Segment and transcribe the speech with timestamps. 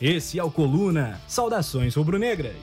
[0.00, 1.20] Esse é o Coluna.
[1.26, 2.54] Saudações rubro-negras.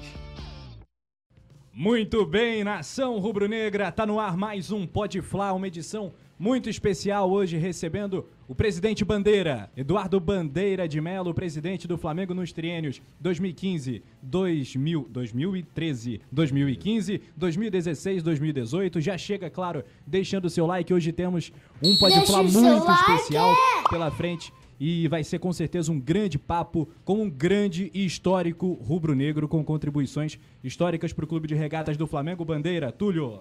[1.73, 7.29] Muito bem, nação rubro-negra, tá no ar mais um Pode Flá, uma edição muito especial
[7.29, 14.01] hoje recebendo o presidente Bandeira, Eduardo Bandeira de Melo, presidente do Flamengo nos triênios 2015,
[14.21, 19.01] 2000, 2013, 2015, 2016, 2018.
[19.01, 20.93] Já chega, claro, deixando o seu like.
[20.93, 21.51] Hoje temos
[21.83, 23.53] um Pode Flá muito especial
[23.89, 28.73] pela frente e vai ser com certeza um grande papo com um grande e histórico
[28.73, 32.43] rubro-negro com contribuições históricas para o Clube de Regatas do Flamengo.
[32.43, 33.39] Bandeira, Túlio.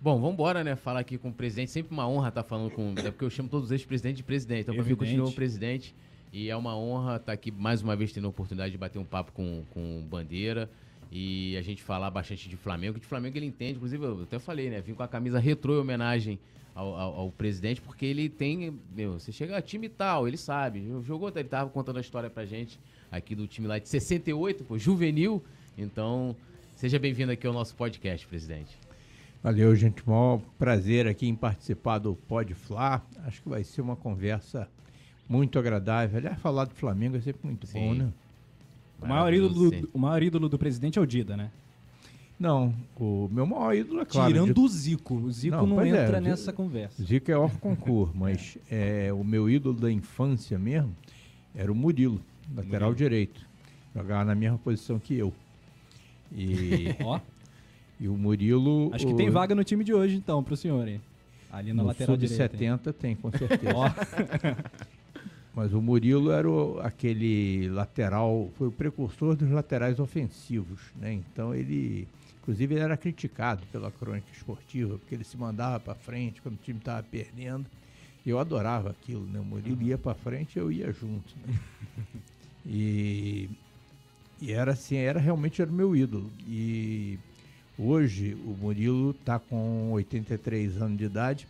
[0.00, 0.76] Bom, vamos embora, né?
[0.76, 1.70] Falar aqui com o presidente.
[1.70, 2.94] Sempre uma honra estar falando com.
[2.98, 4.62] É porque eu chamo todos os ex-presidentes de presidente.
[4.62, 5.94] Então, para mim, continua o presidente.
[6.32, 9.04] E é uma honra estar aqui mais uma vez tendo a oportunidade de bater um
[9.04, 10.70] papo com, com Bandeira
[11.10, 12.98] e a gente falar bastante de Flamengo.
[12.98, 14.80] De Flamengo ele entende, inclusive eu até falei, né?
[14.80, 16.38] Vim com a camisa retrô em homenagem
[16.74, 18.78] ao, ao, ao, presidente, porque ele tem.
[18.94, 20.86] Meu, você chega a time tal, ele sabe.
[21.04, 22.78] Jogou, ele tava contando a história pra gente
[23.10, 25.42] aqui do time lá de 68, pô, juvenil.
[25.76, 26.36] Então,
[26.76, 28.76] seja bem-vindo aqui ao nosso podcast, presidente.
[29.42, 30.06] Valeu, gente.
[30.06, 33.02] Maior prazer aqui em participar do Pode Fla.
[33.24, 34.68] Acho que vai ser uma conversa
[35.28, 36.18] muito agradável.
[36.18, 37.80] Aliás, falar do Flamengo é sempre muito Sim.
[37.80, 38.12] bom, né?
[39.00, 41.50] O maior, ídolo do, o maior ídolo do presidente é o Dida, né?
[42.38, 44.32] Não, o meu maior ídolo é claro.
[44.32, 44.60] Tirando de...
[44.60, 45.14] o Zico.
[45.14, 47.02] O Zico não, não é, entra é, nessa conversa.
[47.02, 50.94] Zico é off concurso, mas é, o meu ídolo da infância mesmo
[51.54, 52.20] era o Murilo,
[52.54, 52.94] lateral Murilo.
[52.94, 53.40] direito.
[53.94, 55.32] Jogava na mesma posição que eu.
[56.32, 56.94] E,
[57.98, 58.90] e o Murilo.
[58.92, 59.16] Acho que o...
[59.16, 61.00] tem vaga no time de hoje, então, pro senhor, hein?
[61.50, 62.56] Ali na no lateral de direita.
[62.56, 63.72] 70 tem, com certeza.
[65.58, 71.12] Mas o Murilo era o, aquele lateral, foi o precursor dos laterais ofensivos, né?
[71.12, 72.06] Então ele
[72.40, 76.62] Inclusive, ele era criticado pela crônica esportiva, porque ele se mandava para frente quando o
[76.62, 77.66] time estava perdendo.
[78.24, 79.40] Eu adorava aquilo, né?
[79.40, 81.34] O Murilo ia para frente eu ia junto.
[81.44, 81.58] Né?
[82.70, 83.48] E,
[84.42, 86.30] e era assim, era realmente era o meu ídolo.
[86.46, 87.18] E
[87.78, 91.48] hoje o Murilo está com 83 anos de idade,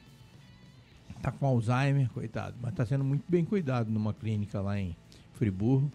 [1.19, 4.97] está com Alzheimer, coitado, mas está sendo muito bem cuidado numa clínica lá em
[5.35, 5.91] Friburgo.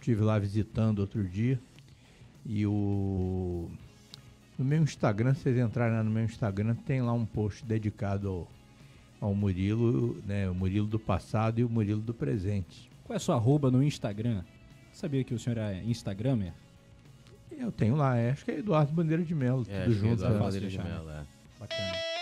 [0.00, 1.58] Estive lá visitando outro dia.
[2.44, 3.70] E o
[4.58, 8.28] no meu Instagram, se vocês entrarem lá no meu Instagram, tem lá um post dedicado
[8.28, 8.48] ao,
[9.28, 10.48] ao Murilo, né?
[10.48, 12.90] O Murilo do passado e o Murilo do presente.
[13.04, 14.44] Qual é a sua arroba no Instagram?
[14.92, 16.52] Sabia que o senhor é Instagramer?
[17.50, 20.12] Eu tenho lá, é, acho que é Eduardo Bandeira de Melo, é, tudo junto.
[20.14, 20.44] Eduardo né?
[20.44, 21.24] Bandeira de Melo, é.
[21.58, 22.13] Bacana.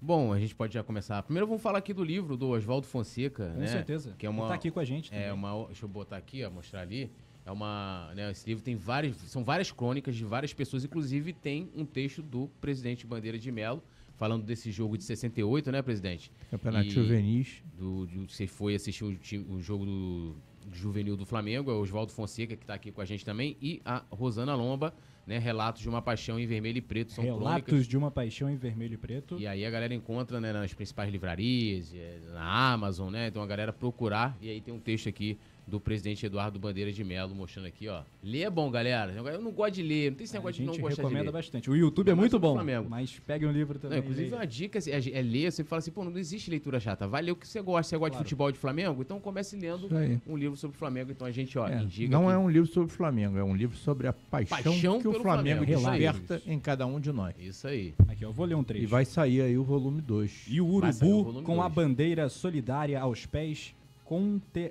[0.00, 1.22] Bom, a gente pode já começar.
[1.22, 3.66] Primeiro vamos falar aqui do livro do Oswaldo Fonseca, Com né?
[3.66, 4.14] certeza.
[4.18, 5.08] Que é uma, Ele tá aqui com a gente.
[5.08, 5.28] É também.
[5.28, 7.10] É uma, deixa eu botar aqui, ó, mostrar ali.
[7.44, 11.70] É uma, né, esse livro tem várias, são várias crônicas de várias pessoas, inclusive tem
[11.76, 13.80] um texto do presidente Bandeira de Melo
[14.16, 16.32] falando desse jogo de 68, né, presidente?
[16.50, 17.62] Campeonato Juvenis.
[17.78, 20.36] Do, do, você foi assistir o, o jogo do,
[20.66, 23.56] do, juvenil do Flamengo, é o Oswaldo Fonseca que está aqui com a gente também
[23.62, 24.92] e a Rosana Lomba,
[25.26, 27.12] né, Relatos de uma Paixão em Vermelho e Preto.
[27.12, 27.88] São Relatos crônicas.
[27.88, 29.38] de uma Paixão em Vermelho e Preto.
[29.38, 33.26] E aí a galera encontra né, nas principais livrarias, eh, na Amazon, né?
[33.26, 37.02] Então a galera procurar e aí tem um texto aqui do presidente Eduardo Bandeira de
[37.02, 38.02] Melo, mostrando aqui, ó.
[38.22, 39.12] Ler é bom, galera.
[39.12, 41.08] Eu não gosto de ler, não tem esse negócio de não gostar de ler.
[41.08, 41.68] Recomenda bastante.
[41.68, 42.56] O YouTube é muito bom,
[42.88, 43.98] mas pegue um livro também.
[43.98, 46.78] Não, inclusive, uma dica assim, é, é, ler, você fala assim, pô, não existe leitura
[46.78, 47.08] chata.
[47.08, 47.90] Vai ler o que você gosta.
[47.90, 48.24] Você gosta claro.
[48.24, 49.02] de futebol de Flamengo?
[49.02, 49.88] Então comece lendo
[50.26, 51.10] um livro sobre o Flamengo.
[51.10, 53.54] Então a gente, ó, é, indica Não é um livro sobre o Flamengo, é um
[53.54, 57.34] livro sobre a paixão, paixão que o Flamengo, Flamengo desperta em cada um de nós.
[57.38, 57.94] Isso aí.
[58.08, 58.84] Aqui, eu vou ler um trecho.
[58.84, 60.44] E vai sair aí o volume 2.
[60.48, 61.66] E o Urubu, o com dois.
[61.66, 63.74] a bandeira solidária aos pés,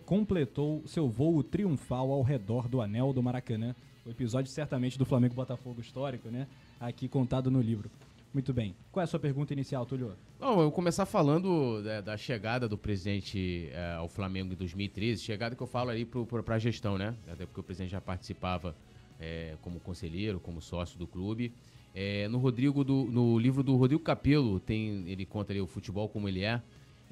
[0.06, 3.76] completou seu voo triunfal ao redor do anel do Maracanã.
[4.06, 6.48] O episódio certamente do Flamengo Botafogo histórico, né?
[6.80, 7.90] Aqui contado no livro.
[8.34, 8.76] Muito bem.
[8.92, 10.14] Qual é a sua pergunta inicial, Túlio?
[10.40, 15.22] Bom, eu vou começar falando da, da chegada do presidente é, ao Flamengo em 2013,
[15.22, 17.16] chegada que eu falo ali para a gestão, né?
[17.28, 18.76] Até porque o presidente já participava
[19.20, 21.54] é, como conselheiro, como sócio do clube.
[21.94, 26.10] É, no Rodrigo do, no livro do Rodrigo Capello tem ele conta ali o futebol
[26.10, 26.62] como ele é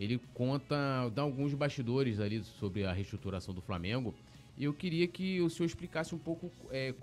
[0.04, 0.76] ele conta,
[1.14, 4.14] dá alguns bastidores ali sobre a reestruturação do Flamengo.
[4.58, 6.94] E eu queria que o senhor explicasse um pouco é,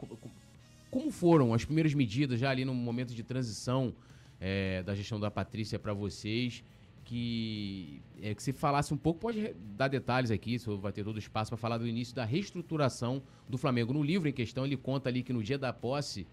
[0.90, 3.94] como foram as primeiras medidas já ali no momento de transição
[4.40, 6.62] é, da gestão da Patrícia para vocês,
[7.04, 11.16] que é, que se falasse um pouco, pode dar detalhes aqui, se vai ter todo
[11.16, 13.92] o espaço para falar do início da reestruturação do Flamengo.
[13.92, 16.26] No livro em questão, ele conta ali que no dia da posse,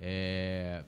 [0.00, 0.84] é,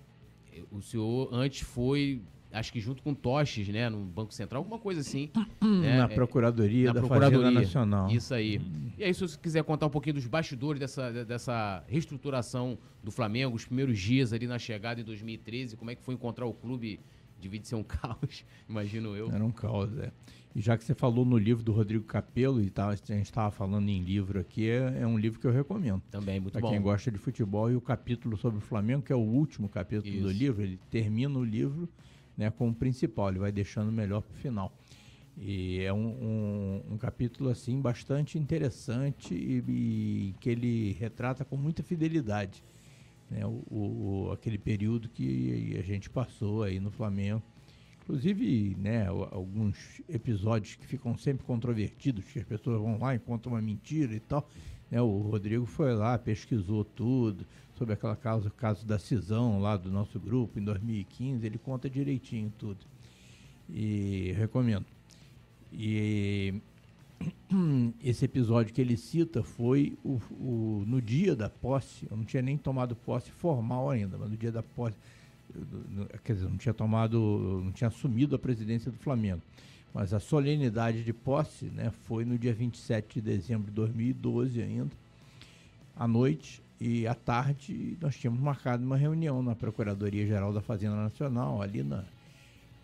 [0.70, 5.00] o senhor antes foi acho que junto com Toches, né, no Banco Central, alguma coisa
[5.00, 5.30] assim.
[5.60, 8.10] né, na Procuradoria na da Procuradoria, Fazenda Nacional.
[8.10, 8.60] Isso aí.
[8.98, 13.54] E aí, se você quiser contar um pouquinho dos bastidores dessa, dessa reestruturação do Flamengo,
[13.54, 17.00] os primeiros dias ali na chegada em 2013, como é que foi encontrar o clube?
[17.38, 19.30] Devia ser um caos, imagino eu.
[19.30, 20.10] Era um caos, é.
[20.56, 23.50] E já que você falou no livro do Rodrigo Capello, e tá, a gente estava
[23.50, 26.02] falando em livro aqui, é, é, um livro que eu recomendo.
[26.10, 26.68] Também, muito pra bom.
[26.68, 29.68] Para quem gosta de futebol, e o capítulo sobre o Flamengo, que é o último
[29.68, 30.22] capítulo Isso.
[30.22, 31.86] do livro, ele termina o livro
[32.36, 34.72] né, como principal, ele vai deixando melhor para o final.
[35.38, 41.56] E é um, um, um, capítulo assim bastante interessante e, e, que ele retrata com
[41.58, 42.62] muita fidelidade
[43.30, 47.42] né, o, o, aquele período que a gente passou aí no Flamengo.
[48.02, 53.52] Inclusive, né, alguns episódios que ficam sempre controvertidos, que as pessoas vão lá e contam
[53.52, 54.48] uma mentira e tal.
[54.88, 57.44] Né, o Rodrigo foi lá, pesquisou tudo,
[57.76, 62.52] sobre aquela causa, caso da cisão lá do nosso grupo em 2015, ele conta direitinho
[62.58, 62.78] tudo.
[63.68, 64.86] E recomendo.
[65.72, 66.54] E
[68.02, 72.42] esse episódio que ele cita foi o, o, no dia da posse, eu não tinha
[72.42, 74.96] nem tomado posse formal ainda, mas no dia da posse,
[76.24, 79.42] quer dizer, não tinha tomado, não tinha assumido a presidência do Flamengo.
[79.92, 84.90] Mas a solenidade de posse né, foi no dia 27 de dezembro de 2012 ainda,
[85.96, 91.62] à noite, e à tarde nós tínhamos marcado uma reunião na Procuradoria-Geral da Fazenda Nacional,
[91.62, 92.04] ali na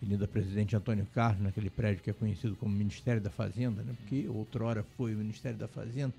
[0.01, 3.93] Avenida Presidente Antônio Carlos, naquele prédio que é conhecido como Ministério da Fazenda, né?
[3.95, 6.13] porque outrora foi o Ministério da Fazenda.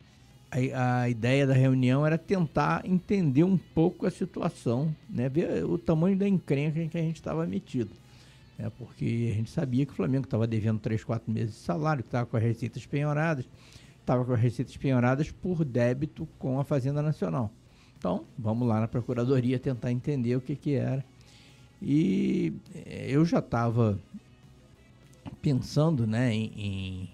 [0.50, 5.28] A, a ideia da reunião era tentar entender um pouco a situação, né?
[5.28, 7.90] ver o tamanho da encrenca em que a gente estava metido.
[8.56, 8.70] Né?
[8.78, 12.08] Porque a gente sabia que o Flamengo estava devendo 3, 4 meses de salário, que
[12.08, 13.44] estava com as receitas penhoradas,
[14.00, 17.52] estava com as receitas penhoradas por débito com a Fazenda Nacional.
[18.04, 21.02] Então, vamos lá na procuradoria tentar entender o que, que era.
[21.80, 23.98] E eh, eu já estava
[25.40, 27.08] pensando né, em,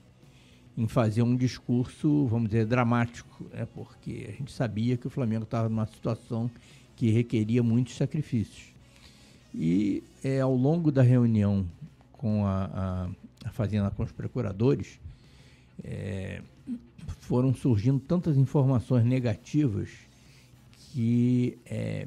[0.77, 5.45] em, fazer um discurso, vamos dizer, dramático, né, porque a gente sabia que o Flamengo
[5.45, 6.51] estava numa situação
[6.97, 8.75] que requeria muitos sacrifícios.
[9.55, 11.65] E é, ao longo da reunião
[12.11, 12.65] com a,
[13.45, 14.99] a, a Fazenda, com os procuradores,
[15.85, 16.43] é,
[17.21, 20.10] foram surgindo tantas informações negativas
[20.93, 22.07] que é,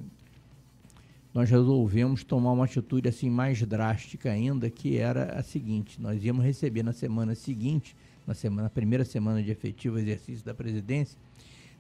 [1.34, 6.44] nós resolvemos tomar uma atitude assim mais drástica ainda, que era a seguinte: nós íamos
[6.46, 7.96] receber na semana seguinte,
[8.28, 11.18] na semana, na primeira semana de efetivo exercício da presidência,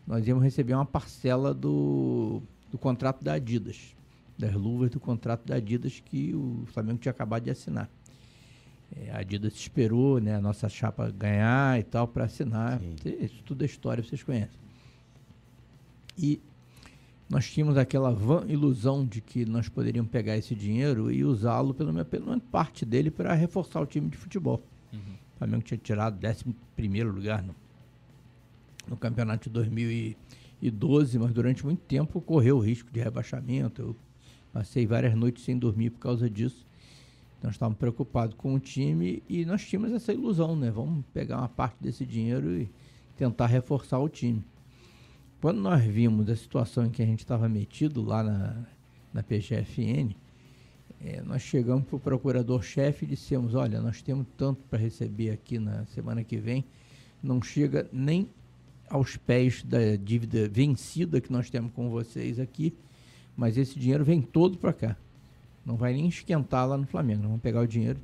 [0.08, 2.42] nós íamos receber uma parcela do,
[2.72, 3.96] do contrato da Adidas,
[4.38, 7.90] das luvas do contrato da Adidas que o Flamengo tinha acabado de assinar.
[8.96, 12.82] É, a Adidas esperou né, a nossa chapa ganhar e tal para assinar.
[13.20, 14.64] Isso tudo é história, vocês conhecem.
[16.18, 16.40] E
[17.34, 21.92] nós tínhamos aquela van ilusão de que nós poderíamos pegar esse dinheiro e usá-lo, pelo
[21.92, 24.62] menos, pelo menos parte dele, para reforçar o time de futebol.
[24.94, 25.00] Uhum.
[25.00, 27.56] O Flamengo tinha tirado 11 lugar no,
[28.88, 33.82] no campeonato de 2012, mas durante muito tempo correu o risco de rebaixamento.
[33.82, 33.96] Eu
[34.54, 36.64] passei várias noites sem dormir por causa disso.
[37.42, 40.70] Nós estávamos preocupados com o time e nós tínhamos essa ilusão, né?
[40.70, 42.70] Vamos pegar uma parte desse dinheiro e
[43.18, 44.44] tentar reforçar o time.
[45.44, 48.66] Quando nós vimos a situação em que a gente estava metido lá na,
[49.14, 50.16] na PGFN,
[51.04, 55.60] é, nós chegamos para o procurador-chefe e dissemos: olha, nós temos tanto para receber aqui
[55.60, 56.64] na semana que vem,
[57.22, 58.30] não chega nem
[58.90, 62.74] aos pés da dívida vencida que nós temos com vocês aqui,
[63.36, 64.98] mas esse dinheiro vem todo para cá.
[65.66, 67.20] Não vai nem esquentar lá no Flamengo.
[67.20, 68.00] Nós vamos pegar o dinheiro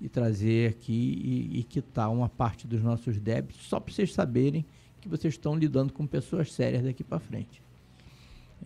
[0.00, 4.64] e trazer aqui e, e quitar uma parte dos nossos débitos, só para vocês saberem
[5.00, 7.62] que vocês estão lidando com pessoas sérias daqui para frente.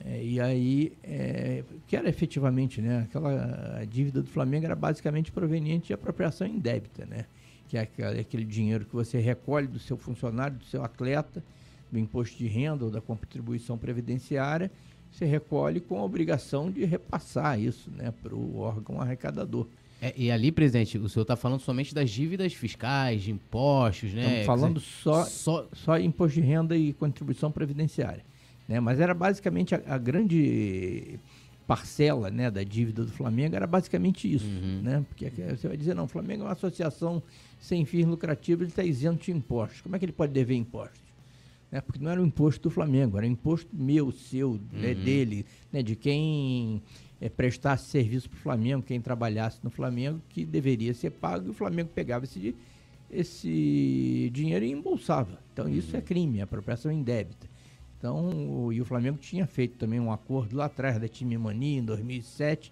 [0.05, 5.88] É, e aí, é, que era efetivamente, né, aquela dívida do Flamengo era basicamente proveniente
[5.88, 7.26] de apropriação indébita, né,
[7.69, 11.45] que é aquele, aquele dinheiro que você recolhe do seu funcionário, do seu atleta,
[11.93, 14.71] do imposto de renda ou da contribuição previdenciária,
[15.12, 19.69] você recolhe com a obrigação de repassar isso né, para o órgão arrecadador.
[20.04, 24.40] É, e ali, presidente, o senhor está falando somente das dívidas fiscais, de impostos, né?
[24.40, 25.66] Estamos falando só, só...
[25.73, 28.23] só imposto de renda e contribuição previdenciária.
[28.68, 28.78] Né?
[28.80, 31.18] Mas era basicamente a, a grande
[31.66, 34.44] parcela né, da dívida do Flamengo era basicamente isso.
[34.44, 34.82] Uhum.
[34.82, 35.06] Né?
[35.08, 37.23] Porque você vai dizer, não, o Flamengo é uma associação
[37.58, 39.80] sem fins lucrativos, ele está isento de impostos.
[39.80, 41.00] Como é que ele pode dever impostos?
[41.73, 41.80] Né?
[41.80, 44.80] Porque não era o imposto do Flamengo, era o imposto meu, seu, né, uhum.
[44.80, 46.82] né, dele, né, de quem
[47.25, 51.50] é, prestasse serviço para o Flamengo, quem trabalhasse no Flamengo, que deveria ser pago, e
[51.50, 52.54] o Flamengo pegava esse,
[53.11, 55.38] esse dinheiro e embolsava.
[55.50, 56.04] Então isso é uhum.
[56.04, 57.49] crime, apropriação indébita.
[57.97, 61.78] Então, o, e o Flamengo tinha feito também um acordo lá atrás da Time Mania,
[61.78, 62.71] em 2007,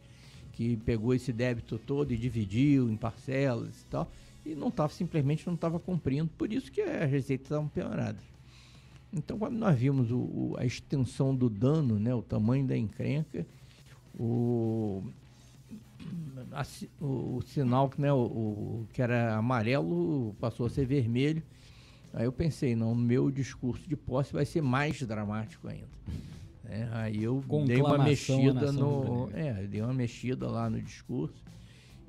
[0.53, 4.13] que pegou esse débito todo e dividiu em parcelas e tal,
[4.45, 8.23] e não estava simplesmente não estava cumprindo, por isso que as receitas estavam pioradas.
[9.11, 13.47] Então, quando nós vimos o, o, a extensão do dano, né, o tamanho da encrenca,
[14.19, 15.03] o,
[16.53, 16.65] a,
[17.01, 21.43] o, o, sinal né, o, que era amarelo passou a ser vermelho.
[22.13, 25.89] Aí eu pensei, não, meu discurso de posse vai ser mais dramático ainda.
[26.69, 29.31] É, aí eu dei uma mexida no.
[29.35, 31.43] É, dei uma mexida lá no discurso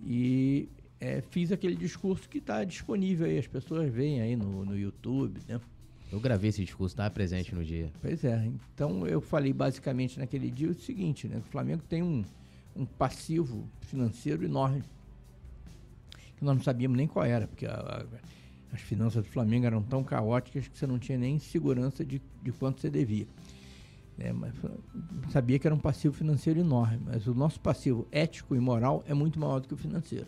[0.06, 0.70] e
[1.00, 5.40] é, fiz aquele discurso que está disponível aí, as pessoas veem aí no, no YouTube,
[5.48, 5.60] né?
[6.14, 7.92] Eu gravei esse discurso, estava presente no dia.
[8.00, 11.38] Pois é, então eu falei basicamente naquele dia o seguinte, né?
[11.40, 12.24] O Flamengo tem um,
[12.76, 14.84] um passivo financeiro enorme,
[16.38, 18.06] que nós não sabíamos nem qual era, porque a, a,
[18.72, 22.52] as finanças do Flamengo eram tão caóticas que você não tinha nem segurança de, de
[22.52, 23.26] quanto você devia.
[24.20, 24.54] É, mas
[25.32, 29.16] sabia que era um passivo financeiro enorme, mas o nosso passivo ético e moral é
[29.16, 30.28] muito maior do que o financeiro.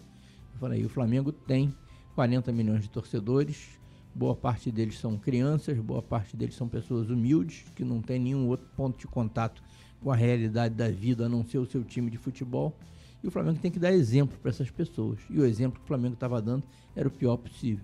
[0.51, 1.71] Eu falei, o Flamengo tem
[2.15, 3.77] 40 milhões de torcedores,
[4.15, 8.47] boa parte deles são crianças, boa parte deles são pessoas humildes, que não tem nenhum
[8.47, 9.61] outro ponto de contato
[10.01, 12.73] com a realidade da vida a não ser o seu time de futebol.
[13.21, 15.19] E o Flamengo tem que dar exemplo para essas pessoas.
[15.29, 16.63] E o exemplo que o Flamengo estava dando
[16.95, 17.83] era o pior possível.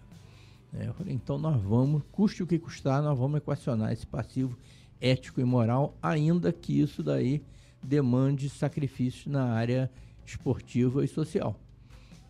[0.73, 4.57] É, eu falei, então nós vamos, custe o que custar, nós vamos equacionar esse passivo
[5.01, 7.43] ético e moral, ainda que isso daí
[7.83, 9.91] demande sacrifícios na área
[10.25, 11.59] esportiva e social.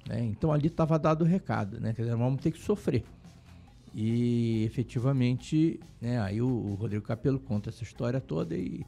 [0.09, 1.93] É, então ali estava dado o recado, né?
[1.93, 3.03] Quer dizer, vamos ter que sofrer.
[3.93, 8.85] E efetivamente, né, aí o, o, Rodrigo Capello conta essa história toda e,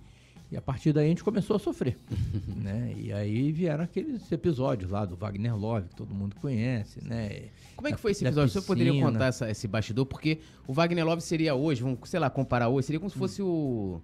[0.50, 1.98] e a partir daí a gente começou a sofrer.
[2.56, 2.94] né?
[2.98, 7.50] E aí vieram aqueles episódios lá do Wagner Love, que todo mundo conhece, né?
[7.76, 8.50] Como é que foi esse episódio?
[8.50, 10.06] Você poderia contar essa, esse bastidor?
[10.06, 13.42] Porque o Wagner Love seria hoje, vamos, sei lá, comparar hoje, seria como se fosse
[13.42, 14.02] o,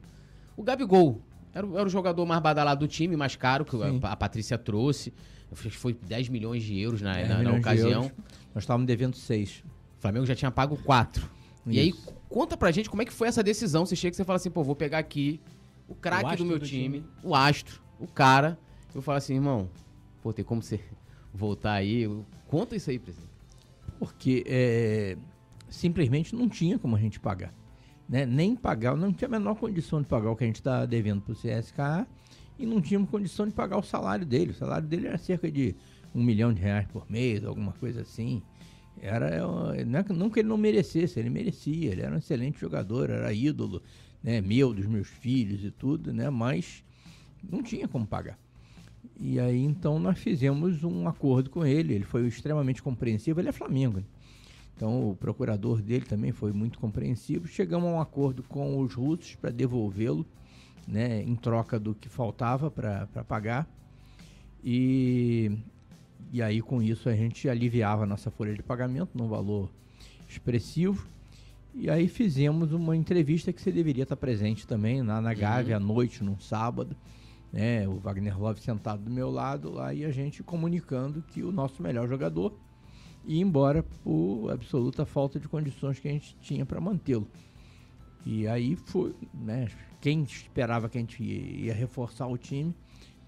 [0.58, 1.22] o Gabigol.
[1.54, 5.14] Era, era o jogador mais badalado do time, mais caro, que a, a Patrícia trouxe.
[5.52, 8.12] Foi 10 milhões de euros na, na, na ocasião.
[8.54, 9.64] Nós estávamos devendo 6.
[10.00, 11.30] O Flamengo já tinha pago quatro.
[11.68, 11.94] E aí,
[12.30, 13.86] conta pra gente como é que foi essa decisão.
[13.86, 15.42] Você chega e você fala assim, pô, vou pegar aqui
[15.90, 18.58] o craque do meu do time, time, o astro, o cara.
[18.96, 19.70] Eu falo assim, irmão,
[20.24, 20.80] pô, tem como você
[21.34, 22.08] voltar aí?
[22.48, 23.30] Conta isso aí, presidente.
[24.00, 25.18] Porque é,
[25.70, 27.54] simplesmente não tinha como a gente pagar.
[28.08, 28.26] Né?
[28.26, 31.22] Nem pagar, não tinha a menor condição de pagar o que a gente está devendo
[31.22, 32.08] para o CSKA
[32.58, 34.52] e não tínhamos condição de pagar o salário dele.
[34.52, 35.76] O salário dele era cerca de
[36.16, 38.42] um milhão de reais por mês, alguma coisa assim.
[39.02, 43.10] Era, não, é, não que ele não merecesse, ele merecia, ele era um excelente jogador,
[43.10, 43.82] era ídolo,
[44.22, 46.84] né, meu, dos meus filhos e tudo, né, mas
[47.42, 48.38] não tinha como pagar.
[49.20, 53.52] E aí então nós fizemos um acordo com ele, ele foi extremamente compreensivo, ele é
[53.52, 53.98] Flamengo.
[53.98, 54.06] Né?
[54.76, 57.48] Então o procurador dele também foi muito compreensivo.
[57.48, 60.26] Chegamos a um acordo com os russos para devolvê-lo,
[60.88, 63.68] né, em troca do que faltava para pagar.
[64.64, 65.52] E
[66.32, 69.70] e aí, com isso, a gente aliviava a nossa folha de pagamento num valor
[70.28, 71.08] expressivo.
[71.74, 75.84] E aí fizemos uma entrevista que você deveria estar presente também na, na Gávea uhum.
[75.84, 76.96] à noite, num sábado.
[77.52, 77.88] Né?
[77.88, 81.82] O Wagner Love sentado do meu lado lá e a gente comunicando que o nosso
[81.82, 82.54] melhor jogador
[83.26, 87.28] ia embora por absoluta falta de condições que a gente tinha para mantê-lo.
[88.26, 89.68] E aí foi, né?
[90.00, 92.76] Quem esperava que a gente ia reforçar o time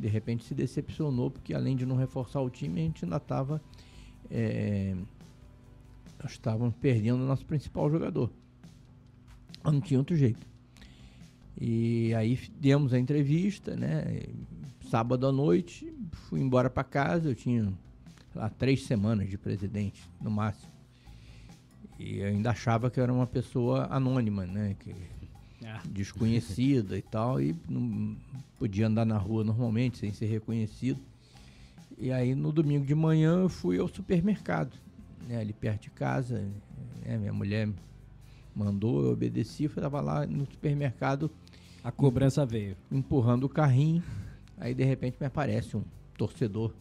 [0.02, 3.62] de repente se decepcionou, porque além de não reforçar o time, a gente ainda estava.
[4.30, 4.96] É,
[6.22, 8.32] nós estávamos perdendo o nosso principal jogador.
[9.64, 10.46] Não tinha outro jeito.
[11.60, 14.24] E aí demos a entrevista, né?
[14.90, 15.94] Sábado à noite,
[16.28, 17.30] fui embora para casa.
[17.30, 17.72] Eu tinha
[18.34, 20.72] lá três semanas de presidente, no máximo.
[22.00, 24.76] E eu ainda achava que eu era uma pessoa anônima, né?
[24.80, 24.96] Que
[25.66, 25.82] ah.
[25.90, 28.16] desconhecida e tal, e não
[28.58, 31.00] podia andar na rua normalmente, sem ser reconhecido.
[31.98, 34.76] E aí no domingo de manhã eu fui ao supermercado,
[35.28, 36.40] né, ali perto de casa.
[37.06, 37.70] Né, minha mulher
[38.56, 41.30] mandou, eu obedeci, estava lá no supermercado.
[41.84, 42.76] A cobrança veio.
[42.92, 44.04] Empurrando o carrinho.
[44.58, 45.84] Aí de repente me aparece um
[46.16, 46.72] torcedor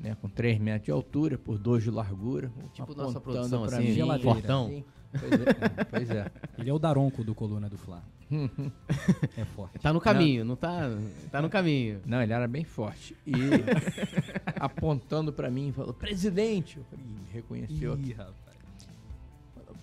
[0.00, 2.50] né, com 3 metros de altura por 2 de largura.
[2.72, 4.66] Tipo nossa produção assim, mim, fortão.
[4.66, 6.30] Assim, Pois é, pois é.
[6.58, 8.02] Ele é o Daronco do Coluna do Fla.
[9.36, 9.78] é forte.
[9.78, 10.90] Tá no caminho, não, não tá,
[11.30, 12.00] tá no caminho.
[12.04, 13.16] Não, ele era bem forte.
[13.26, 13.32] E
[14.60, 16.76] apontando para mim, falou: "Presidente".
[16.76, 17.98] Eu falei, reconheceu.
[17.98, 18.58] Ih, rapaz.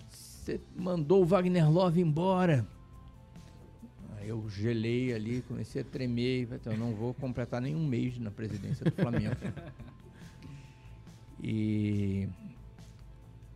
[0.08, 2.64] Você mandou o Wagner Love embora.
[4.16, 8.16] Aí eu gelei ali, comecei a tremer, e falei, eu não vou completar nenhum mês
[8.18, 9.34] na presidência do Flamengo.
[11.42, 12.28] e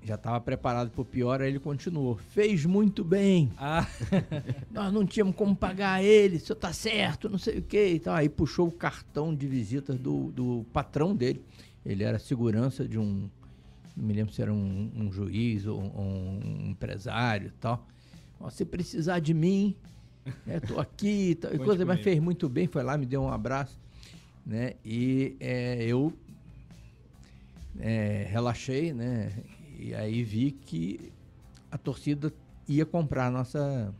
[0.02, 2.16] já estava preparado para o pior, aí ele continuou.
[2.30, 3.52] Fez muito bem.
[3.56, 3.86] Ah.
[4.70, 7.92] Nós não tínhamos como pagar ele, o senhor tá certo, não sei o quê.
[7.94, 11.44] Então, aí puxou o cartão de visitas do, do patrão dele.
[11.84, 13.28] Ele era segurança de um.
[13.96, 17.86] Não me lembro se era um, um juiz ou um, um empresário e tal.
[18.50, 19.74] Se precisar de mim,
[20.46, 23.78] estou né, aqui, tal, coisa, mas fez muito bem, foi lá, me deu um abraço.
[24.46, 24.74] Né?
[24.82, 26.12] E é, eu
[27.78, 29.30] é, relaxei, né?
[29.80, 31.12] E aí vi que
[31.70, 32.32] a torcida
[32.68, 33.94] ia comprar nossa,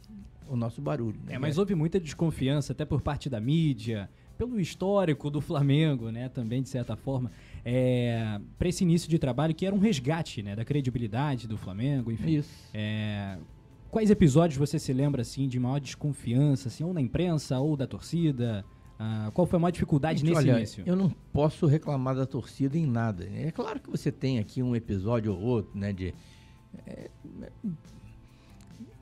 [0.49, 1.19] o nosso barulho.
[1.25, 1.35] Né?
[1.35, 6.29] É, mas houve muita desconfiança, até por parte da mídia, pelo histórico do Flamengo, né?
[6.29, 7.31] Também, de certa forma,
[7.65, 12.11] é, para esse início de trabalho, que era um resgate né, da credibilidade do Flamengo,
[12.11, 12.37] enfim.
[12.37, 12.71] Isso.
[12.73, 13.37] É,
[13.91, 17.87] quais episódios você se lembra, assim, de maior desconfiança, assim, ou na imprensa, ou da
[17.87, 18.65] torcida?
[19.03, 20.85] Ah, qual foi a maior dificuldade Gente, nesse olha, início?
[20.87, 23.25] Eu não posso reclamar da torcida em nada.
[23.25, 23.47] Né?
[23.47, 25.91] É claro que você tem aqui um episódio ou outro, né?
[25.91, 26.15] De,
[26.87, 27.09] é,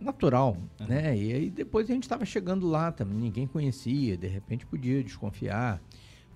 [0.00, 0.86] natural, uhum.
[0.86, 1.18] né?
[1.18, 5.82] E aí depois a gente estava chegando lá, também ninguém conhecia, de repente podia desconfiar.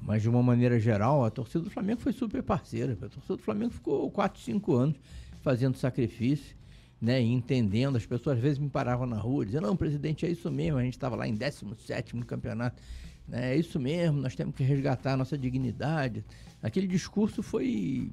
[0.00, 2.94] Mas de uma maneira geral, a torcida do Flamengo foi super parceira.
[2.94, 4.96] A torcida do Flamengo ficou 4, 5 anos
[5.40, 6.56] fazendo sacrifício,
[7.00, 7.22] né?
[7.22, 7.94] E entendendo.
[7.94, 10.78] As pessoas às vezes me paravam na rua dizendo, não, presidente, é isso mesmo.
[10.78, 12.82] A gente estava lá em 17 no campeonato.
[13.32, 16.22] É isso mesmo, nós temos que resgatar a nossa dignidade.
[16.62, 18.12] Aquele discurso foi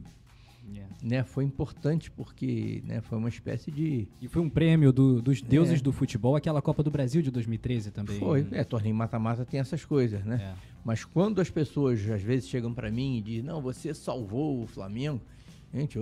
[0.72, 0.96] Yeah.
[1.02, 4.08] Né, foi importante porque né, foi uma espécie de.
[4.22, 5.84] E foi um prêmio do, dos deuses é.
[5.84, 8.20] do futebol, aquela Copa do Brasil de 2013 também.
[8.20, 10.54] Foi, é, torneio mata-mata tem essas coisas, né?
[10.54, 10.70] É.
[10.86, 14.68] Mas quando as pessoas às vezes chegam para mim e dizem, não, você salvou o
[14.68, 15.20] Flamengo,
[15.74, 15.98] gente,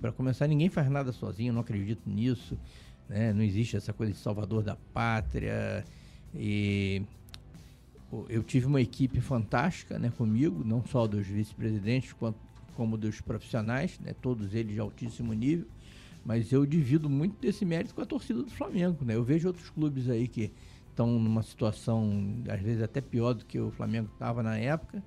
[0.00, 2.58] para começar, ninguém faz nada sozinho, eu não acredito nisso.
[3.08, 3.32] Né?
[3.32, 5.84] Não existe essa coisa de salvador da pátria.
[6.34, 7.02] E
[8.28, 12.14] eu tive uma equipe fantástica né, comigo, não só dos vice-presidentes,
[12.74, 15.66] como dos profissionais, né, todos eles de altíssimo nível,
[16.24, 19.04] mas eu divido muito desse mérito com a torcida do Flamengo.
[19.04, 19.14] Né?
[19.14, 20.52] Eu vejo outros clubes aí que
[20.90, 25.02] estão numa situação, às vezes até pior do que o Flamengo estava na época,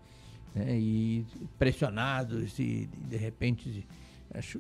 [0.53, 1.25] né, e
[1.57, 3.85] pressionados, e de repente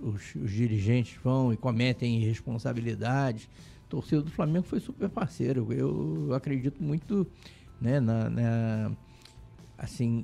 [0.01, 3.47] os, os dirigentes vão e cometem irresponsabilidades.
[3.85, 5.71] A torcida do Flamengo foi super parceiro.
[5.71, 7.27] Eu acredito muito
[7.81, 8.91] né, na, na,
[9.77, 10.23] assim,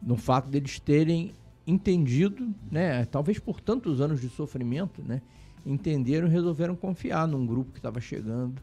[0.00, 1.32] no fato deles terem
[1.66, 5.20] entendido, né, talvez por tantos anos de sofrimento, né,
[5.66, 8.54] entenderam e resolveram confiar num grupo que estava chegando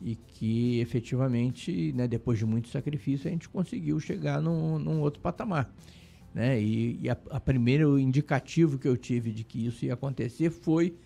[0.00, 5.20] e que efetivamente, né, depois de muito sacrifício, a gente conseguiu chegar num, num outro
[5.20, 5.72] patamar.
[6.34, 6.60] Né?
[6.60, 10.96] E, e a, a primeiro indicativo que eu tive de que isso ia acontecer foi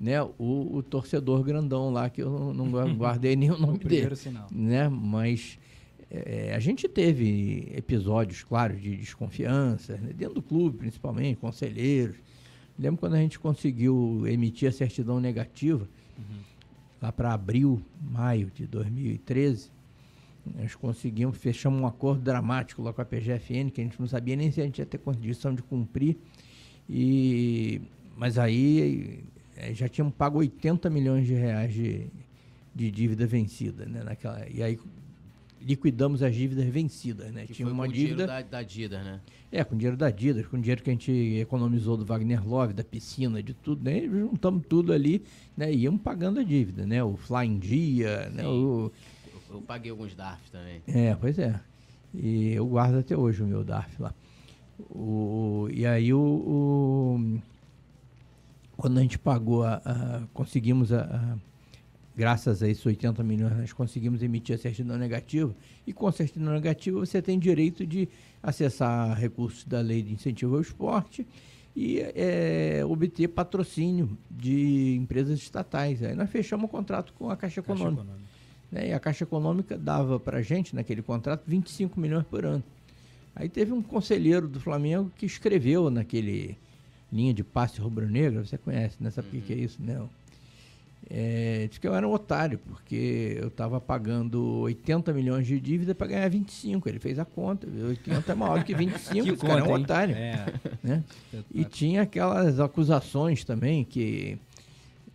[0.00, 3.88] né, o, o torcedor grandão lá, que eu não, não guardei nem o nome o
[3.88, 4.16] dele.
[4.16, 4.46] Sinal.
[4.50, 4.88] Né?
[4.88, 5.58] Mas
[6.10, 10.12] é, a gente teve episódios, claro, de desconfiança, né?
[10.14, 12.16] dentro do clube principalmente, conselheiros.
[12.78, 15.88] Lembro quando a gente conseguiu emitir a certidão negativa,
[16.18, 16.38] uhum.
[17.00, 19.70] lá para abril, maio de 2013,
[20.54, 24.36] nós conseguimos, fechamos um acordo dramático lá com a PGFN, que a gente não sabia
[24.36, 26.16] nem se a gente ia ter condição de cumprir.
[26.88, 27.80] E,
[28.16, 29.24] mas aí
[29.56, 32.06] é, já tínhamos pago 80 milhões de reais de,
[32.72, 34.04] de dívida vencida, né?
[34.04, 34.78] Naquela, e aí
[35.66, 37.44] liquidamos as dívidas vencidas, né?
[37.44, 39.20] Que Tinha uma dívida da, da Adidas, né?
[39.50, 42.84] É, com dinheiro da Adidas, com dinheiro que a gente economizou do Wagner Love, da
[42.84, 44.02] piscina, de tudo, né?
[44.02, 45.24] Juntamos tudo ali,
[45.56, 45.72] né?
[45.72, 47.02] E íamos pagando a dívida, né?
[47.02, 48.46] O Fly em dia, né?
[48.46, 48.92] O...
[49.50, 50.80] Eu, eu, paguei alguns DARFs também.
[50.86, 51.60] É, pois é.
[52.14, 54.14] E eu guardo até hoje o meu DARF lá.
[54.78, 57.40] O, e aí o, o,
[58.76, 61.36] quando a gente pagou, a, a conseguimos a, a
[62.16, 65.54] graças a esses 80 milhões, nós conseguimos emitir a certidão negativa.
[65.86, 68.08] E com a certidão negativa, você tem direito de
[68.42, 71.26] acessar recursos da lei de incentivo ao esporte
[71.74, 76.02] e é, obter patrocínio de empresas estatais.
[76.02, 78.02] Aí nós fechamos o contrato com a Caixa, Caixa Econômica.
[78.02, 78.26] Econômica.
[78.72, 78.88] Né?
[78.88, 82.64] E a Caixa Econômica dava para a gente, naquele contrato, 25 milhões por ano.
[83.34, 86.56] Aí teve um conselheiro do Flamengo que escreveu naquele
[87.12, 89.10] linha de passe rubro-negra, você conhece, né?
[89.10, 89.40] Sabe o uhum.
[89.40, 90.02] que, que é isso, né?
[91.08, 95.94] É, disse que eu era um otário, porque eu estava pagando 80 milhões de dívida
[95.94, 96.88] para ganhar 25.
[96.88, 99.62] Ele fez a conta, 80 é maior do que 25, que esse conta, cara é
[99.62, 100.16] um otário.
[100.16, 100.46] É.
[100.82, 101.04] Né?
[101.54, 104.36] E tinha aquelas acusações também, que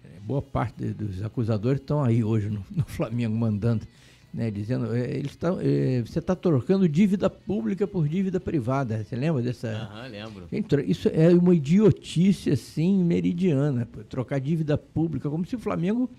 [0.04, 3.86] é, boa parte dos acusadores estão aí hoje no, no Flamengo mandando
[4.34, 9.04] né, dizendo, é, eles é, você está trocando dívida pública por dívida privada.
[9.04, 9.70] Você lembra dessa?
[9.70, 10.48] Aham, lembro.
[10.86, 16.10] Isso é uma idiotice assim meridiana, trocar dívida pública, como se o Flamengo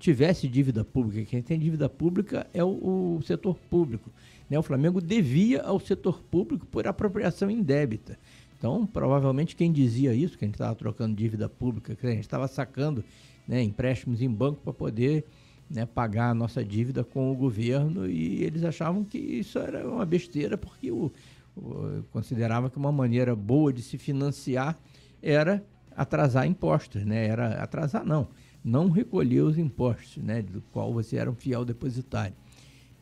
[0.00, 1.24] tivesse dívida pública.
[1.30, 4.10] Quem tem dívida pública é o, o setor público.
[4.48, 4.58] Né?
[4.58, 8.18] O Flamengo devia ao setor público por apropriação indébita.
[8.58, 12.20] Então, provavelmente quem dizia isso, que a gente estava trocando dívida pública, que a gente
[12.20, 13.04] estava sacando
[13.46, 15.24] né, empréstimos em banco para poder
[15.70, 20.04] né, pagar a nossa dívida com o governo e eles achavam que isso era uma
[20.04, 21.12] besteira porque o,
[21.56, 24.76] o, considerava que uma maneira boa de se financiar
[25.22, 25.64] era
[25.96, 27.26] atrasar impostos, né?
[27.26, 28.28] Era atrasar não,
[28.64, 30.42] não recolher os impostos, né?
[30.42, 32.34] Do qual você era um fiel depositário.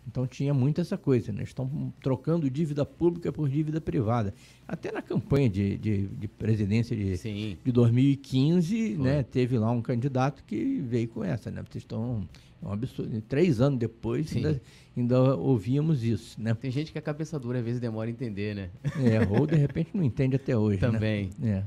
[0.09, 1.43] Então tinha muito essa coisa, né?
[1.43, 4.33] Estão trocando dívida pública por dívida privada.
[4.67, 9.05] Até na campanha de, de, de presidência de, de 2015, Foi.
[9.05, 9.23] né?
[9.23, 11.63] Teve lá um candidato que veio com essa, né?
[11.63, 12.27] Vocês estão
[12.63, 13.21] é um absurdo.
[13.29, 14.61] Três anos depois ainda,
[14.97, 16.55] ainda, ouvíamos isso, né?
[16.55, 18.71] Tem gente que a cabeça dura às vezes demora a entender, né?
[18.85, 20.81] É, ou de repente não entende até hoje.
[20.81, 20.91] Né?
[20.91, 21.31] Também.
[21.39, 21.51] Né?
[21.51, 21.65] É.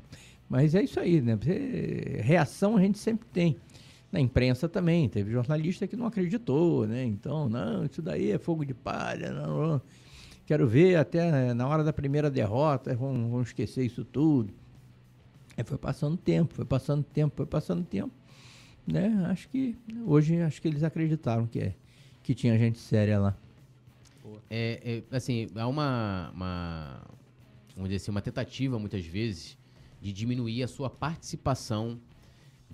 [0.50, 1.38] Mas é isso aí, né?
[2.22, 3.56] Reação a gente sempre tem.
[4.12, 7.06] Na imprensa também, teve jornalista que não acreditou, né?
[7.06, 9.82] Então, não, isso daí é fogo de palha, não, não.
[10.46, 14.54] quero ver até na hora da primeira derrota, vamos, vamos esquecer isso tudo.
[15.64, 18.12] Foi passando tempo, foi passando tempo, foi passando tempo,
[18.86, 19.28] né?
[19.30, 21.76] Acho que hoje acho que eles acreditaram que é,
[22.24, 23.38] que tinha gente séria lá.
[24.50, 27.02] É, é assim, há uma, uma,
[27.76, 29.58] vamos dizer assim, uma tentativa muitas vezes
[30.02, 32.00] de diminuir a sua participação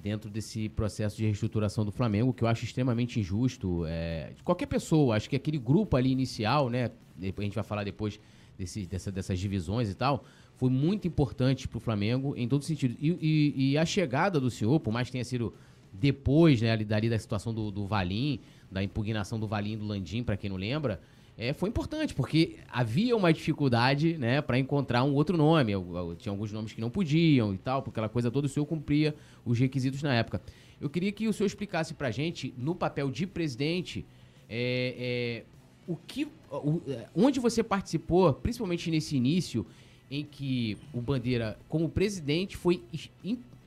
[0.01, 3.83] dentro desse processo de reestruturação do Flamengo, que eu acho extremamente injusto.
[3.85, 6.91] É, qualquer pessoa, acho que aquele grupo ali inicial, né?
[7.19, 8.19] A gente vai falar depois
[8.57, 10.23] desse, dessa, dessas divisões e tal,
[10.55, 12.95] foi muito importante para o Flamengo em todo sentido.
[12.99, 15.53] E, e, e, a chegada do senhor, por mais que tenha sido
[15.93, 18.39] depois, né, ali, dali da situação do, do Valim,
[18.71, 20.99] da impugnação do Valim e do Landim, para quem não lembra,
[21.37, 25.71] é, foi importante, porque havia uma dificuldade né, para encontrar um outro nome.
[25.71, 28.49] Eu, eu, tinha alguns nomes que não podiam e tal, porque aquela coisa toda, o
[28.49, 30.41] senhor cumpria os requisitos na época.
[30.81, 34.03] Eu queria que o senhor explicasse para gente, no papel de presidente,
[34.49, 35.43] é, é,
[35.85, 36.81] o que, o,
[37.15, 39.63] onde você participou, principalmente nesse início,
[40.09, 42.81] em que o Bandeira, como presidente, foi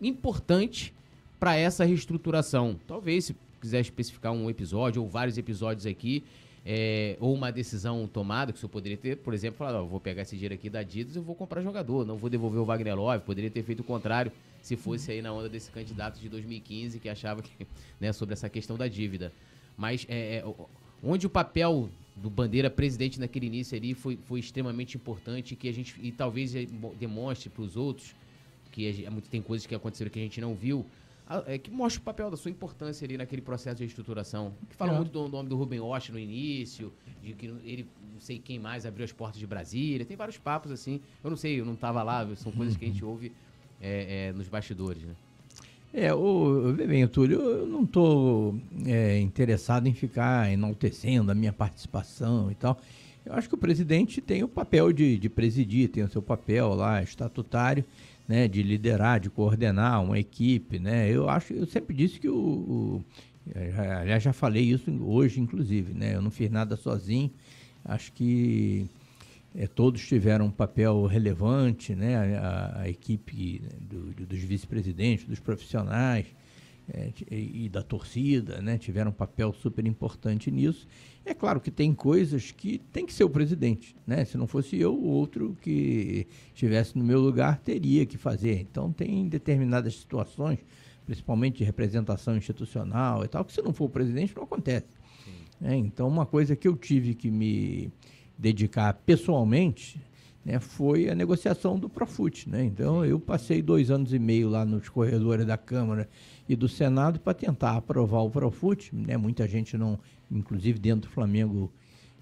[0.01, 0.93] importante
[1.39, 2.81] para essa reestruturação.
[2.85, 6.25] Talvez, se quiser especificar um episódio ou vários episódios aqui,
[6.65, 10.23] é, ou uma decisão tomada que o senhor poderia ter, por exemplo, falar, vou pegar
[10.23, 13.25] esse dinheiro aqui da Adidas e vou comprar jogador, não vou devolver o Wagner Love,
[13.25, 17.09] poderia ter feito o contrário se fosse aí na onda desse candidato de 2015 que
[17.09, 17.67] achava que,
[17.99, 19.33] né, sobre essa questão da dívida.
[19.77, 20.45] Mas é, é,
[21.03, 25.73] onde o papel do Bandeira presidente naquele início ali foi, foi extremamente importante que a
[25.73, 26.53] gente, e talvez
[26.99, 28.15] demonstre para os outros,
[28.71, 30.85] que a, tem coisas que aconteceram que a gente não viu,
[31.47, 34.53] é, que mostra o papel da sua importância ali naquele processo de reestruturação.
[34.69, 34.97] Que fala é.
[34.97, 38.85] muito do nome do Ruben Osh no início, de que ele, não sei quem mais,
[38.85, 40.05] abriu as portas de Brasília.
[40.05, 41.01] Tem vários papos assim.
[41.23, 43.33] Eu não sei, eu não estava lá, são coisas que a gente ouve
[43.81, 45.15] é, é, nos bastidores, né?
[45.93, 52.51] É, o, bem, Túlio, eu não estou é, interessado em ficar enaltecendo a minha participação
[52.51, 52.81] e tal.
[53.25, 56.75] Eu acho que o presidente tem o papel de, de presidir, tem o seu papel
[56.75, 57.85] lá estatutário
[58.31, 61.11] né, de liderar, de coordenar uma equipe, né?
[61.11, 63.05] Eu acho, eu sempre disse que o, o
[63.99, 66.15] aliás já falei isso hoje inclusive, né?
[66.15, 67.29] Eu não fiz nada sozinho.
[67.85, 68.87] Acho que
[69.53, 72.39] é, todos tiveram um papel relevante, né?
[72.39, 76.27] A, a equipe do, dos vice-presidentes, dos profissionais
[76.93, 78.77] é, e da torcida, né?
[78.79, 80.87] Tiveram um papel super importante nisso.
[81.25, 84.25] É claro que tem coisas que tem que ser o presidente, né?
[84.25, 88.61] Se não fosse eu, o outro que estivesse no meu lugar teria que fazer.
[88.61, 90.59] Então tem determinadas situações,
[91.07, 95.01] principalmente de representação institucional e tal, que se não for o presidente não acontece.
[95.63, 97.93] É, então uma coisa que eu tive que me
[98.39, 100.01] dedicar pessoalmente
[100.45, 102.49] né, foi a negociação do Profut.
[102.49, 102.65] Né?
[102.65, 106.09] Então eu passei dois anos e meio lá nos corredores da Câmara
[106.51, 108.91] e do Senado para tentar aprovar o Profut.
[108.93, 109.17] Né?
[109.17, 109.97] Muita gente não,
[110.29, 111.71] inclusive dentro do Flamengo,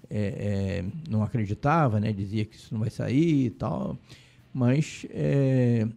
[0.07, 2.13] é, é, não acreditava, né?
[2.13, 3.97] dizia que isso não vai sair e tal.
[4.53, 5.87] Mas é,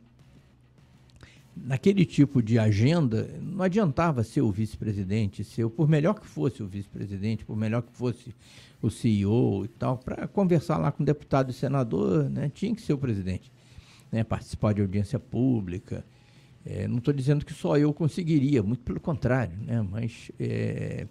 [1.55, 6.66] naquele tipo de agenda, não adiantava ser o vice-presidente, ser, por melhor que fosse o
[6.66, 8.35] vice-presidente, por melhor que fosse
[8.81, 12.95] o CEO e tal, para conversar lá com deputado e senador, né, tinha que ser
[12.95, 13.53] o presidente.
[14.11, 16.03] Né, participar de audiência pública.
[16.64, 21.07] É, não estou dizendo que só eu conseguiria, muito pelo contrário, né, mas é,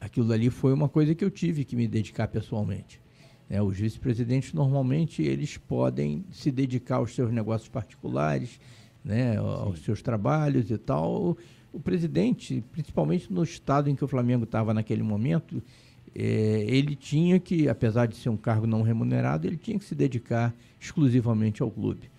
[0.00, 3.00] aquilo ali foi uma coisa que eu tive que me dedicar pessoalmente.
[3.48, 8.58] É, os vice-presidentes normalmente eles podem se dedicar aos seus negócios particulares,
[9.04, 11.36] né, aos seus trabalhos e tal.
[11.70, 15.62] O presidente, principalmente no estado em que o Flamengo estava naquele momento,
[16.14, 19.94] é, ele tinha que, apesar de ser um cargo não remunerado, ele tinha que se
[19.94, 22.13] dedicar exclusivamente ao clube.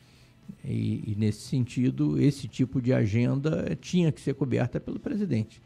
[0.64, 5.62] E, e nesse sentido, esse tipo de agenda tinha que ser coberta pelo presidente.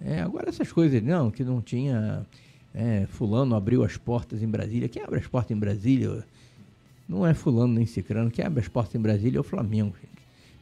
[0.00, 2.26] É, agora essas coisas, não, que não tinha.
[2.74, 4.88] É, fulano abriu as portas em Brasília.
[4.88, 6.24] Quem abre as portas em Brasília
[7.08, 8.30] não é fulano nem cicrano.
[8.30, 10.14] Quem abre as portas em Brasília é o Flamengo, gente.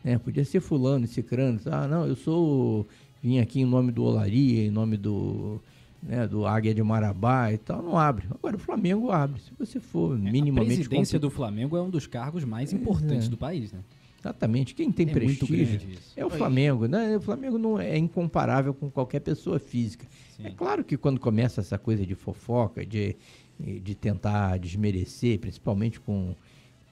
[0.05, 1.61] É, podia ser fulano e cicrano.
[1.67, 2.87] Ah, não, eu sou.
[3.23, 5.61] Vim aqui em nome do Olaria, em nome do.
[6.03, 8.27] Né, do Águia de Marabá e tal, não abre.
[8.29, 9.41] Agora o Flamengo abre.
[9.41, 10.73] Se você for minimamente.
[10.73, 13.31] A presidência do Flamengo é um dos cargos mais importantes é.
[13.31, 13.81] do país, né?
[14.23, 14.75] Exatamente.
[14.75, 15.81] Quem tem é prestígio
[16.17, 16.87] é o Flamengo.
[16.87, 17.17] Né?
[17.17, 20.07] O Flamengo não é incomparável com qualquer pessoa física.
[20.37, 20.47] Sim.
[20.47, 23.17] É claro que quando começa essa coisa de fofoca, de,
[23.59, 26.37] de tentar desmerecer, principalmente com,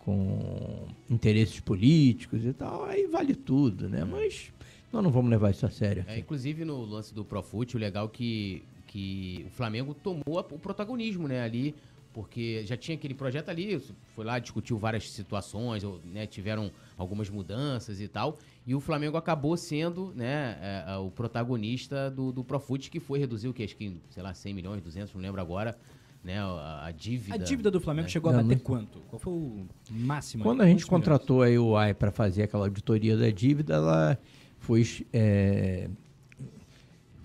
[0.00, 4.04] com interesses políticos e tal, aí vale tudo, né?
[4.04, 4.52] Mas
[4.92, 6.04] nós não vamos levar isso a sério.
[6.08, 10.58] É, inclusive no lance do Profute, o legal é que, que o Flamengo tomou o
[10.58, 11.42] protagonismo, né?
[11.42, 11.76] Ali
[12.12, 13.80] porque já tinha aquele projeto ali,
[14.16, 19.56] foi lá, discutiu várias situações, né, tiveram algumas mudanças e tal, e o Flamengo acabou
[19.56, 23.62] sendo né, é, é, o protagonista do, do Profut, que foi reduzir o que?
[23.62, 25.78] Acho que, sei lá, 100 milhões, 200, não lembro agora,
[26.24, 27.36] né, a, a dívida.
[27.36, 28.10] A dívida do Flamengo né?
[28.10, 28.98] chegou a bater não, quanto?
[29.02, 30.42] Qual foi o máximo?
[30.42, 31.78] Quando a gente contratou milhões?
[31.78, 34.18] a UI para fazer aquela auditoria da dívida, ela
[34.58, 35.88] foi, é,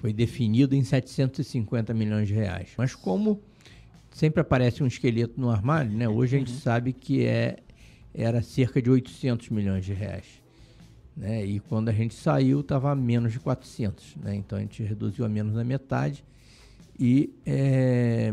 [0.06, 2.70] foi definida em 750 milhões de reais.
[2.78, 3.42] Mas como
[4.12, 6.08] sempre aparece um esqueleto no armário, né?
[6.08, 6.60] Hoje a gente uhum.
[6.60, 7.58] sabe que é,
[8.14, 10.26] era cerca de 800 milhões de reais.
[11.18, 11.44] Né?
[11.44, 14.18] E quando a gente saiu, estava a menos de 400.
[14.18, 14.36] Né?
[14.36, 16.24] Então a gente reduziu a menos da metade.
[17.00, 18.32] E é,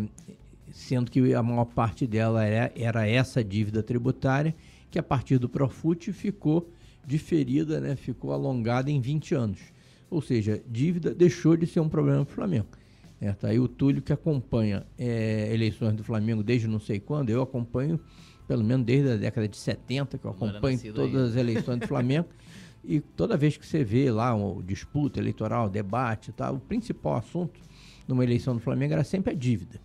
[0.70, 4.54] sendo que a maior parte dela era, era essa dívida tributária,
[4.90, 6.70] que a partir do Profut ficou
[7.02, 7.96] diferida, né?
[7.96, 9.72] ficou alongada em 20 anos.
[10.12, 12.66] Ou seja, dívida deixou de ser um problema para o Flamengo.
[13.20, 17.30] É, tá aí o Túlio que acompanha é, eleições do Flamengo desde não sei quando,
[17.30, 17.98] eu acompanho
[18.46, 21.28] pelo menos desde a década de 70, que eu acompanho todas aí.
[21.30, 22.28] as eleições do Flamengo.
[22.84, 27.58] e toda vez que você vê lá o disputa eleitoral, debate, tá, o principal assunto
[28.06, 29.80] numa eleição do Flamengo era sempre a dívida.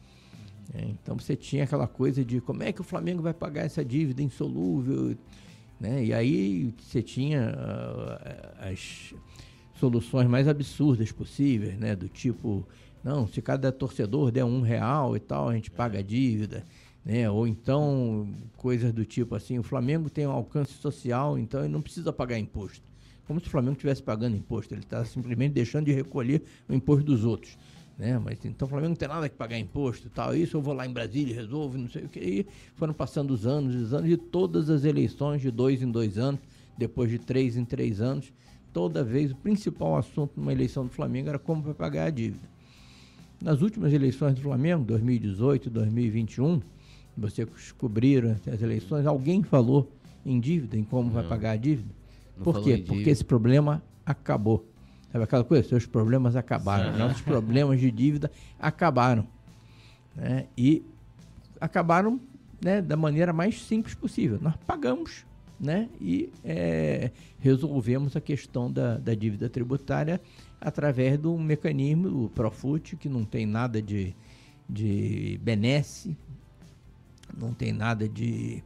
[0.73, 3.85] É, então você tinha aquela coisa de como é que o Flamengo vai pagar essa
[3.85, 5.15] dívida insolúvel,
[5.79, 6.03] né?
[6.03, 9.13] E aí você tinha uh, as
[9.79, 11.95] soluções mais absurdas possíveis, né?
[11.95, 12.65] Do tipo
[13.03, 16.65] não, se cada torcedor der um real e tal, a gente paga a dívida.
[17.05, 17.29] Né?
[17.29, 21.81] Ou então, coisas do tipo assim, o Flamengo tem um alcance social, então ele não
[21.81, 22.81] precisa pagar imposto.
[23.25, 27.05] Como se o Flamengo estivesse pagando imposto, ele está simplesmente deixando de recolher o imposto
[27.05, 27.57] dos outros.
[27.97, 28.19] Né?
[28.19, 30.35] Mas então o Flamengo não tem nada que pagar imposto tal.
[30.35, 32.19] Isso eu vou lá em Brasília resolvo, não sei o que.
[32.19, 36.17] E foram passando os anos, os anos, e todas as eleições de dois em dois
[36.17, 36.41] anos,
[36.77, 38.33] depois de três em três anos,
[38.73, 42.47] toda vez o principal assunto numa eleição do Flamengo era como vai pagar a dívida.
[43.41, 46.61] Nas últimas eleições do Flamengo, 2018 2021,
[47.15, 49.91] vocês descobriram as eleições, alguém falou
[50.25, 51.13] em dívida, em como Não.
[51.13, 51.89] vai pagar a dívida?
[52.43, 52.83] Por quê?
[52.85, 54.65] Porque esse problema acabou.
[55.11, 55.67] Sabe aquela coisa?
[55.67, 56.97] Seus problemas acabaram.
[56.97, 59.27] Nossos problemas de dívida acabaram.
[60.15, 60.45] Né?
[60.57, 60.83] E
[61.59, 62.19] acabaram
[62.63, 64.37] né, da maneira mais simples possível.
[64.41, 65.25] Nós pagamos
[65.59, 70.21] né, e é, resolvemos a questão da, da dívida tributária
[70.61, 74.15] através do mecanismo, o Profut, que não tem nada de,
[74.69, 76.15] de benesse,
[77.35, 78.63] não tem nada de,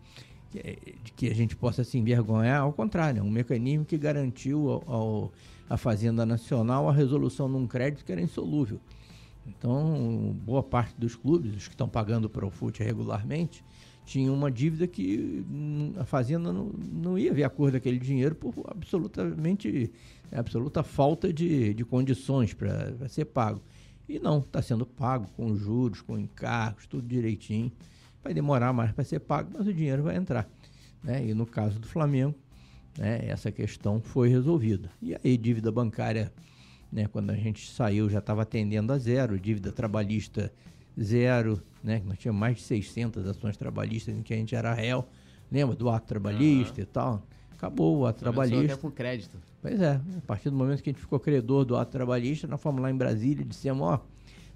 [0.52, 0.78] de,
[1.16, 5.32] que a gente possa se envergonhar, ao contrário, é um mecanismo que garantiu ao, ao,
[5.70, 8.80] à Fazenda Nacional a resolução de um crédito que era insolúvel.
[9.48, 13.64] Então, boa parte dos clubes, os que estão pagando o Profut regularmente,
[14.06, 15.46] tinha uma dívida que
[15.98, 19.92] a Fazenda não, não ia ver a cor daquele dinheiro por absolutamente
[20.32, 23.62] absoluta falta de, de condições para ser pago.
[24.08, 27.72] E não, está sendo pago com juros, com encargos, tudo direitinho.
[28.24, 30.50] Vai demorar mais para ser pago, mas o dinheiro vai entrar.
[31.04, 31.28] Né?
[31.28, 32.36] E no caso do Flamengo,
[32.98, 34.92] né, essa questão foi resolvida.
[35.02, 36.32] E aí, dívida bancária,
[36.92, 40.52] né, quando a gente saiu, já estava atendendo a zero, dívida trabalhista
[41.00, 42.02] zero, né?
[42.06, 45.06] Nós tínhamos mais de 600 ações trabalhistas em que a gente era réu.
[45.52, 46.84] Lembra do ato trabalhista uhum.
[46.84, 47.28] e tal?
[47.52, 48.74] Acabou o ato Só trabalhista.
[48.74, 49.38] Até com crédito.
[49.62, 52.60] Pois é, a partir do momento que a gente ficou credor do ato trabalhista, nós
[52.60, 54.02] fomos lá em Brasília e dissemos, ó,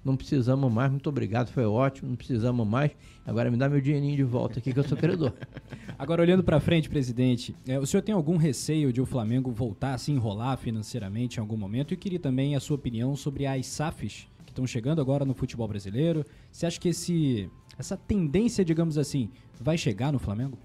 [0.04, 2.90] não precisamos mais, muito obrigado, foi ótimo, não precisamos mais,
[3.24, 5.32] agora me dá meu dinheirinho de volta aqui que eu sou credor.
[5.98, 9.94] agora, olhando para frente, presidente, é, o senhor tem algum receio de o Flamengo voltar
[9.94, 11.94] a se enrolar financeiramente em algum momento?
[11.94, 16.24] E queria também a sua opinião sobre as SAFs estão chegando agora no futebol brasileiro.
[16.50, 20.58] Você acha que esse, essa tendência, digamos assim, vai chegar no Flamengo?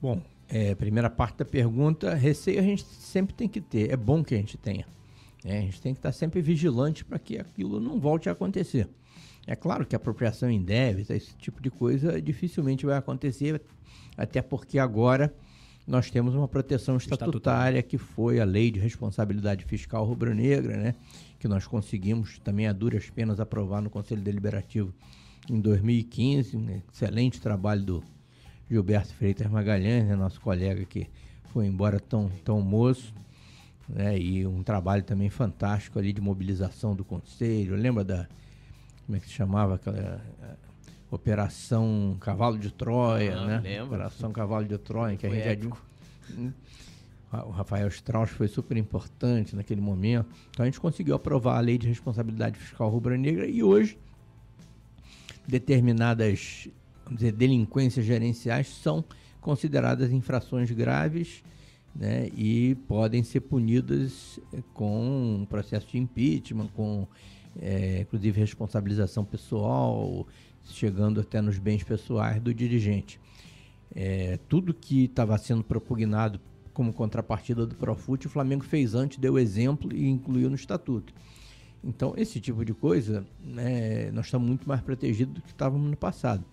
[0.00, 3.92] Bom, é, primeira parte da pergunta, receio a gente sempre tem que ter.
[3.92, 4.86] É bom que a gente tenha.
[5.44, 8.88] É, a gente tem que estar sempre vigilante para que aquilo não volte a acontecer.
[9.46, 13.60] É claro que apropriação débitos, esse tipo de coisa dificilmente vai acontecer,
[14.16, 15.34] até porque agora
[15.86, 20.94] nós temos uma proteção estatutária, que foi a Lei de Responsabilidade Fiscal Rubro-Negra, né?
[21.38, 24.94] que nós conseguimos também a duras penas aprovar no Conselho Deliberativo
[25.50, 26.56] em 2015.
[26.56, 28.04] Um excelente trabalho do
[28.70, 30.16] Gilberto Freitas Magalhães, né?
[30.16, 31.06] nosso colega que
[31.52, 33.12] foi embora tão, tão moço.
[33.86, 34.18] Né?
[34.18, 37.76] E um trabalho também fantástico ali de mobilização do Conselho.
[37.76, 38.28] Lembra da.
[39.04, 40.24] Como é que se chamava aquela.
[41.14, 43.60] Operação Cavalo de Troia, ah, né?
[43.62, 43.86] Lembro.
[43.86, 45.76] Operação Cavalo de Troia, que a gente já
[46.36, 46.52] hum.
[47.46, 50.26] o Rafael Strauss foi super importante naquele momento.
[50.50, 53.98] Então a gente conseguiu aprovar a lei de responsabilidade fiscal rubro-negra e hoje
[55.46, 56.68] determinadas
[57.04, 59.04] vamos dizer, delinquências gerenciais são
[59.40, 61.44] consideradas infrações graves
[61.94, 67.06] né, e podem ser punidas eh, com um processo de impeachment, com
[67.60, 70.26] é, inclusive responsabilização pessoal,
[70.72, 73.20] chegando até nos bens pessoais do dirigente.
[73.94, 76.40] É, tudo que estava sendo propugnado
[76.72, 81.14] como contrapartida do Profut, o Flamengo fez antes, deu exemplo e incluiu no estatuto.
[81.82, 85.96] Então, esse tipo de coisa, né, nós estamos muito mais protegidos do que estávamos no
[85.96, 86.44] passado.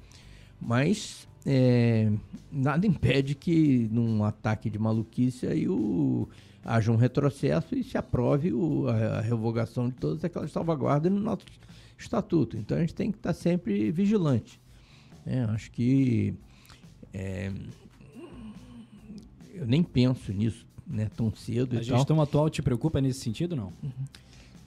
[0.59, 2.11] Mas é,
[2.51, 6.29] nada impede que num ataque de maluquice aí o,
[6.63, 11.19] haja um retrocesso e se aprove o, a, a, revogação de todas aquelas salvaguardas no
[11.19, 11.45] nosso
[12.01, 12.57] estatuto.
[12.57, 14.59] Então a gente tem que estar sempre vigilante.
[15.25, 16.33] É, acho que
[17.13, 17.51] é,
[19.53, 21.77] eu nem penso nisso né, tão cedo.
[21.77, 22.21] A gestão tal.
[22.21, 23.71] atual te preocupa nesse sentido, não?
[23.83, 23.91] Uhum.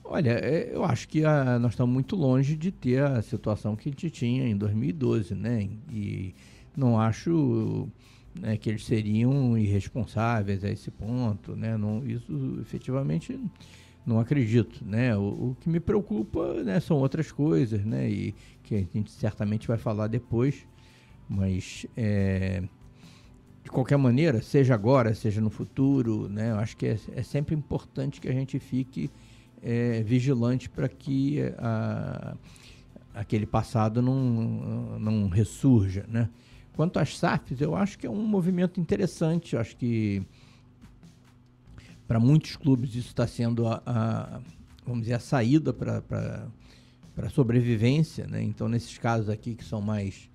[0.03, 3.89] Olha, é, eu acho que a, nós estamos muito longe de ter a situação que
[3.89, 5.67] a gente tinha em 2012, né?
[5.91, 6.33] E
[6.77, 7.89] não acho
[8.39, 11.75] né, que eles seriam irresponsáveis a esse ponto, né?
[11.75, 13.39] Não, isso efetivamente
[14.05, 15.15] não acredito, né?
[15.17, 18.09] O, o, que me preocupa né, são outras coisas, né?
[18.09, 20.67] E que a gente certamente vai falar depois,
[21.27, 22.63] mas é,
[23.63, 26.51] de qualquer maneira, seja agora, seja no futuro, né?
[26.51, 29.09] Eu acho que é, é sempre importante que a gente fique
[29.61, 32.35] é, vigilante para que a,
[33.13, 36.29] aquele passado não, não ressurja, né?
[36.75, 39.55] Quanto às SAFs, eu acho que é um movimento interessante.
[39.55, 40.21] Eu acho que
[42.07, 44.41] para muitos clubes isso está sendo a, a,
[44.85, 46.01] vamos dizer, a saída para
[47.15, 48.43] para sobrevivência, né?
[48.43, 50.29] Então nesses casos aqui que são mais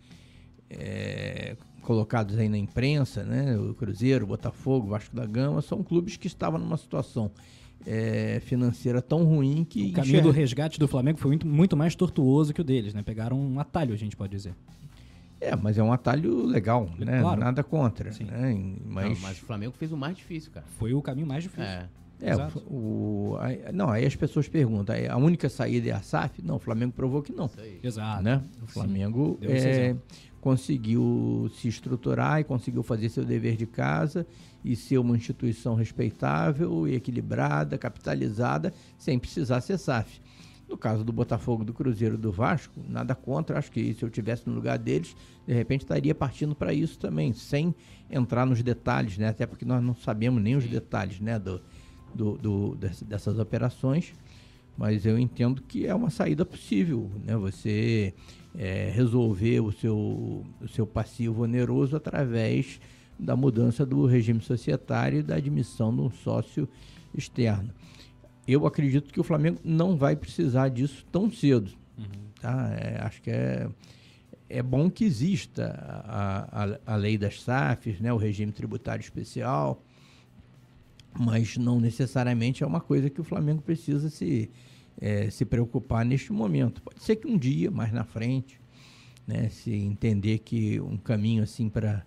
[0.70, 3.56] é, colocados aí na imprensa, né?
[3.58, 7.30] O Cruzeiro, o Botafogo, o Vasco da Gama são clubes que estavam numa situação
[7.86, 9.90] é, financeira tão ruim que.
[9.90, 10.22] O caminho enxerga...
[10.22, 13.02] do resgate do Flamengo foi muito, muito mais tortuoso que o deles, né?
[13.02, 14.54] Pegaram um atalho, a gente pode dizer.
[15.40, 17.20] É, mas é um atalho legal, né?
[17.20, 17.40] Claro.
[17.40, 18.12] Nada contra.
[18.12, 18.24] Sim.
[18.24, 18.54] Né?
[18.84, 19.06] Mas...
[19.06, 20.66] Não, mas o Flamengo fez o mais difícil, cara.
[20.78, 21.64] Foi o caminho mais difícil.
[21.64, 21.88] É.
[22.22, 26.42] É, o, o, aí, não, aí as pessoas perguntam, a única saída é a SAF?
[26.42, 27.50] Não, o Flamengo provou que não.
[27.82, 28.22] Exato.
[28.22, 28.42] Né?
[28.62, 29.96] O Flamengo é,
[30.38, 34.26] conseguiu se estruturar e conseguiu fazer seu dever de casa
[34.62, 40.20] e ser uma instituição respeitável e equilibrada, capitalizada, sem precisar ser SAF.
[40.70, 43.58] No caso do Botafogo, do Cruzeiro, do Vasco, nada contra.
[43.58, 47.32] Acho que se eu tivesse no lugar deles, de repente estaria partindo para isso também,
[47.32, 47.74] sem
[48.08, 49.30] entrar nos detalhes, né?
[49.30, 51.60] Até porque nós não sabemos nem os detalhes, né, do,
[52.14, 54.14] do, do dessas operações.
[54.78, 57.36] Mas eu entendo que é uma saída possível, né?
[57.36, 58.14] Você
[58.56, 59.96] é, resolver o seu,
[60.60, 62.80] o seu passivo oneroso através
[63.18, 66.68] da mudança do regime societário e da admissão de um sócio
[67.12, 67.74] externo
[68.52, 71.70] eu acredito que o Flamengo não vai precisar disso tão cedo.
[71.98, 72.04] Uhum.
[72.40, 72.70] Tá?
[72.74, 73.68] É, acho que é,
[74.48, 75.74] é bom que exista
[76.06, 79.82] a, a, a lei das SAFs, né, o regime tributário especial,
[81.18, 84.50] mas não necessariamente é uma coisa que o Flamengo precisa se,
[85.00, 86.82] é, se preocupar neste momento.
[86.82, 88.60] Pode ser que um dia, mais na frente,
[89.26, 92.04] né, se entender que um caminho assim para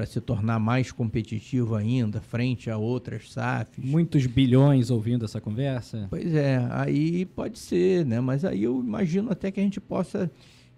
[0.00, 3.84] para se tornar mais competitivo ainda frente a outras SAFs.
[3.84, 6.06] Muitos bilhões ouvindo essa conversa.
[6.08, 8.18] Pois é, aí pode ser, né?
[8.18, 10.30] Mas aí eu imagino até que a gente possa,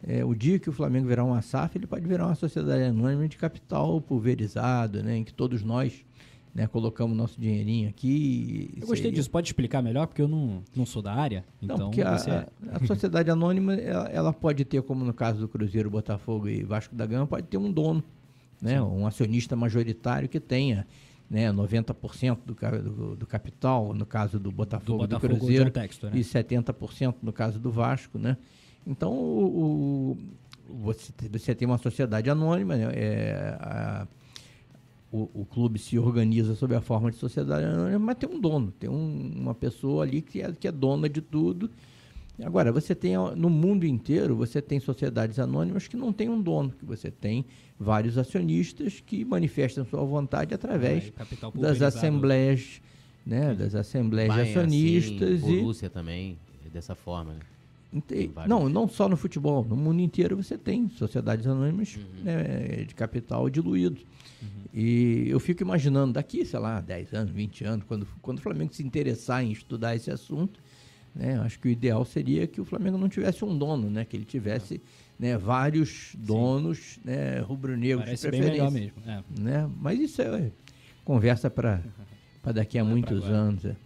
[0.04, 3.28] é, o dia que o Flamengo virar uma SAF, ele pode virar uma sociedade anônima
[3.28, 5.18] de capital pulverizado, né?
[5.18, 6.04] Em que todos nós
[6.52, 8.70] né, colocamos nosso dinheirinho aqui.
[8.74, 9.12] Eu gostei seria...
[9.12, 9.30] disso.
[9.30, 10.08] Pode explicar melhor?
[10.08, 11.44] Porque eu não, não sou da área.
[11.62, 12.28] Então, não, porque você...
[12.28, 16.64] a, a, sociedade anônima, ela, ela, pode ter, como no caso do Cruzeiro, Botafogo e
[16.64, 18.02] Vasco da Gama, pode ter um dono
[18.62, 18.80] né?
[18.80, 20.86] um acionista majoritário que tenha
[21.28, 26.06] né, 90% do, do, do, capital, no caso do Botafogo, do, Botafogo do Cruzeiro, texto,
[26.06, 26.12] né?
[26.14, 28.18] e 70% no caso do Vasco.
[28.18, 28.36] Né?
[28.86, 30.18] Então, o, o,
[30.84, 32.92] você, você tem uma sociedade anônima, né?
[32.94, 34.06] é, a,
[35.10, 38.70] o, o, clube se organiza sob a forma de sociedade anônima, mas tem um dono,
[38.70, 41.70] tem um, uma pessoa ali que é, que é dona de tudo
[42.42, 46.70] Agora, você tem no mundo inteiro, você tem sociedades anônimas que não têm um dono,
[46.70, 47.44] que você tem
[47.78, 52.80] vários acionistas que manifestam sua vontade através ah, das assembleias,
[53.24, 56.38] né, das assembleias de acionistas assim, e Rússia também
[56.72, 57.40] dessa forma, né?
[58.48, 62.24] Não, não só no futebol, no mundo inteiro você tem sociedades anônimas uhum.
[62.24, 64.00] né, de capital diluído.
[64.40, 64.48] Uhum.
[64.72, 68.72] E eu fico imaginando daqui, sei lá, 10 anos, 20 anos, quando, quando o Flamengo
[68.72, 70.58] se interessar em estudar esse assunto,
[71.14, 74.16] né, acho que o ideal seria que o Flamengo não tivesse um dono, né, que
[74.16, 74.80] ele tivesse
[75.18, 78.42] né, vários donos né, rubro-negros de preferência.
[78.42, 78.96] Bem melhor mesmo.
[79.06, 79.22] É.
[79.38, 79.70] Né?
[79.80, 80.50] Mas isso é
[81.04, 81.82] conversa para
[82.52, 83.64] daqui a muitos anos.
[83.64, 83.76] É.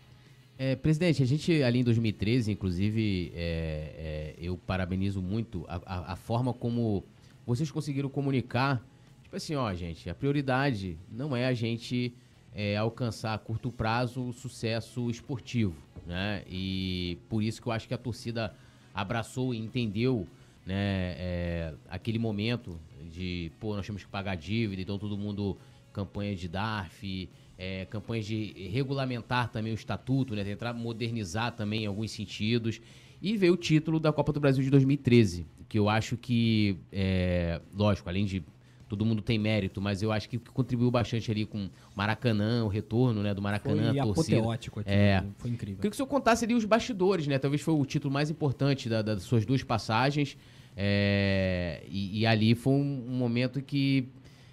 [0.59, 6.13] É, presidente, a gente ali em 2013, inclusive, é, é, eu parabenizo muito a, a,
[6.13, 7.05] a, forma como
[7.47, 8.83] vocês conseguiram comunicar.
[9.23, 12.15] Tipo assim, ó, gente, a prioridade não é a gente
[12.57, 15.77] é, alcançar a curto prazo o sucesso esportivo,
[16.07, 16.43] né?
[16.49, 18.55] E por isso que eu acho que a torcida
[18.95, 20.27] abraçou e entendeu
[20.65, 22.81] né, é, aquele momento
[23.13, 25.59] de, pô, nós temos que pagar dívida, então todo mundo
[25.93, 27.29] campanha de DARF,
[27.59, 32.81] é, campanhas de regulamentar também o estatuto, né, tentar modernizar também em alguns sentidos.
[33.21, 37.61] E veio o título da Copa do Brasil de 2013, que eu acho que, é,
[37.75, 38.43] lógico, além de
[38.89, 42.69] todo mundo tem mérito, mas eu acho que contribuiu bastante ali com o Maracanã, o
[42.69, 44.37] retorno né, do Maracanã, foi a torcida.
[44.39, 45.25] apoteótico aqui, é.
[45.39, 45.77] foi incrível.
[45.77, 47.39] Queria que o senhor contasse ali os bastidores, né?
[47.39, 50.37] Talvez foi o título mais importante da, das suas duas passagens.
[50.77, 54.09] É, e, e, ali foi um, um momento que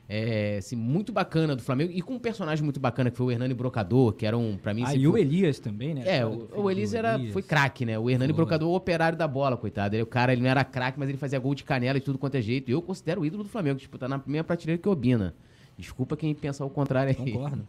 [0.08, 3.32] é, assim, muito bacana do Flamengo e com um personagem muito bacana que foi o
[3.32, 4.84] Hernani Brocador, que era um, pra mim...
[4.86, 5.08] Ah, e foi...
[5.08, 6.04] o Elias também, né?
[6.06, 7.34] É, o, o Elias era, Elias.
[7.34, 7.98] foi craque, né?
[7.98, 8.38] O Hernani foi.
[8.38, 9.96] Brocador, o operário da bola, coitado.
[9.96, 12.18] Ele, o cara, ele não era craque, mas ele fazia gol de canela e tudo
[12.18, 12.70] quanto é jeito.
[12.70, 15.34] Eu considero o ídolo do Flamengo, tipo, tá na mesma prateleira que o Obina.
[15.78, 17.32] Desculpa quem pensa o contrário aí.
[17.32, 17.68] Concordo.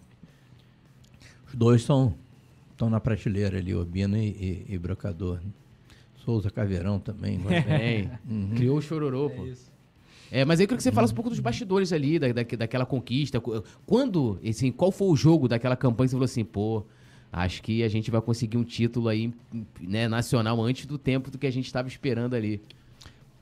[1.46, 2.14] Os dois são
[2.72, 5.40] estão na prateleira ali, Obina e, e, e Brocador.
[6.24, 7.40] Souza Caveirão também.
[7.48, 8.18] É.
[8.28, 8.54] Uhum.
[8.56, 9.44] Criou o chororô, pô.
[9.44, 9.73] É isso.
[10.30, 12.86] É, mas eu queria que você falasse um pouco dos bastidores ali, da, da, daquela
[12.86, 13.40] conquista.
[13.86, 16.84] Quando, assim, qual foi o jogo daquela campanha que você falou assim, pô,
[17.32, 19.32] acho que a gente vai conseguir um título aí,
[19.80, 22.60] né, nacional antes do tempo do que a gente estava esperando ali?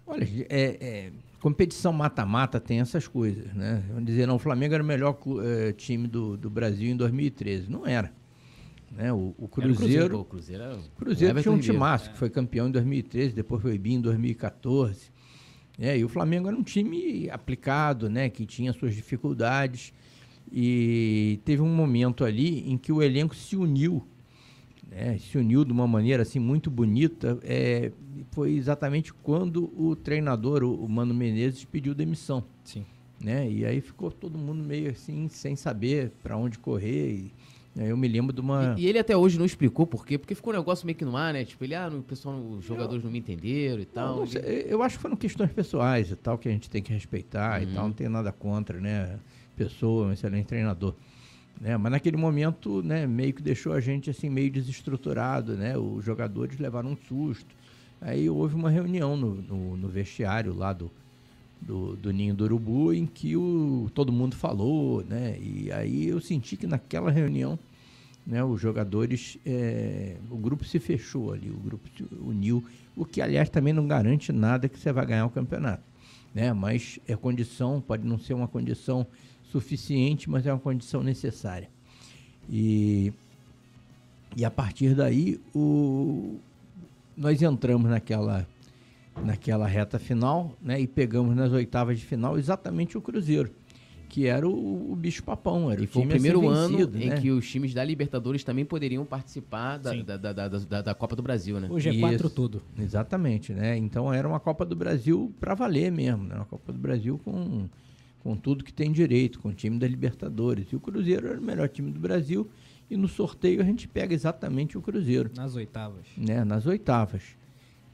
[0.06, 1.12] Olha, é, é
[1.42, 3.82] competição mata-mata tem essas coisas, né?
[3.88, 7.68] Vamos dizer, não, o Flamengo era o melhor é, time do, do Brasil em 2013.
[7.68, 8.12] Não era.
[8.92, 9.12] Né?
[9.12, 10.20] O, o Cruzeiro.
[10.20, 10.78] o Cruzeiro, era...
[10.96, 15.10] Cruzeiro tinha um time massa, que foi campeão em 2013, depois foi BI em 2014.
[15.78, 19.92] É, e o Flamengo era um time aplicado, né, que tinha suas dificuldades.
[20.50, 24.06] E teve um momento ali em que o elenco se uniu,
[24.90, 27.38] né, se uniu de uma maneira assim muito bonita.
[27.42, 27.90] É,
[28.32, 32.44] foi exatamente quando o treinador, o, Mano Menezes, pediu demissão.
[32.64, 32.84] Sim.
[33.22, 37.12] Né, e aí ficou todo mundo meio assim, sem saber para onde correr.
[37.12, 37.32] E,
[37.76, 38.74] eu me lembro de uma.
[38.76, 41.04] E, e, ele até hoje não explicou por quê, porque ficou um negócio meio que
[41.04, 41.44] no ar, né?
[41.44, 44.16] Tipo, ele, ah, o pessoal, os jogadores eu, não me entenderam e tal.
[44.16, 47.60] Não, eu acho que foram questões pessoais e tal, que a gente tem que respeitar
[47.60, 47.68] uhum.
[47.68, 49.18] e tal, não tem nada contra, né?
[49.56, 50.94] Pessoa, um excelente treinador.
[51.60, 51.76] Né?
[51.76, 55.76] Mas naquele momento, né, meio que deixou a gente assim, meio desestruturado, né?
[55.78, 57.54] Os jogadores levaram um susto.
[58.00, 60.90] Aí houve uma reunião no, no, no vestiário lá do,
[61.66, 65.38] do, do, Ninho do Urubu, em que o, todo mundo falou, né?
[65.40, 67.58] E aí eu senti que naquela reunião,
[68.26, 72.64] né, os jogadores, é, o grupo se fechou ali, o grupo se uniu,
[72.96, 75.82] o que aliás também não garante nada que você vai ganhar o campeonato,
[76.34, 76.52] né?
[76.52, 79.06] Mas é condição, pode não ser uma condição
[79.50, 81.68] suficiente, mas é uma condição necessária.
[82.50, 83.12] E,
[84.36, 86.38] e a partir daí, o,
[87.16, 88.46] nós entramos naquela
[89.24, 90.80] naquela reta final, né?
[90.80, 93.50] E pegamos nas oitavas de final exatamente o Cruzeiro,
[94.08, 97.06] que era o, o bicho papão, era e o foi o primeiro ano né?
[97.06, 101.16] em que os times da Libertadores também poderiam participar da, da, da, da, da, Copa
[101.16, 101.68] do Brasil, né?
[101.70, 102.62] Hoje é quatro tudo.
[102.78, 103.76] Exatamente, né?
[103.76, 106.36] Então era uma Copa do Brasil para valer mesmo, né?
[106.36, 107.68] Uma Copa do Brasil com
[108.22, 110.68] com tudo que tem direito, com o time da Libertadores.
[110.70, 112.48] E o Cruzeiro era o melhor time do Brasil
[112.88, 115.30] e no sorteio a gente pega exatamente o Cruzeiro.
[115.34, 116.06] Nas oitavas.
[116.16, 116.44] Né?
[116.44, 117.22] Nas oitavas.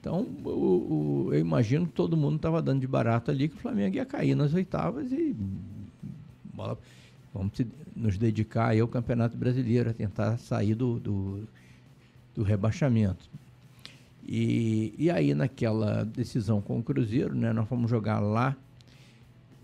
[0.01, 3.59] Então, o, o, eu imagino que todo mundo estava dando de barato ali que o
[3.59, 5.35] Flamengo ia cair nas oitavas e
[6.55, 6.79] bola,
[7.35, 7.53] vamos
[7.95, 11.49] nos dedicar aí ao Campeonato Brasileiro, a tentar sair do, do,
[12.35, 13.29] do rebaixamento.
[14.27, 18.55] E, e aí, naquela decisão com o Cruzeiro, né, nós fomos jogar lá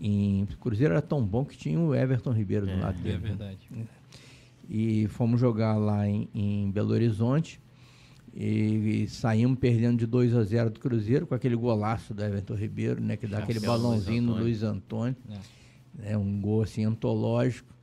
[0.01, 0.43] em.
[0.43, 3.15] O Cruzeiro era tão bom que tinha o Everton Ribeiro é, do lado dele.
[3.15, 3.59] É verdade.
[4.67, 7.59] E fomos jogar lá em, em Belo Horizonte.
[8.35, 12.55] E, e, saímos perdendo de 2 a 0 do Cruzeiro com aquele golaço do Everton
[12.55, 13.15] Ribeiro, né?
[13.15, 15.15] Que dá aquele balãozinho no Luiz Antônio.
[15.29, 16.09] É.
[16.09, 17.73] Né, um gol assim antológico.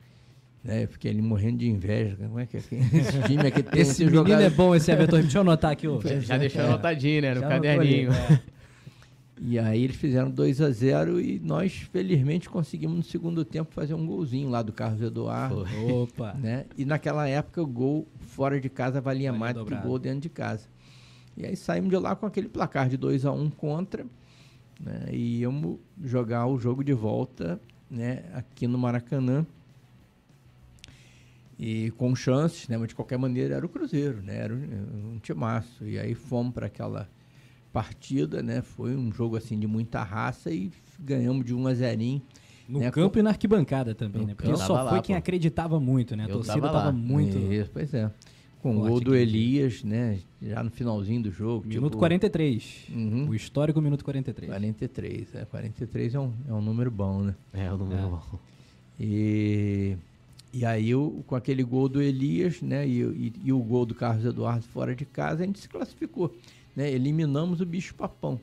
[0.63, 0.83] Né?
[0.83, 2.15] Eu fiquei ali morrendo de inveja.
[2.15, 2.59] Como é que é?
[2.93, 4.41] Esse time aqui tem esse menino jogado...
[4.41, 5.21] é bom, esse Everton.
[5.21, 5.87] Deixa eu anotar aqui.
[5.87, 5.99] Ó.
[5.99, 6.65] Já, já deixou é.
[6.65, 7.33] anotadinho, né?
[7.33, 8.11] No já caderninho.
[8.11, 8.53] Ali, é.
[9.41, 13.93] E aí eles fizeram 2 a 0 e nós, felizmente, conseguimos no segundo tempo fazer
[13.93, 15.65] um golzinho lá do Carlos Eduardo.
[15.89, 16.33] Opa!
[16.33, 16.65] Né?
[16.77, 19.99] E naquela época o gol fora de casa valia, valia mais do que o gol
[19.99, 20.67] dentro de casa.
[21.37, 24.05] E aí saímos de lá com aquele placar de 2 a 1 um contra
[24.79, 25.07] né?
[25.11, 27.59] e íamos jogar o jogo de volta
[27.89, 28.23] né?
[28.33, 29.45] aqui no Maracanã.
[31.57, 32.77] E com chances, né?
[32.77, 34.37] mas de qualquer maneira era o Cruzeiro, né?
[34.37, 35.85] era um, um timaço.
[35.85, 37.07] E aí fomos para aquela
[37.71, 38.61] partida, né?
[38.61, 42.21] Foi um jogo assim de muita raça e ganhamos de 1 a 0
[42.67, 42.91] no né?
[42.91, 43.19] campo Com...
[43.19, 44.33] e na arquibancada também, né?
[44.35, 46.25] Porque só foi quem acreditava muito, né?
[46.25, 47.37] A Eu torcida tava, tava muito.
[47.37, 48.09] Isso, pois é.
[48.61, 50.19] Com o gol do Elias, né?
[50.41, 51.67] Já no finalzinho do jogo.
[51.67, 51.99] Minuto tipo...
[51.99, 52.87] 43.
[52.95, 53.27] Uhum.
[53.29, 54.49] O histórico minuto 43.
[54.49, 55.45] 43, é.
[55.45, 57.35] 43 é um, é um número bom, né?
[57.53, 58.07] É, um número é.
[58.07, 58.21] bom.
[58.97, 59.97] E,
[60.53, 62.87] e aí, o, com aquele gol do Elias, né?
[62.87, 66.33] E, e, e o gol do Carlos Eduardo fora de casa, a gente se classificou
[66.75, 66.91] né?
[66.91, 68.39] Eliminamos o bicho papão.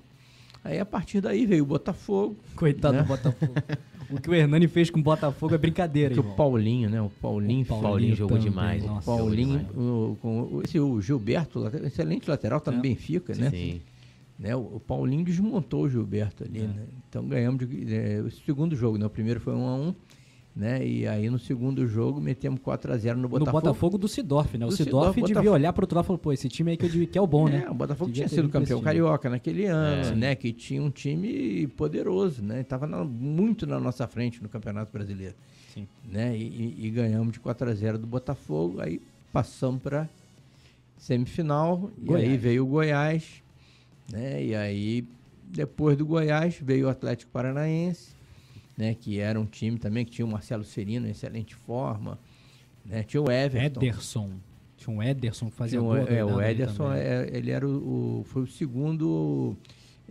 [0.63, 2.37] Aí a partir daí veio o Botafogo.
[2.55, 3.03] Coitado né?
[3.03, 3.55] do Botafogo.
[4.11, 6.13] o que o Hernani fez com o Botafogo é brincadeira.
[6.13, 7.01] Que o Paulinho, né?
[7.01, 8.51] O Paulinho, o Paulinho, Paulinho jogou também.
[8.51, 8.85] demais.
[8.85, 12.77] O Paulinho, o, com, esse, o Gilberto, excelente lateral, tá é.
[12.77, 13.51] no Benfica, né?
[13.51, 13.81] Sim.
[14.39, 16.67] Né, o, o, Paulinho desmontou o Gilberto ali, é.
[16.67, 16.87] né?
[17.09, 19.05] Então ganhamos de, é, o segundo jogo, né?
[19.05, 19.95] O primeiro foi 1 a 1
[20.55, 20.85] né?
[20.87, 23.47] E aí no segundo jogo metemos 4x0 no Botafogo.
[23.47, 24.67] No Botafogo do Sidorf, né?
[24.67, 25.55] O Sidorf, devia Botafogo.
[25.55, 27.27] olhar para outro lado e falar, pô, esse time aí que, eu, que é o
[27.27, 27.65] bom, né?
[27.67, 30.15] É, o Botafogo devia tinha sido campeão carioca naquele ano, é.
[30.15, 30.35] né?
[30.35, 32.63] Que tinha um time poderoso, né?
[32.65, 35.35] Tava na, muito na nossa frente no Campeonato Brasileiro.
[35.73, 35.87] Sim.
[36.11, 36.37] Né?
[36.37, 39.01] E, e, e ganhamos de 4x0 do Botafogo, aí
[39.33, 40.09] passamos para
[40.99, 42.27] semifinal, Goiás.
[42.27, 43.43] e aí veio o Goiás,
[44.13, 44.45] né?
[44.45, 45.05] E aí,
[45.45, 48.11] depois do Goiás, veio o Atlético Paranaense,
[48.81, 52.19] né, que era um time também que tinha o Marcelo Serino em excelente forma,
[52.83, 53.83] né, tinha o Everton.
[53.83, 54.31] Ederson.
[54.79, 58.43] Tinha um Ederson que fazia um, É, o Ederson, é, ele era o, o, foi
[58.43, 59.55] o segundo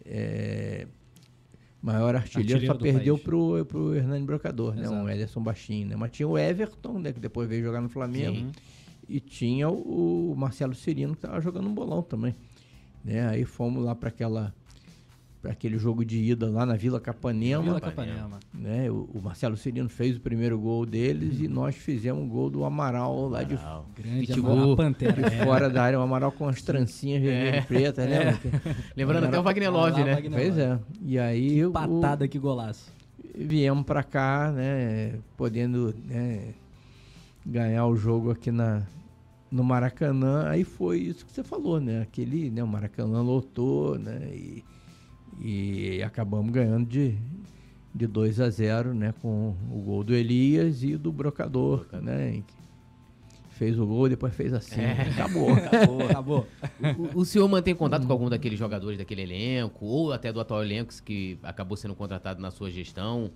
[0.06, 0.86] é,
[1.82, 6.12] maior artilheiro, artilheiro só perdeu pro, pro Hernani Brocador, né, um Ederson baixinho, né, mas
[6.12, 8.52] tinha o Everton, né, que depois veio jogar no Flamengo, Sim.
[9.10, 12.36] e tinha o, o Marcelo Serino que estava jogando um bolão também,
[13.04, 14.54] né, aí fomos lá para aquela
[15.42, 17.64] para aquele jogo de ida lá na Vila Capanema.
[17.64, 18.40] Vila Capanema.
[18.54, 18.92] Né?
[18.92, 22.66] O, o, Marcelo Cirino fez o primeiro gol deles e nós fizemos o gol do
[22.66, 23.86] Amaral lá Amaral.
[23.96, 25.30] de Grande Pitbull, Pantera.
[25.30, 25.46] De é.
[25.46, 27.60] fora da área, o Amaral com as trancinhas vermelhas é.
[27.60, 28.40] e pretas, né?
[28.44, 28.76] É.
[28.98, 30.16] Lembrando até o Wagner Love, né?
[30.16, 30.80] Wagner pois é.
[31.02, 31.64] E aí...
[31.64, 32.92] Que patada, o, que golaço.
[33.34, 35.20] Viemos para cá, né?
[35.38, 36.54] Podendo né,
[37.46, 38.84] ganhar o jogo aqui na,
[39.50, 40.50] no Maracanã.
[40.50, 42.02] Aí foi isso que você falou, né?
[42.02, 42.62] Aquele, né?
[42.62, 44.20] O Maracanã lotou, né?
[44.34, 44.64] E
[45.40, 47.18] e acabamos ganhando de,
[47.94, 52.02] de 2 a 0 né, com o gol do Elias e do Brocador, Brocador.
[52.02, 52.44] né?
[53.52, 54.80] Fez o gol, depois fez assim.
[54.80, 55.10] É.
[55.12, 56.48] Acabou, acabou, acabou.
[57.14, 60.64] O, o, senhor mantém contato com algum daqueles jogadores daquele elenco, ou até do atual
[60.64, 63.32] elenco que acabou sendo contratado na sua gestão?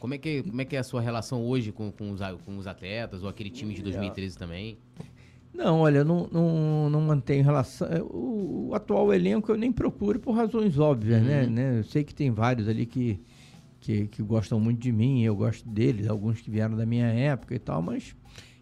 [0.00, 2.56] Como é que, como é, que é a sua relação hoje com, com, os, com
[2.56, 4.78] os atletas, ou aquele time de 2013 também?
[5.52, 7.88] Não, olha, não, não, não mantenho relação.
[7.88, 11.50] É, o, o, atual elenco eu nem procuro por razões óbvias, né, uhum.
[11.50, 11.78] né, né?
[11.80, 13.20] Eu sei que tem vários ali que,
[13.80, 17.54] que, que, gostam muito de mim, eu gosto deles, alguns que vieram da minha época
[17.54, 18.14] e tal, mas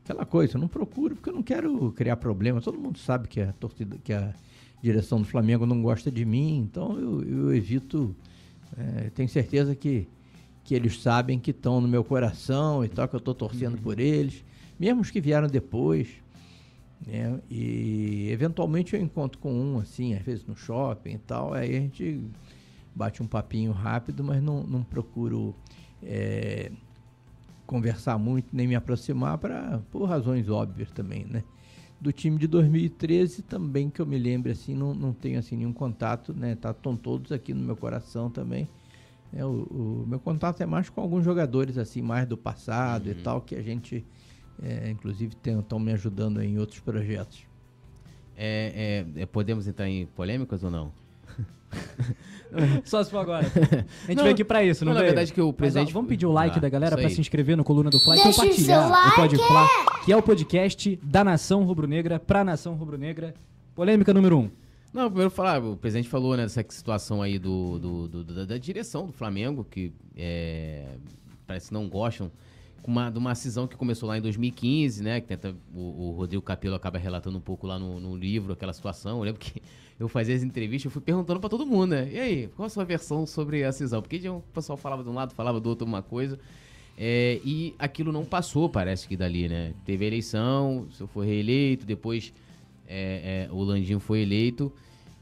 [0.05, 2.61] aquela coisa, eu não procuro porque eu não quero criar problema.
[2.61, 4.33] Todo mundo sabe que a torcida, que a
[4.81, 8.15] direção do Flamengo não gosta de mim, então eu, eu evito.
[8.77, 10.09] É, tenho certeza que,
[10.65, 13.83] que eles sabem que estão no meu coração e tal, que eu estou torcendo uhum.
[13.83, 14.45] por eles,
[14.79, 16.09] mesmo os que vieram depois.
[17.07, 17.41] Né?
[17.49, 21.81] E eventualmente eu encontro com um, assim, às vezes no shopping e tal, aí a
[21.81, 22.21] gente
[22.95, 25.55] bate um papinho rápido, mas não, não procuro
[26.03, 26.73] é,
[27.67, 31.45] conversar muito nem me aproximar para por razões óbvias também, né?
[31.99, 35.73] Do time de 2013 também que eu me lembro assim, não, não tenho assim nenhum
[35.73, 36.55] contato, né?
[36.55, 38.69] Tá, estão todos aqui no meu coração também.
[39.33, 43.13] É, o, o, meu contato é mais com alguns jogadores assim, mais do passado uhum.
[43.13, 44.05] e tal, que a gente
[44.63, 47.45] é, inclusive estão me ajudando em outros projetos.
[48.37, 50.93] É, é, é, podemos entrar em polêmicas ou não?
[52.85, 53.47] Só se for agora.
[53.47, 55.11] A gente não, veio aqui pra isso, não, não veio?
[55.11, 55.87] Na verdade que o presidente...
[55.87, 57.99] Mas, ó, vamos pedir o like ah, da galera pra se inscrever no Coluna do
[57.99, 59.69] Fly e compartilhar o, o Pode Fla,
[60.05, 63.35] que é o podcast da Nação Rubro-Negra pra Nação Rubro-Negra.
[63.75, 64.51] Polêmica número um.
[64.93, 68.59] Não, primeiro falar, o presidente falou né, dessa situação aí do, do, do da, da,
[68.59, 70.87] direção do Flamengo, que é,
[71.47, 72.31] parece que não gostam
[72.91, 75.21] uma, de uma cisão que começou lá em 2015, né?
[75.21, 78.73] Que tenta, o, o Rodrigo Capello acaba relatando um pouco lá no, no, livro aquela
[78.73, 79.19] situação.
[79.19, 79.61] Eu lembro que
[79.99, 82.09] eu fazia as entrevistas, eu fui perguntando para todo mundo, né?
[82.13, 84.01] E aí, qual a sua versão sobre a cisão?
[84.01, 86.39] Porque o pessoal falava de um lado, falava do outro uma coisa.
[86.99, 89.75] É, e aquilo não passou, parece que dali, né?
[89.85, 92.33] Teve a eleição, o senhor foi reeleito, depois
[92.89, 94.73] é, é, o Landinho foi eleito.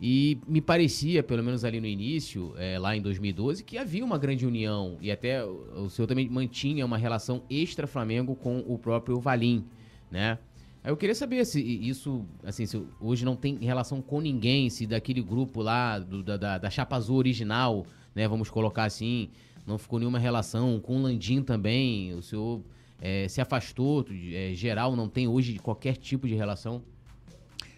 [0.06, 4.18] E me parecia, pelo menos ali no início, é, lá em 2012, que havia uma
[4.18, 4.98] grande união.
[5.00, 9.64] E até o senhor também mantinha uma relação extra-Flamengo com o próprio Valim,
[10.10, 10.38] né?
[10.84, 15.22] Eu queria saber se isso, assim, se hoje não tem relação com ninguém, se daquele
[15.22, 19.30] grupo lá, do, da, da, da Chapa Azul original, né, vamos colocar assim,
[19.66, 22.60] não ficou nenhuma relação com o Landim também, o senhor
[23.00, 26.82] é, se afastou, é, geral, não tem hoje qualquer tipo de relação?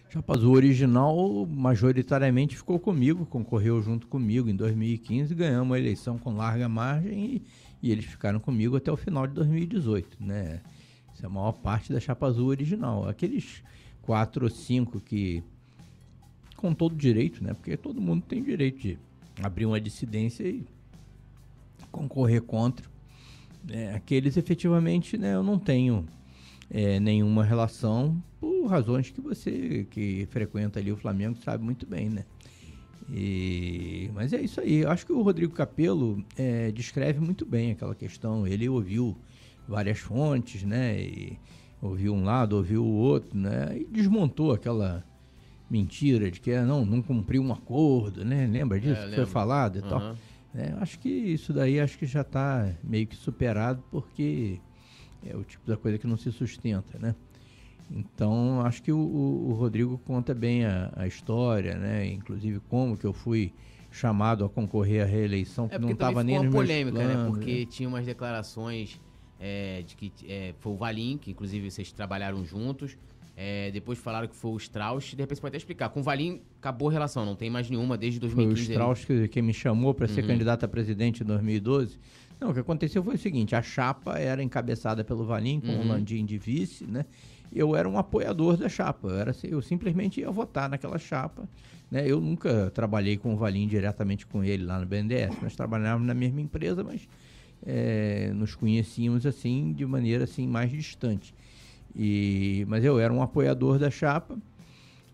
[0.09, 6.33] Chapa Azul original majoritariamente ficou comigo, concorreu junto comigo em 2015, ganhamos a eleição com
[6.33, 7.41] larga margem e,
[7.83, 10.61] e eles ficaram comigo até o final de 2018, né?
[11.13, 13.09] Isso é a maior parte da chapa azul original.
[13.09, 13.61] Aqueles
[14.01, 15.43] quatro ou cinco que,
[16.55, 17.53] com todo direito, né?
[17.53, 18.97] Porque todo mundo tem direito de
[19.43, 20.65] abrir uma dissidência e
[21.91, 22.87] concorrer contra.
[23.69, 25.35] É, aqueles efetivamente, né?
[25.35, 26.05] Eu não tenho
[26.69, 32.09] é, nenhuma relação por razões que você que frequenta ali o Flamengo sabe muito bem,
[32.09, 32.25] né?
[33.09, 34.79] E, mas é isso aí.
[34.79, 38.45] Eu acho que o Rodrigo Capello é, descreve muito bem aquela questão.
[38.45, 39.15] Ele ouviu
[39.67, 40.99] várias fontes, né?
[40.99, 41.39] E
[41.81, 43.77] ouviu um lado, ouviu o outro, né?
[43.79, 45.05] E desmontou aquela
[45.69, 48.47] mentira de que ah, não, não cumpriu um acordo, né?
[48.47, 49.89] Lembra disso é, que foi falado e uhum.
[49.89, 50.15] tal?
[50.55, 54.59] É, acho que isso daí acho que já está meio que superado porque
[55.25, 57.15] é o tipo da coisa que não se sustenta, né?
[57.89, 62.05] Então acho que o, o, Rodrigo conta bem a, a, história, né?
[62.07, 63.53] Inclusive como que eu fui
[63.91, 67.05] chamado a concorrer à reeleição, é que não estava nem no polêmica, né?
[67.05, 67.29] planos, né?
[67.29, 67.65] Porque né?
[67.65, 68.99] tinha umas declarações
[69.39, 72.97] é, de que é, foi o Valim, que inclusive vocês trabalharam juntos.
[73.39, 75.11] É, depois falaram que foi o Strauss.
[75.11, 75.89] De repente você pode até explicar.
[75.89, 78.65] Com o Valim acabou a relação, não tem mais nenhuma desde 2015.
[78.65, 80.27] Foi o Strauss que, que me chamou para ser uhum.
[80.27, 81.99] candidato a presidente em 2012.
[82.39, 85.81] Não, o que aconteceu foi o seguinte: a chapa era encabeçada pelo Valim, com uhum.
[85.81, 87.05] o Landim de vice, né?
[87.53, 89.07] Eu era um apoiador da chapa.
[89.07, 91.47] Eu, era, eu simplesmente ia votar naquela chapa.
[91.89, 92.03] Né?
[92.05, 95.41] Eu nunca trabalhei com o Valim diretamente com ele lá no BNDES.
[95.41, 97.07] Nós trabalhávamos na mesma empresa, mas
[97.65, 101.33] é, nos conhecíamos assim de maneira assim mais distante.
[101.95, 104.37] E, mas eu era um apoiador da chapa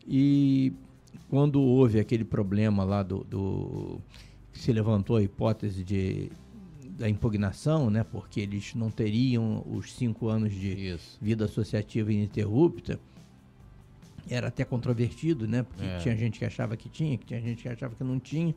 [0.07, 0.73] e
[1.29, 3.99] quando houve aquele problema lá do, do
[4.51, 6.29] se levantou a hipótese de
[6.97, 11.17] da impugnação, né, porque eles não teriam os cinco anos de Isso.
[11.21, 12.99] vida associativa ininterrupta,
[14.29, 15.97] era até controvertido, né, porque é.
[15.97, 18.55] tinha gente que achava que tinha, que tinha gente que achava que não tinha,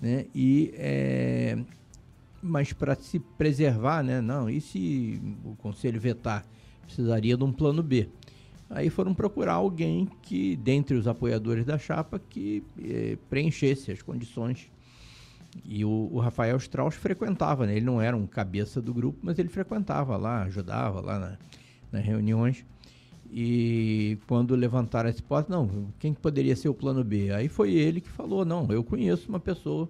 [0.00, 1.58] né, e é,
[2.44, 4.20] mas para se preservar, né?
[4.20, 6.44] Não, e se o conselho vetar,
[6.82, 8.06] precisaria de um plano B.
[8.68, 14.70] Aí foram procurar alguém que, dentre os apoiadores da chapa, que eh, preenchesse as condições.
[15.64, 17.76] E o, o, Rafael Strauss frequentava, né?
[17.76, 21.38] Ele não era um cabeça do grupo, mas ele frequentava lá, ajudava lá na,
[21.92, 22.64] nas reuniões.
[23.30, 27.32] E quando levantaram essa hipótese, não, quem poderia ser o plano B?
[27.32, 29.88] Aí foi ele que falou, não, eu conheço uma pessoa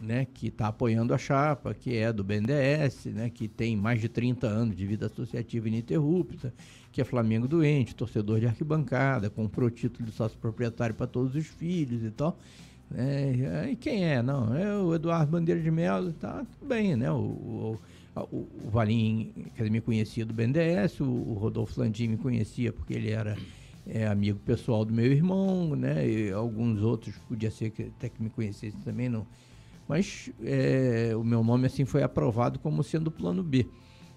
[0.00, 4.08] né, que está apoiando a chapa, que é do BNDES, né, que tem mais de
[4.08, 6.52] 30 anos de vida associativa ininterrupta,
[6.92, 11.46] que é Flamengo doente, torcedor de arquibancada, comprou título de sócio proprietário para todos os
[11.46, 12.38] filhos e tal.
[12.96, 14.22] É, e quem é?
[14.22, 17.10] Não, é o Eduardo Bandeira de Melo, tá tudo bem, né?
[17.10, 17.80] O, o,
[18.30, 22.94] o, Valim, quer dizer, me conhecia do BNDES, o, o Rodolfo Landim me conhecia porque
[22.94, 23.36] ele era
[23.86, 26.08] é, amigo pessoal do meu irmão, né?
[26.08, 29.26] E alguns outros, podia ser que até que me conhecesse também, não
[29.88, 33.66] mas é, o meu nome assim foi aprovado como sendo o plano B.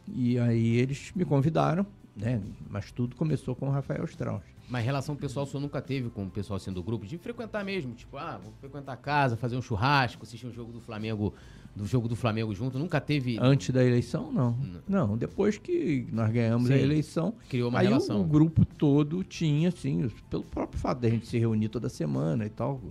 [0.07, 2.41] E aí eles me convidaram, né?
[2.69, 4.43] Mas tudo começou com o Rafael Strauss.
[4.69, 7.05] Mas relação pessoal o senhor nunca teve com o pessoal sendo grupo?
[7.05, 10.73] De frequentar mesmo, tipo, ah, vou frequentar a casa, fazer um churrasco, assistir um jogo
[10.73, 11.33] do Flamengo,
[11.75, 13.37] do jogo do Flamengo junto, nunca teve.
[13.39, 14.57] Antes da eleição, não.
[14.87, 17.33] Não, não depois que nós ganhamos Sim, a eleição.
[17.47, 18.17] Criou uma aí relação.
[18.17, 22.45] O, o grupo todo tinha, assim, pelo próprio fato da gente se reunir toda semana
[22.45, 22.81] e tal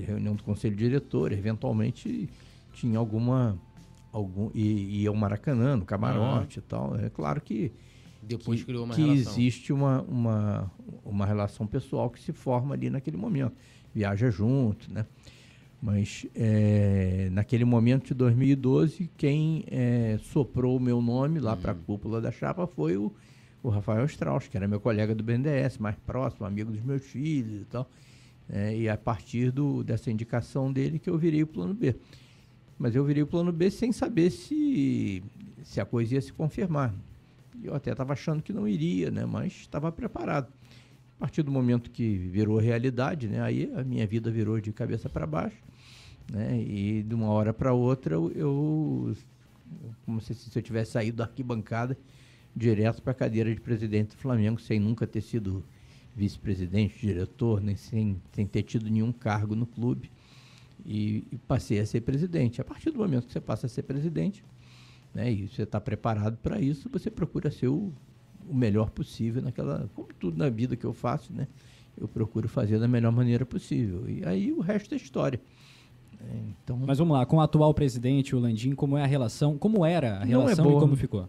[0.00, 2.28] reunião do conselho diretor, eventualmente
[2.72, 3.58] tinha alguma
[4.12, 6.96] algum e ia ao Maracanã, no camarote e tal.
[6.96, 7.72] É claro que
[8.26, 9.32] depois que, criou uma que relação.
[9.32, 10.70] existe uma, uma,
[11.04, 13.54] uma relação pessoal que se forma ali naquele momento.
[13.94, 15.06] Viaja junto, né?
[15.80, 21.60] Mas é, naquele momento de 2012, quem é, soprou o meu nome lá uhum.
[21.60, 23.12] para a cúpula da chapa foi o,
[23.62, 27.62] o Rafael Strauss, que era meu colega do BNDES, mais próximo, amigo dos meus filhos
[27.62, 27.88] e tal.
[28.48, 31.94] É, e a partir do, dessa indicação dele que eu virei o plano B.
[32.78, 35.22] Mas eu virei o plano B sem saber se,
[35.62, 36.94] se a coisa ia se confirmar.
[37.62, 39.24] Eu até estava achando que não iria, né?
[39.24, 40.52] mas estava preparado.
[41.16, 43.40] A partir do momento que virou realidade, né?
[43.40, 45.56] aí a minha vida virou de cabeça para baixo.
[46.30, 46.60] Né?
[46.60, 49.16] E de uma hora para outra eu
[50.04, 51.98] como se, se eu tivesse saído da arquibancada
[52.54, 55.64] direto para a cadeira de presidente do Flamengo, sem nunca ter sido
[56.14, 60.10] vice-presidente, diretor, nem sem, sem ter tido nenhum cargo no clube.
[60.84, 62.60] E, e, passei a ser presidente.
[62.60, 64.42] A partir do momento que você passa a ser presidente,
[65.16, 67.90] né, e você está preparado para isso, você procura ser o,
[68.46, 69.88] o melhor possível naquela.
[69.94, 71.48] Como tudo na vida que eu faço, né?
[71.96, 74.06] Eu procuro fazer da melhor maneira possível.
[74.06, 75.40] E aí o resto é história.
[76.20, 76.76] É, então...
[76.86, 79.56] Mas vamos lá, com o atual presidente, o Landim, como é a relação?
[79.56, 81.26] Como era a é relação é e como ficou?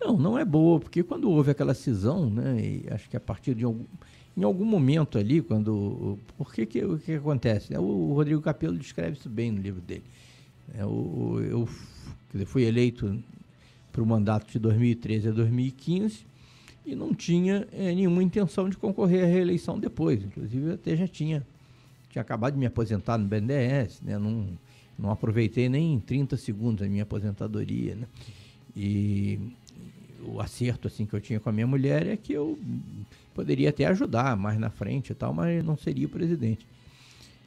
[0.00, 3.56] Não, não é boa, porque quando houve aquela cisão, né, e acho que a partir
[3.56, 3.84] de algum,
[4.36, 6.18] em algum momento ali, quando.
[6.36, 7.76] Por que, que o que acontece?
[7.76, 10.04] O Rodrigo Capello descreve isso bem no livro dele.
[10.74, 11.68] É, o, eu
[12.32, 13.22] dizer, fui eleito
[13.92, 16.26] para o mandato de 2013 a 2015
[16.84, 20.22] e não tinha é, nenhuma intenção de concorrer à reeleição depois.
[20.22, 21.46] Inclusive, eu até já tinha,
[22.10, 24.18] tinha acabado de me aposentar no BNDES, né?
[24.18, 24.46] não,
[24.98, 27.96] não aproveitei nem 30 segundos a minha aposentadoria.
[27.96, 28.06] Né?
[28.76, 29.38] E
[30.22, 32.58] o acerto assim que eu tinha com a minha mulher é que eu
[33.34, 36.66] poderia até ajudar mais na frente e tal, mas não seria o presidente.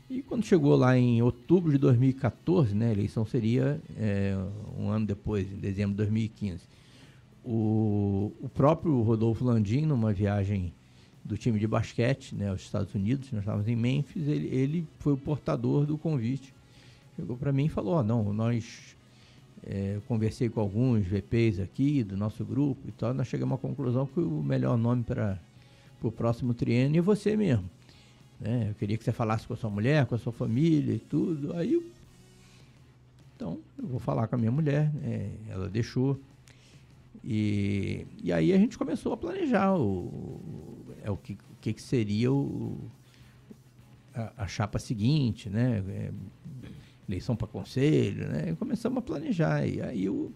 [0.09, 4.35] E quando chegou lá em outubro de 2014, né, a eleição seria é,
[4.75, 6.63] um ano depois, em dezembro de 2015,
[7.45, 10.73] o, o próprio Rodolfo Landim, numa viagem
[11.23, 15.13] do time de basquete né, aos Estados Unidos, nós estávamos em Memphis, ele, ele foi
[15.13, 16.55] o portador do convite.
[17.15, 18.95] Chegou para mim e falou: oh, não, nós
[19.63, 24.07] é, conversei com alguns VPs aqui do nosso grupo e tal, nós chegamos à conclusão
[24.07, 25.39] que o melhor nome para
[26.01, 27.69] o próximo triênio é você mesmo.
[28.39, 28.67] Né?
[28.69, 31.53] Eu queria que você falasse com a sua mulher, com a sua família e tudo.
[31.55, 31.83] Aí, eu,
[33.35, 35.31] então, eu vou falar com a minha mulher, né?
[35.49, 36.19] ela deixou.
[37.23, 40.39] E, e aí a gente começou a planejar o,
[41.03, 42.79] é, o, que, o que, seria o,
[44.13, 45.83] a, a, chapa seguinte, né?
[45.89, 46.11] É,
[47.07, 48.51] eleição para conselho, né?
[48.51, 49.65] E começamos a planejar.
[49.65, 50.31] E aí o,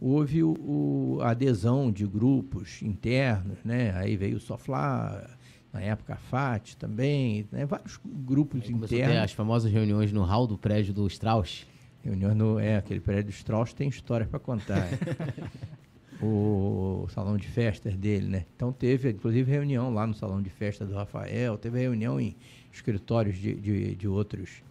[0.00, 3.92] houve o, a adesão de grupos internos, né?
[3.96, 5.35] Aí veio o Soflá,
[5.76, 7.66] na época a FAT também, né?
[7.66, 9.16] vários grupos aí internos.
[9.16, 11.66] as famosas reuniões no hall do prédio do Strauss.
[12.02, 12.58] Reuniões no.
[12.58, 14.88] É, aquele prédio do Strauss tem história para contar.
[16.22, 18.46] o salão de festas dele, né?
[18.54, 22.34] Então teve, inclusive, reunião lá no salão de festa do Rafael, teve reunião em
[22.72, 24.62] escritórios de, de, de outros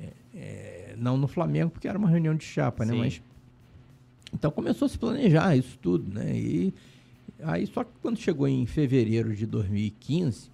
[0.00, 2.92] é, é, não no Flamengo, porque era uma reunião de chapa, né?
[2.92, 2.98] Sim.
[2.98, 3.22] Mas,
[4.32, 6.34] então começou a se planejar isso tudo, né?
[6.34, 6.74] E
[7.42, 10.50] aí só que quando chegou em fevereiro de 2015,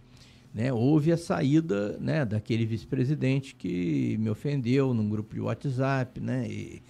[0.54, 6.46] né, houve a saída né, daquele vice-presidente que me ofendeu num grupo de WhatsApp, né?
[6.48, 6.82] E,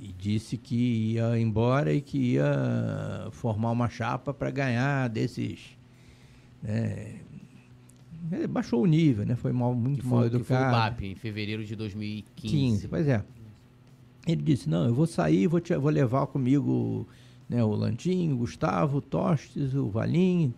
[0.00, 5.76] e disse que ia embora e que ia formar uma chapa para ganhar desses
[6.62, 7.20] né,
[8.30, 9.34] ele baixou o nível, né?
[9.36, 10.44] Foi mal, muito foi, mal educado.
[10.44, 12.54] foi o BAP, em fevereiro de 2015.
[12.54, 13.24] 15, pois é.
[14.26, 17.06] Ele disse, não, eu vou sair, vou, te, vou levar comigo
[17.48, 20.52] né, o Lantinho, o Gustavo, o Tostes, o Valim.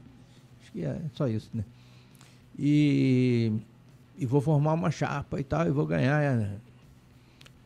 [0.61, 1.65] Acho que é só isso, né?
[2.59, 3.53] E,
[4.19, 6.37] e vou formar uma chapa e tal, e vou ganhar.
[6.37, 6.57] Né?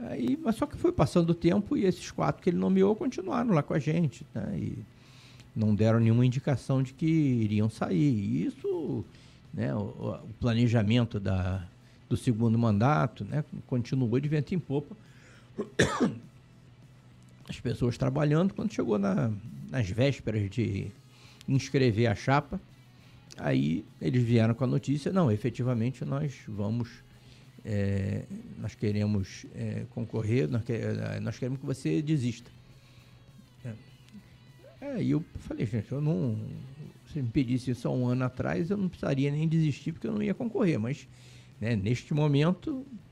[0.00, 3.54] Aí, mas só que foi passando o tempo e esses quatro que ele nomeou continuaram
[3.54, 4.58] lá com a gente, né?
[4.58, 4.78] E
[5.54, 7.96] não deram nenhuma indicação de que iriam sair.
[7.96, 9.04] E isso
[9.52, 11.64] né, o, o planejamento da,
[12.08, 14.96] do segundo mandato, né, continuou de vento em popa.
[17.48, 19.30] As pessoas trabalhando, quando chegou na,
[19.70, 20.90] nas vésperas de
[21.46, 22.60] inscrever a chapa,
[23.36, 26.88] aí eles vieram com a notícia, não, efetivamente nós vamos,
[27.64, 28.24] é,
[28.58, 32.50] nós queremos é, concorrer, nós, quer, nós, queremos que você desista.
[34.80, 36.38] É, e eu falei, gente, eu não,
[37.10, 40.12] se me pedisse isso há um ano atrás, eu não precisaria nem desistir, porque eu
[40.12, 40.78] não ia concorrer.
[40.78, 41.08] Mas,
[41.60, 43.03] né, neste momento, é,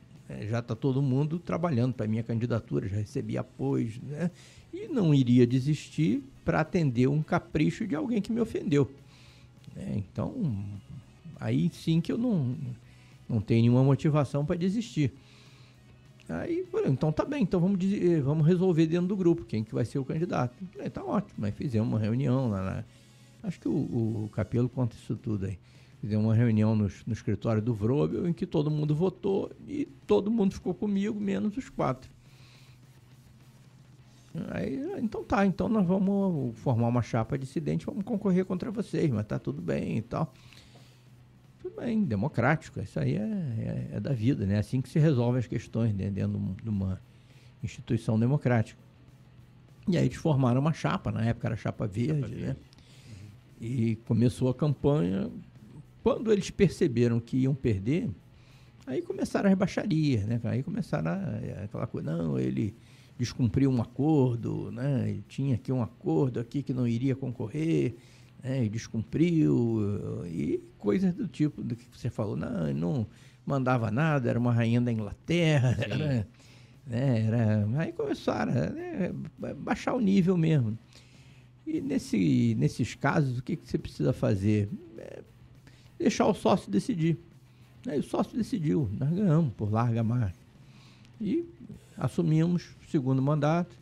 [0.48, 4.30] já está todo mundo trabalhando para minha candidatura, já recebi apoio, né?
[4.72, 8.90] E não iria desistir para atender um capricho de alguém que me ofendeu.
[9.74, 9.94] Né?
[9.96, 10.64] Então,
[11.38, 12.56] aí sim que eu não,
[13.28, 15.12] não tenho nenhuma motivação para desistir.
[16.28, 17.78] Aí, então tá bem, então vamos,
[18.24, 20.56] vamos resolver dentro do grupo quem que vai ser o candidato.
[20.78, 22.84] Aí, tá ótimo, aí fizemos uma reunião lá
[23.42, 25.58] Acho que o, o Capelo conta isso tudo aí.
[26.02, 30.32] Fizemos uma reunião no, no escritório do Vrobel em que todo mundo votou e todo
[30.32, 32.10] mundo ficou comigo, menos os quatro.
[34.50, 39.24] Aí, então tá, então nós vamos formar uma chapa dissidente, vamos concorrer contra vocês, mas
[39.24, 40.34] tá tudo bem e tal.
[41.60, 44.54] Tudo bem, democrático, isso aí é, é, é da vida, né?
[44.54, 46.10] É assim que se resolve as questões né?
[46.10, 47.00] dentro de uma
[47.62, 48.80] instituição democrática.
[49.86, 52.46] E aí eles formaram uma chapa, na época era chapa verde, chapa verde.
[52.46, 52.56] né?
[53.60, 55.30] E começou a campanha.
[56.02, 58.10] Quando eles perceberam que iam perder,
[58.86, 60.40] aí começaram as baixarias, né?
[60.44, 62.74] Aí começaram a, aquela coisa, não, ele
[63.16, 65.10] descumpriu um acordo, né?
[65.10, 67.94] E tinha aqui um acordo aqui que não iria concorrer,
[68.42, 68.64] né?
[68.64, 69.80] E descumpriu
[70.26, 73.06] e coisas do tipo do que você falou, não, não
[73.46, 76.26] mandava nada, era uma rainha da Inglaterra, era,
[76.84, 77.26] né?
[77.26, 79.12] Era, aí começaram a né?
[79.54, 80.76] baixar o nível mesmo.
[81.64, 84.68] E nesse, nesses casos, o que, que você precisa fazer?
[84.98, 85.21] É
[86.02, 87.18] deixar o sócio decidir.
[87.86, 90.40] Aí o sócio decidiu, nós ganhamos por larga margem.
[91.20, 91.44] E
[91.96, 93.80] assumimos o segundo mandato.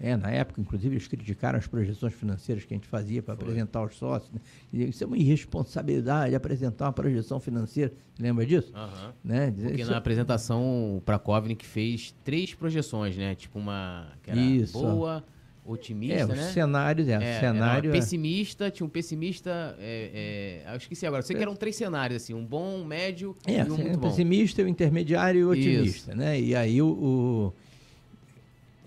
[0.00, 3.78] É, na época, inclusive, eles criticaram as projeções financeiras que a gente fazia para apresentar
[3.78, 4.30] aos sócios.
[4.32, 4.40] Né?
[4.86, 7.92] Isso é uma irresponsabilidade apresentar uma projeção financeira.
[8.18, 8.72] Lembra disso?
[8.74, 9.12] Uhum.
[9.22, 9.52] Né?
[9.52, 13.36] Porque na apresentação, o Prakovnik fez três projeções, né?
[13.36, 14.72] Tipo uma que era isso.
[14.72, 15.24] boa,
[15.64, 16.34] otimista, é, né?
[16.34, 17.92] Os cenários, é, é cenário é...
[17.92, 22.34] pessimista, tinha um pessimista, é, é, eu esqueci agora, sei que eram três cenários, assim,
[22.34, 24.08] um bom, um médio é, e um muito bom.
[24.08, 26.16] pessimista, o intermediário e o otimista, isso.
[26.16, 26.38] né?
[26.38, 26.86] E aí o...
[26.86, 27.52] o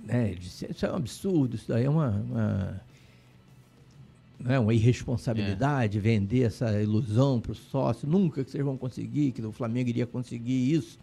[0.06, 2.10] né, isso é um absurdo, isso daí é uma...
[2.10, 2.82] uma
[4.40, 6.02] não é uma irresponsabilidade é.
[6.02, 10.06] vender essa ilusão para o sócio, nunca que vocês vão conseguir, que o Flamengo iria
[10.06, 11.00] conseguir isso.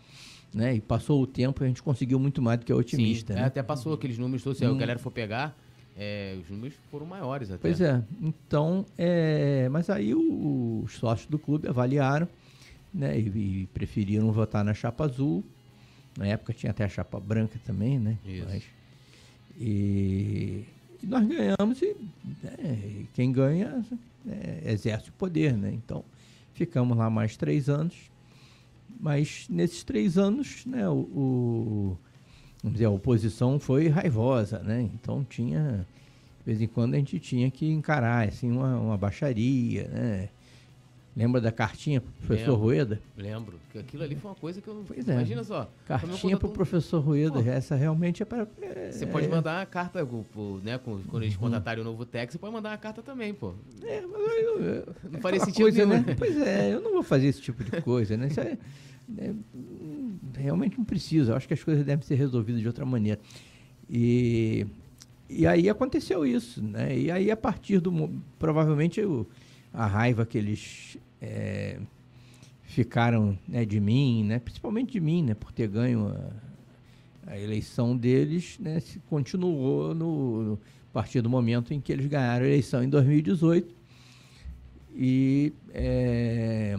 [0.54, 0.76] Né?
[0.76, 3.32] E passou o tempo e a gente conseguiu muito mais do que o otimista.
[3.32, 3.44] Sim, né?
[3.44, 4.76] é, até passou aqueles números todos, se hum.
[4.76, 5.56] a galera for pegar,
[5.96, 7.58] é, os números foram maiores até.
[7.58, 12.28] Pois é, então, é, mas aí o, os sócios do clube avaliaram
[12.92, 15.44] né, e, e, preferiram votar na chapa azul.
[16.16, 18.18] Na época tinha até a chapa branca também, né?
[18.24, 18.46] Isso.
[18.48, 18.62] Mas,
[19.58, 20.64] e,
[21.02, 21.96] e, nós ganhamos e
[22.42, 23.84] né, quem ganha
[24.28, 25.72] é, exerce o poder, né?
[25.72, 26.04] Então,
[26.54, 27.94] ficamos lá mais três anos
[29.04, 31.98] mas nesses três anos, né, o, o,
[32.64, 34.80] vamos dizer, a oposição foi raivosa, né?
[34.80, 35.86] Então tinha,
[36.40, 40.28] de vez em quando a gente tinha que encarar assim uma, uma baixaria, né?
[41.16, 43.00] Lembra da cartinha para o professor lembro, Rueda?
[43.16, 43.60] Lembro.
[43.70, 44.82] Que aquilo ali foi uma coisa que eu não.
[44.82, 45.12] Pois é.
[45.12, 45.70] Imagina só.
[45.86, 47.40] Cartinha para o professor Rueda.
[47.40, 48.48] Pô, essa realmente é para.
[48.60, 50.78] É, você pode mandar uma carta, né?
[50.78, 51.40] Quando eles uhum.
[51.40, 53.54] contratarem o novo Tech, você pode mandar uma carta também, pô.
[53.84, 56.16] É, mas eu, eu, não faria sentido coisa, nenhum, né?
[56.18, 58.26] Pois é, eu não vou fazer esse tipo de coisa, né?
[58.26, 58.58] Isso é,
[59.18, 59.32] é,
[60.36, 61.32] realmente não precisa.
[61.32, 63.20] Eu acho que as coisas devem ser resolvidas de outra maneira.
[63.88, 64.66] E,
[65.28, 66.96] e aí aconteceu isso, né?
[66.96, 69.26] E aí a partir do provavelmente o,
[69.72, 71.78] a raiva que eles é,
[72.62, 74.38] ficaram né, de mim, né?
[74.38, 75.34] Principalmente de mim, né?
[75.34, 78.80] Por ter ganho a, a eleição deles, né?
[78.80, 80.58] Se continuou no, no
[80.90, 83.74] a partir do momento em que eles ganharam a eleição em 2018
[84.94, 86.78] e é,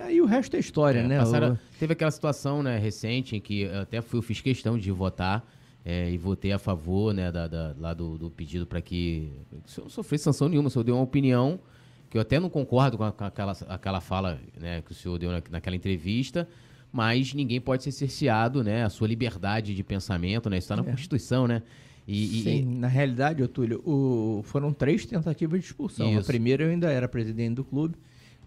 [0.00, 1.18] aí o resto é história, é, né?
[1.18, 1.58] Passaram.
[1.78, 5.46] Teve aquela situação né, recente em que até fui, eu fiz questão de votar
[5.84, 9.30] é, e votei a favor né, da, da lá do, do pedido para que.
[9.66, 11.60] Se eu não sofri sanção nenhuma, se eu dei uma opinião,
[12.08, 15.18] que eu até não concordo com, a, com aquela, aquela fala né, que o senhor
[15.18, 16.48] deu na, naquela entrevista,
[16.92, 18.84] mas ninguém pode ser cerceado, né?
[18.84, 20.58] A sua liberdade de pensamento, né?
[20.58, 20.90] Isso está na é.
[20.90, 21.62] Constituição, né?
[22.06, 22.64] E, Sim, e...
[22.64, 26.10] na realidade, Otúlio, o, foram três tentativas de expulsão.
[26.10, 26.20] Isso.
[26.20, 27.96] A primeira eu ainda era presidente do clube,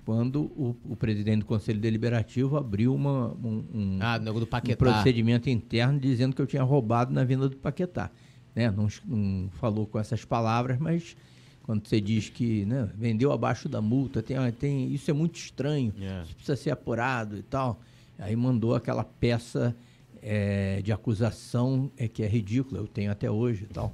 [0.08, 6.00] quando o, o presidente do Conselho Deliberativo abriu uma, um, um, ah, um procedimento interno
[6.00, 8.10] dizendo que eu tinha roubado na venda do Paquetá.
[8.56, 8.72] Né?
[8.72, 11.18] Não, não falou com essas palavras, mas
[11.62, 15.94] quando você diz que né, vendeu abaixo da multa, tem, tem, isso é muito estranho,
[15.98, 16.22] yeah.
[16.22, 16.24] É.
[16.24, 17.82] isso precisa ser apurado e tal.
[18.18, 19.76] Aí mandou aquela peça
[20.22, 23.94] é, de acusação é que é ridícula, eu tenho até hoje e tal.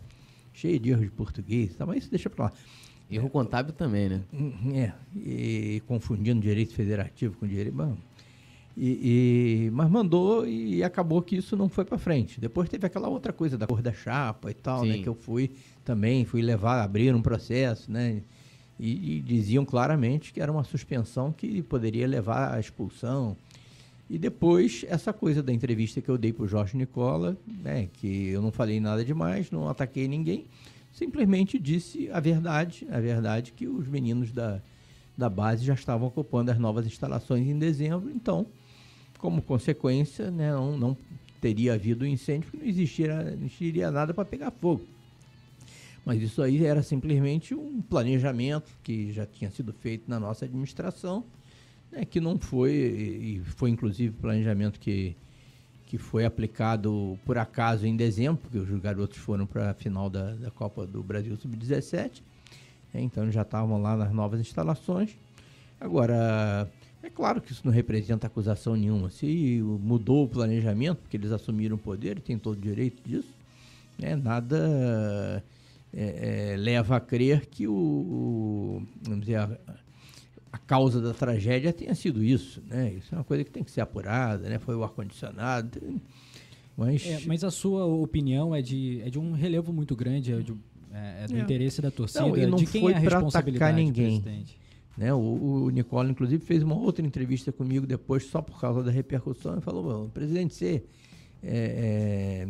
[0.54, 2.52] Cheio de erros de português, tá, mas isso deixa para lá.
[3.16, 4.22] Erro contábil também, né?
[4.34, 7.76] Hum, é, e confundindo direito federativo com direito.
[7.76, 7.96] Bom,
[8.76, 12.42] e, e, mas mandou e acabou que isso não foi para frente.
[12.42, 14.98] Depois teve aquela outra coisa da cor da chapa e tal, né?
[14.98, 15.52] Que eu fui
[15.86, 18.22] também, fui levar, abrir um processo, né?
[18.80, 23.38] E, e, diziam claramente que era uma suspensão que poderia levar à expulsão.
[24.10, 28.30] E depois, essa coisa da entrevista que eu dei para o Jorge Nicola, né, que
[28.30, 30.46] eu não falei nada demais, não ataquei ninguém,
[30.94, 34.62] simplesmente disse a verdade, a verdade que os meninos da,
[35.18, 38.46] da base já estavam ocupando as novas instalações em dezembro, então,
[39.18, 40.98] como consequência, né, não, não
[41.42, 44.86] teria havido incêndio, porque não existiria, não existiria nada para pegar fogo.
[46.06, 51.24] Mas isso aí era simplesmente um planejamento que já tinha sido feito na nossa administração
[51.96, 55.16] é que não foi, e foi inclusive planejamento que,
[55.94, 60.34] que foi aplicado por acaso em dezembro, porque os garotos foram para a final da,
[60.34, 62.24] da Copa do Brasil Sub-17,
[62.92, 65.16] é, então já estavam lá nas novas instalações.
[65.80, 66.68] Agora,
[67.04, 69.12] é claro que isso não representa acusação nenhuma.
[69.12, 73.30] Se mudou o planejamento, porque eles assumiram o poder, tem todo o direito disso,
[74.02, 75.44] é, nada
[75.94, 79.48] é, é, leva a crer que o, o vamos dizer,
[80.54, 82.94] a causa da tragédia tenha sido isso, né?
[82.94, 84.60] Isso é uma coisa que tem que ser apurada, né?
[84.60, 85.82] Foi o ar-condicionado.
[86.78, 90.38] Mas, é, mas a sua opinião é de, é de um relevo muito grande, é,
[90.38, 90.54] de,
[90.92, 91.40] é, é do é.
[91.40, 94.22] interesse da torcida, não, não de quem é a responsabilidade ninguém.
[94.22, 94.60] presidente.
[94.96, 95.12] Né?
[95.12, 99.58] O, o Nicola, inclusive, fez uma outra entrevista comigo depois, só por causa da repercussão,
[99.58, 100.84] e falou: presidente, você
[101.42, 102.48] é,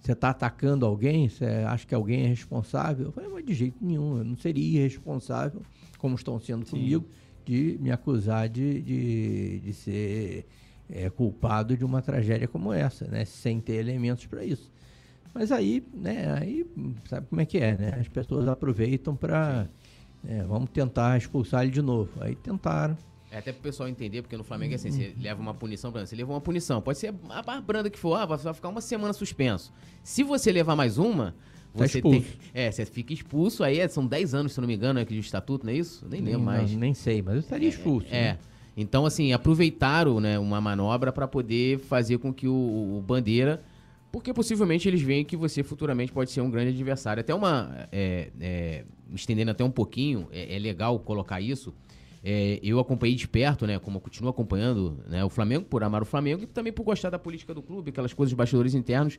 [0.00, 1.28] você está atacando alguém?
[1.28, 3.06] Você acha que alguém é responsável?
[3.06, 5.62] Eu falei, mas de jeito nenhum, eu não seria irresponsável,
[5.98, 6.72] como estão sendo Sim.
[6.72, 7.06] comigo,
[7.44, 10.46] de me acusar de, de, de ser
[10.90, 13.24] é, culpado de uma tragédia como essa, né?
[13.24, 14.70] Sem ter elementos para isso.
[15.34, 16.66] Mas aí, né, aí
[17.08, 17.96] sabe como é que é, né?
[17.98, 19.68] As pessoas aproveitam para
[20.26, 22.10] é, vamos tentar expulsar ele de novo.
[22.20, 22.96] Aí tentaram.
[23.30, 26.04] É até pro pessoal entender, porque no Flamengo é assim, você leva uma punição, pra
[26.04, 26.82] você leva uma punição.
[26.82, 29.72] Pode ser a branda que for, ah, vai ficar uma semana suspenso.
[30.02, 31.34] Se você levar mais uma,
[31.74, 32.24] você tá tem.
[32.52, 35.14] É, você fica expulso, aí é, são 10 anos, se não me engano, é que
[35.14, 36.06] de estatuto, não é isso?
[36.08, 36.70] Nem lembro mais.
[36.72, 38.06] Não, nem sei, mas eu estaria é, expulso.
[38.10, 38.32] É.
[38.32, 38.38] Né?
[38.76, 43.62] Então, assim, aproveitaram né, uma manobra para poder fazer com que o, o, Bandeira.
[44.10, 47.20] Porque possivelmente eles veem que você futuramente pode ser um grande adversário.
[47.20, 47.88] Até uma.
[47.90, 51.74] É, é, estendendo até um pouquinho, é, é legal colocar isso
[52.24, 53.78] é, eu acompanhei de perto, né?
[53.78, 57.10] Como eu continuo acompanhando né, o Flamengo, por amar o Flamengo e também por gostar
[57.10, 59.18] da política do clube, aquelas coisas de bastidores internos.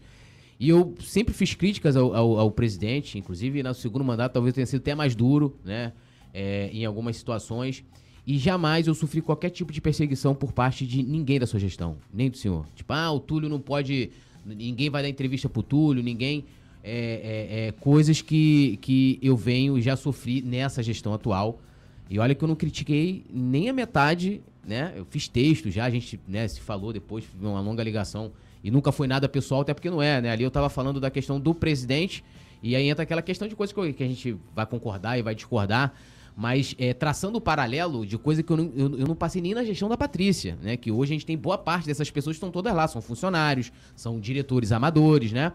[0.60, 4.66] E eu sempre fiz críticas ao, ao, ao presidente, inclusive no segundo mandato talvez tenha
[4.66, 5.94] sido até mais duro, né?
[6.34, 7.84] É, em algumas situações.
[8.26, 11.98] E jamais eu sofri qualquer tipo de perseguição por parte de ninguém da sua gestão,
[12.14, 12.66] nem do senhor.
[12.74, 14.12] Tipo, ah, o Túlio não pode.
[14.46, 16.46] Ninguém vai dar entrevista pro Túlio, ninguém.
[16.86, 21.62] É, é, é coisas que, que eu venho e já sofri nessa gestão atual.
[22.10, 24.94] E olha que eu não critiquei nem a metade, né?
[24.96, 28.32] Eu fiz texto já, a gente né, se falou depois, uma longa ligação.
[28.64, 30.32] E nunca foi nada pessoal, até porque não é, né?
[30.32, 32.24] Ali eu tava falando da questão do presidente,
[32.62, 35.94] e aí entra aquela questão de coisas que a gente vai concordar e vai discordar.
[36.36, 39.54] Mas é, traçando o paralelo de coisa que eu não, eu, eu, não passei nem
[39.54, 40.78] na gestão da Patrícia, né?
[40.78, 43.72] Que hoje a gente tem boa parte dessas pessoas que estão todas lá, são funcionários,
[43.96, 45.52] são diretores amadores, né?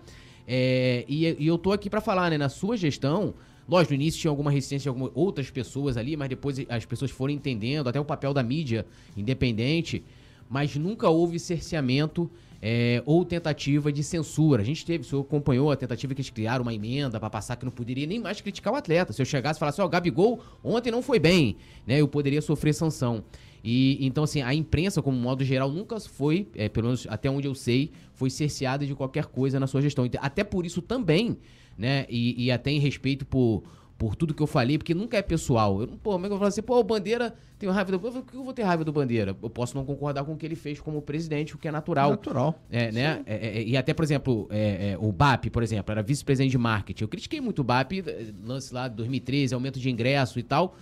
[0.46, 2.38] É, e, e, eu tô aqui para falar, né?
[2.38, 3.34] Na sua gestão,
[3.68, 7.34] Lógico, no início tinha alguma resistência de outras pessoas ali, mas depois as pessoas foram
[7.34, 10.02] entendendo, até o papel da mídia independente,
[10.48, 12.30] mas nunca houve cerceamento
[12.60, 14.62] é, ou tentativa de censura.
[14.62, 17.56] A gente teve, o senhor acompanhou a tentativa que eles criaram uma emenda para passar
[17.56, 19.12] que não poderia nem mais criticar o atleta.
[19.12, 21.56] Se eu chegasse e falasse, ó, oh, Gabigol ontem não foi bem,
[21.86, 22.00] né?
[22.00, 23.24] Eu poderia sofrer sanção.
[23.62, 27.46] E então, assim, a imprensa, como modo geral, nunca foi, é, pelo menos até onde
[27.46, 30.06] eu sei, foi cerceada de qualquer coisa na sua gestão.
[30.06, 31.38] Então, até por isso também
[31.78, 32.04] né?
[32.10, 33.62] E, e até em respeito por,
[33.98, 35.80] por tudo que eu falei, porque nunca é pessoal.
[35.80, 37.98] Eu, pô, como é que eu falo assim, pô, o Bandeira tem raiva do.
[37.98, 39.36] Por que eu vou ter raiva do Bandeira?
[39.42, 42.10] Eu posso não concordar com o que ele fez como presidente, o que é natural.
[42.10, 42.62] Natural.
[42.70, 43.22] É, né?
[43.26, 46.58] É, é, e até, por exemplo, é, é o BAP, por exemplo, era vice-presidente de
[46.58, 47.02] marketing.
[47.02, 48.04] Eu critiquei muito o BAP,
[48.44, 50.76] lance lá de 2013, aumento de ingresso e tal.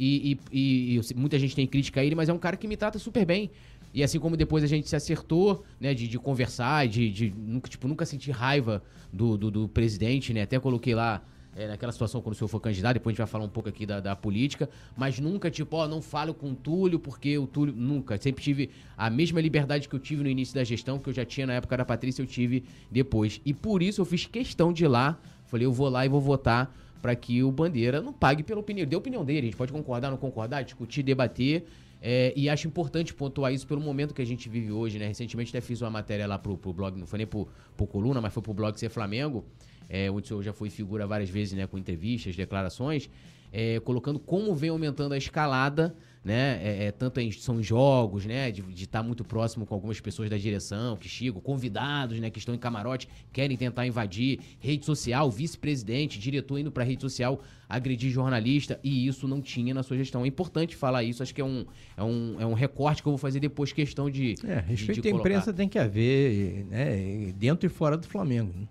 [0.00, 2.76] E, e, e, muita gente tem crítica a ele, mas é um cara que me
[2.76, 3.50] trata super bem.
[3.92, 7.68] E assim como depois a gente se acertou, né, de, de conversar, de, de nunca,
[7.68, 10.42] tipo, nunca sentir raiva do, do, do presidente, né?
[10.42, 11.22] Até coloquei lá
[11.54, 13.68] é, naquela situação quando o senhor for candidato, depois a gente vai falar um pouco
[13.68, 17.46] aqui da, da política, mas nunca, tipo, ó, não falo com o Túlio, porque o
[17.46, 17.74] Túlio.
[17.74, 18.16] Nunca.
[18.18, 21.24] Sempre tive a mesma liberdade que eu tive no início da gestão, que eu já
[21.24, 23.40] tinha na época da Patrícia, eu tive depois.
[23.44, 25.18] E por isso eu fiz questão de ir lá.
[25.44, 28.86] Falei, eu vou lá e vou votar para que o Bandeira não pague pela opinião.
[28.86, 31.66] Dê a opinião dele, a gente pode concordar, não concordar, discutir, debater.
[32.00, 35.06] É, e acho importante pontuar isso pelo momento que a gente vive hoje, né?
[35.06, 37.46] Recentemente até fiz uma matéria lá pro, pro blog, não foi nem pro,
[37.76, 39.44] pro Coluna, mas foi pro blog Ser Flamengo,
[39.92, 41.66] é, onde o senhor já foi figura várias vezes, né?
[41.66, 43.10] Com entrevistas, declarações,
[43.52, 46.60] é, colocando como vem aumentando a escalada né?
[46.62, 48.50] É, é, tanto em, são jogos, né?
[48.50, 52.30] De estar tá muito próximo com algumas pessoas da direção que chegam, convidados, né?
[52.30, 57.40] Que estão em camarote, querem tentar invadir rede social, vice-presidente, diretor indo para rede social
[57.68, 60.24] agredir jornalista e isso não tinha na sua gestão.
[60.24, 61.64] É importante falar isso, acho que é um,
[61.96, 64.34] é um, é um recorte que eu vou fazer depois questão de.
[64.44, 67.32] É, respeito de, de à imprensa tem que haver, né?
[67.36, 68.68] Dentro e fora do Flamengo.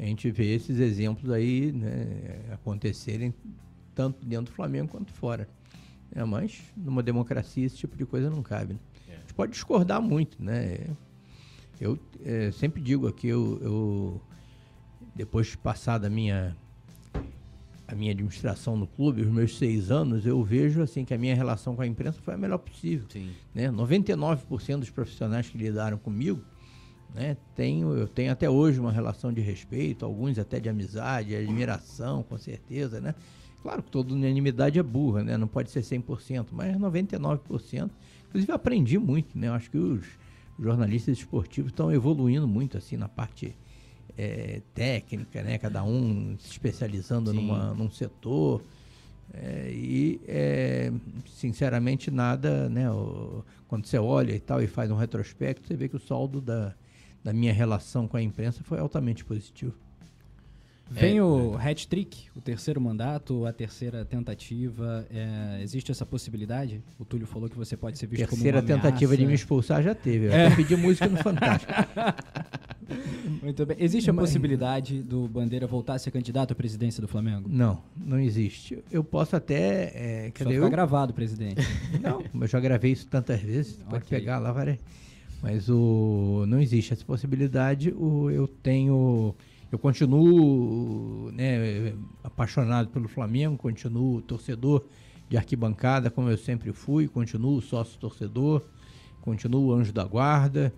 [0.00, 3.34] A gente vê esses exemplos aí né, acontecerem
[3.94, 5.46] tanto dentro do Flamengo quanto fora.
[6.10, 8.72] É, mas numa democracia esse tipo de coisa não cabe.
[8.72, 8.80] Né?
[9.10, 9.12] É.
[9.16, 10.86] A gente pode discordar muito, né?
[11.78, 14.20] Eu é, sempre digo aqui, eu, eu,
[15.14, 16.56] depois de passar da minha
[17.86, 21.34] a minha administração no clube, os meus seis anos, eu vejo assim que a minha
[21.34, 23.04] relação com a imprensa foi a melhor possível.
[23.10, 23.32] Sim.
[23.52, 23.68] Né?
[23.68, 26.40] 99% dos profissionais que lidaram comigo,
[27.14, 32.22] né, tenho, eu tenho até hoje uma relação de respeito, alguns até de amizade, admiração,
[32.22, 33.14] com certeza, né?
[33.62, 35.36] Claro que toda unanimidade é burra, né?
[35.36, 37.90] Não pode ser 100%, mas 99%.
[38.28, 39.48] Inclusive, aprendi muito, né?
[39.48, 40.06] Eu acho que os
[40.58, 43.54] jornalistas esportivos estão evoluindo muito, assim, na parte
[44.16, 45.58] é, técnica, né?
[45.58, 48.62] Cada um se especializando numa, num setor.
[49.34, 50.92] É, e, é,
[51.26, 52.90] sinceramente, nada, né?
[52.90, 56.40] O, quando você olha e tal e faz um retrospecto, você vê que o saldo
[56.40, 56.74] da,
[57.22, 59.74] da minha relação com a imprensa foi altamente positivo.
[60.90, 65.06] Vem é, o hat-trick, o terceiro mandato, a terceira tentativa.
[65.08, 66.82] É, existe essa possibilidade?
[66.98, 69.84] O Túlio falou que você pode ser visto terceira como uma tentativa de me expulsar
[69.84, 70.26] já teve.
[70.26, 70.56] Eu é.
[70.56, 71.72] pedi música no Fantástico.
[73.40, 73.76] Muito bem.
[73.78, 74.24] Existe a Mas...
[74.24, 77.48] possibilidade do Bandeira voltar a ser candidato à presidência do Flamengo?
[77.48, 78.82] Não, não existe.
[78.90, 79.92] Eu posso até.
[79.94, 80.68] É, Só ficar eu...
[80.68, 81.62] gravado, presidente.
[82.02, 83.78] Não, eu já gravei isso tantas vezes.
[83.90, 83.98] Okay.
[83.98, 84.78] Pode pegar lá, várias.
[85.42, 87.92] Mas o, não existe essa possibilidade.
[87.92, 89.34] O, eu tenho
[89.72, 94.84] eu continuo né, apaixonado pelo Flamengo, continuo torcedor
[95.28, 98.62] de arquibancada, como eu sempre fui, continuo sócio torcedor,
[99.20, 100.74] continuo anjo da guarda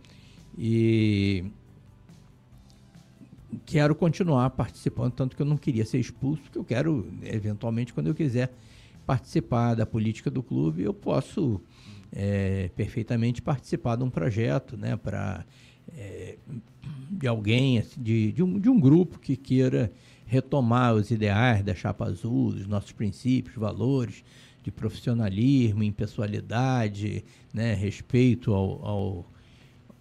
[0.58, 1.46] e
[3.64, 8.08] quero continuar participando, tanto que eu não queria ser expulso, porque eu quero, eventualmente, quando
[8.08, 8.52] eu quiser
[9.06, 11.60] participar da política do clube, eu posso
[12.14, 15.44] é, perfeitamente participar de um projeto, né, para
[15.96, 16.36] é,
[17.10, 19.92] de alguém, assim, de, de, um, de um grupo que queira
[20.26, 24.24] retomar os ideais da chapa azul, os nossos princípios, valores
[24.62, 29.26] de profissionalismo, impessoalidade, né, respeito ao, ao,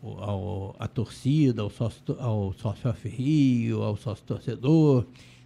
[0.01, 5.05] ao, à torcida, ao sócio, ao sócio aferrio, ao sócio torcedor,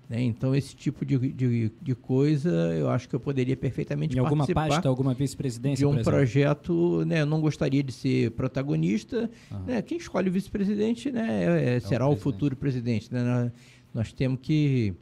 [0.09, 0.21] né?
[0.21, 4.45] Então, esse tipo de, de, de, coisa eu acho que eu poderia perfeitamente em alguma
[4.47, 7.03] pasta, alguma vice-presidência, de um projeto.
[7.05, 7.21] Né?
[7.21, 9.29] Eu não gostaria de ser protagonista.
[9.65, 9.81] Né?
[9.81, 11.43] Quem escolhe o vice-presidente né?
[11.43, 13.11] É, é, é será o, o, futuro presidente.
[13.11, 13.23] Né?
[13.23, 13.51] Nós,
[13.93, 14.93] nós, temos que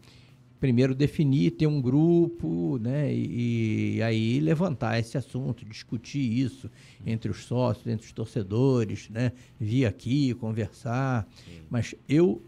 [0.57, 3.13] primeiro definir, ter um grupo né?
[3.13, 6.71] E, e, aí levantar esse assunto, discutir isso
[7.05, 9.33] entre os sócios, entre os torcedores, né?
[9.59, 11.27] vir aqui, conversar.
[11.45, 11.59] Sim.
[11.69, 12.41] Mas eu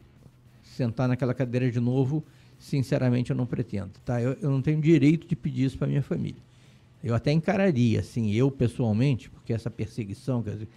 [0.64, 2.24] sentar naquela cadeira de novo
[2.66, 4.20] sinceramente eu não pretendo, tá?
[4.20, 6.42] Eu, eu não tenho direito de pedir isso para minha família.
[7.04, 10.68] Eu até encararia, assim, eu pessoalmente, porque essa perseguição que,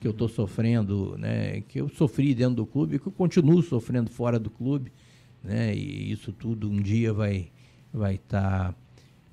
[0.00, 4.10] que eu estou sofrendo, né, que eu sofri dentro do clube, que eu continuo sofrendo
[4.10, 4.92] fora do clube,
[5.42, 7.48] né, e isso tudo um dia vai
[7.92, 8.74] vai estar tá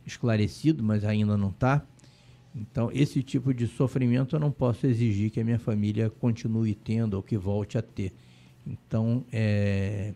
[0.05, 1.83] esclarecido, mas ainda não está.
[2.55, 7.15] Então, esse tipo de sofrimento eu não posso exigir que a minha família continue tendo
[7.15, 8.13] ou que volte a ter.
[8.65, 10.13] Então, é,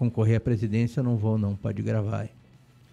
[0.00, 2.26] concorrer à presidência, eu não vou não, pode gravar.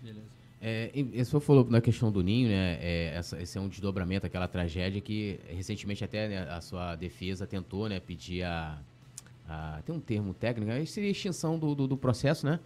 [0.03, 0.19] Beleza.
[0.61, 2.77] É, e, o senhor falou na questão do Ninho, né?
[2.81, 7.47] É, essa, esse é um desdobramento, aquela tragédia que recentemente até né, a sua defesa
[7.47, 8.77] tentou né, pedir a,
[9.47, 12.59] a, Tem um termo técnico, seria extinção do, do, do processo, né?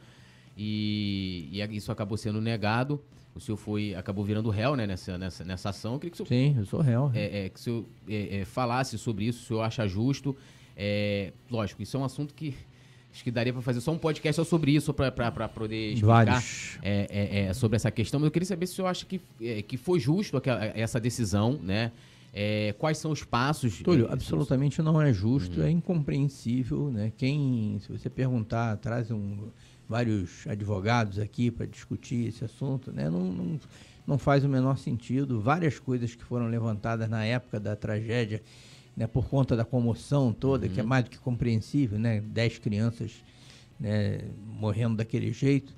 [0.57, 2.99] E, e, isso acabou sendo negado.
[3.35, 5.93] O senhor foi, acabou virando réu né, nessa, nessa, nessa ação.
[5.93, 7.11] Eu queria que o senhor, Sim, eu sou réu.
[7.13, 10.35] É, é, que o senhor é, é, falasse sobre isso, o senhor acha justo.
[10.75, 12.55] É, lógico, isso é um assunto que
[13.13, 16.41] Acho que daria para fazer só um podcast só sobre isso, para poder explicar
[16.81, 18.19] é, é, é, sobre essa questão.
[18.19, 20.99] Mas eu queria saber se o senhor acha que, é, que foi justo aquela, essa
[20.99, 21.91] decisão, né?
[22.33, 23.81] É, quais são os passos?
[23.81, 25.65] Túlio, absolutamente não é justo, uhum.
[25.65, 27.11] é incompreensível, né?
[27.17, 29.49] Quem, se você perguntar, traz um,
[29.89, 33.09] vários advogados aqui para discutir esse assunto, né?
[33.09, 33.59] Não, não,
[34.07, 35.41] não faz o menor sentido.
[35.41, 38.41] Várias coisas que foram levantadas na época da tragédia
[38.95, 40.73] né, por conta da comoção toda, uhum.
[40.73, 40.89] que é uhum.
[40.89, 42.21] mais do que compreensível, né?
[42.21, 43.23] Dez crianças
[43.79, 44.19] né,
[44.59, 45.73] morrendo daquele jeito.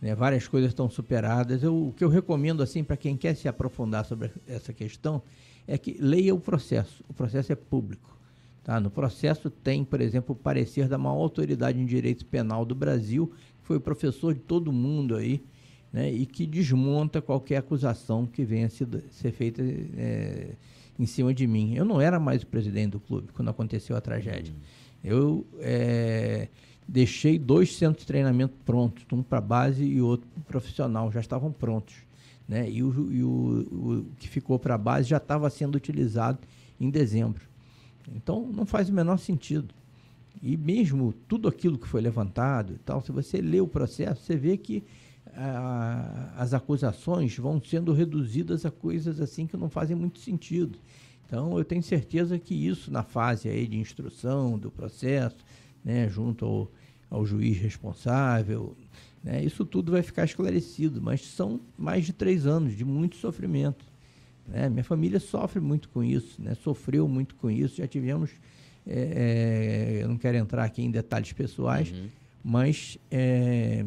[0.00, 1.62] Né, várias coisas estão superadas.
[1.62, 5.22] Eu, o que eu recomendo assim para quem quer se aprofundar sobre essa questão
[5.66, 7.02] é que leia o processo.
[7.08, 8.16] O processo é público.
[8.62, 8.80] Tá?
[8.80, 13.28] No processo tem, por exemplo, o parecer da maior autoridade em direito penal do Brasil,
[13.60, 15.42] que foi professor de todo mundo aí,
[15.92, 20.50] né, e que desmonta qualquer acusação que venha a ser, ser feita é,
[20.98, 21.74] em cima de mim.
[21.74, 24.52] Eu não era mais o presidente do clube quando aconteceu a tragédia.
[24.52, 24.60] Uhum.
[25.04, 26.48] Eu é,
[26.86, 31.52] deixei dois centros de treinamento prontos, um para base e outro para profissional, já estavam
[31.52, 31.94] prontos.
[32.48, 32.70] Né?
[32.70, 36.38] E, o, e o, o que ficou para base já estava sendo utilizado
[36.80, 37.42] em dezembro.
[38.14, 39.74] Então não faz o menor sentido.
[40.42, 44.36] E mesmo tudo aquilo que foi levantado e tal, se você lê o processo, você
[44.36, 44.84] vê que
[45.36, 50.78] a, as acusações vão sendo reduzidas a coisas assim que não fazem muito sentido.
[51.26, 55.38] Então, eu tenho certeza que isso, na fase aí de instrução do processo,
[55.84, 56.70] né, junto ao,
[57.10, 58.76] ao juiz responsável,
[59.22, 61.02] né, isso tudo vai ficar esclarecido.
[61.02, 63.84] Mas são mais de três anos de muito sofrimento.
[64.46, 64.68] Né?
[64.68, 66.54] Minha família sofre muito com isso, né?
[66.54, 67.76] sofreu muito com isso.
[67.76, 68.30] Já tivemos,
[68.86, 72.06] é, é, eu não quero entrar aqui em detalhes pessoais, uhum.
[72.44, 73.84] mas é,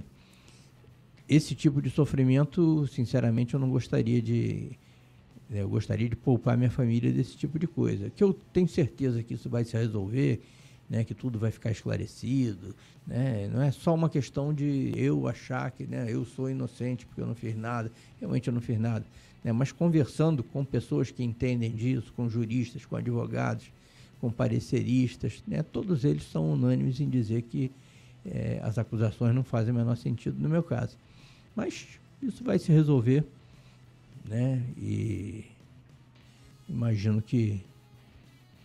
[1.29, 4.71] esse tipo de sofrimento, sinceramente, eu não gostaria de.
[5.47, 8.09] Né, eu gostaria de poupar minha família desse tipo de coisa.
[8.09, 10.41] Que eu tenho certeza que isso vai se resolver,
[10.89, 12.75] né, que tudo vai ficar esclarecido.
[13.05, 13.47] Né?
[13.53, 17.27] Não é só uma questão de eu achar que né, eu sou inocente porque eu
[17.27, 17.91] não fiz nada.
[18.19, 19.05] Realmente eu não fiz nada.
[19.43, 19.51] Né?
[19.51, 23.71] Mas conversando com pessoas que entendem disso, com juristas, com advogados,
[24.19, 25.61] com pareceristas, né?
[25.61, 27.71] todos eles são unânimes em dizer que
[28.25, 30.97] é, as acusações não fazem o menor sentido no meu caso.
[31.59, 33.25] Mas isso vai se resolver,
[34.23, 34.63] né?
[34.77, 35.43] E
[36.69, 37.61] imagino que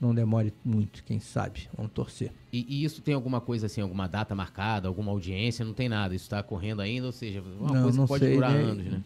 [0.00, 1.68] não demore muito, quem sabe.
[1.76, 2.30] Vamos torcer.
[2.52, 5.64] E, e, isso tem alguma coisa assim, alguma data marcada, alguma audiência?
[5.64, 6.14] Não tem nada.
[6.14, 8.62] Isso está correndo ainda, ou seja, uma não, coisa não que pode sei, durar né?
[8.62, 9.02] anos, né?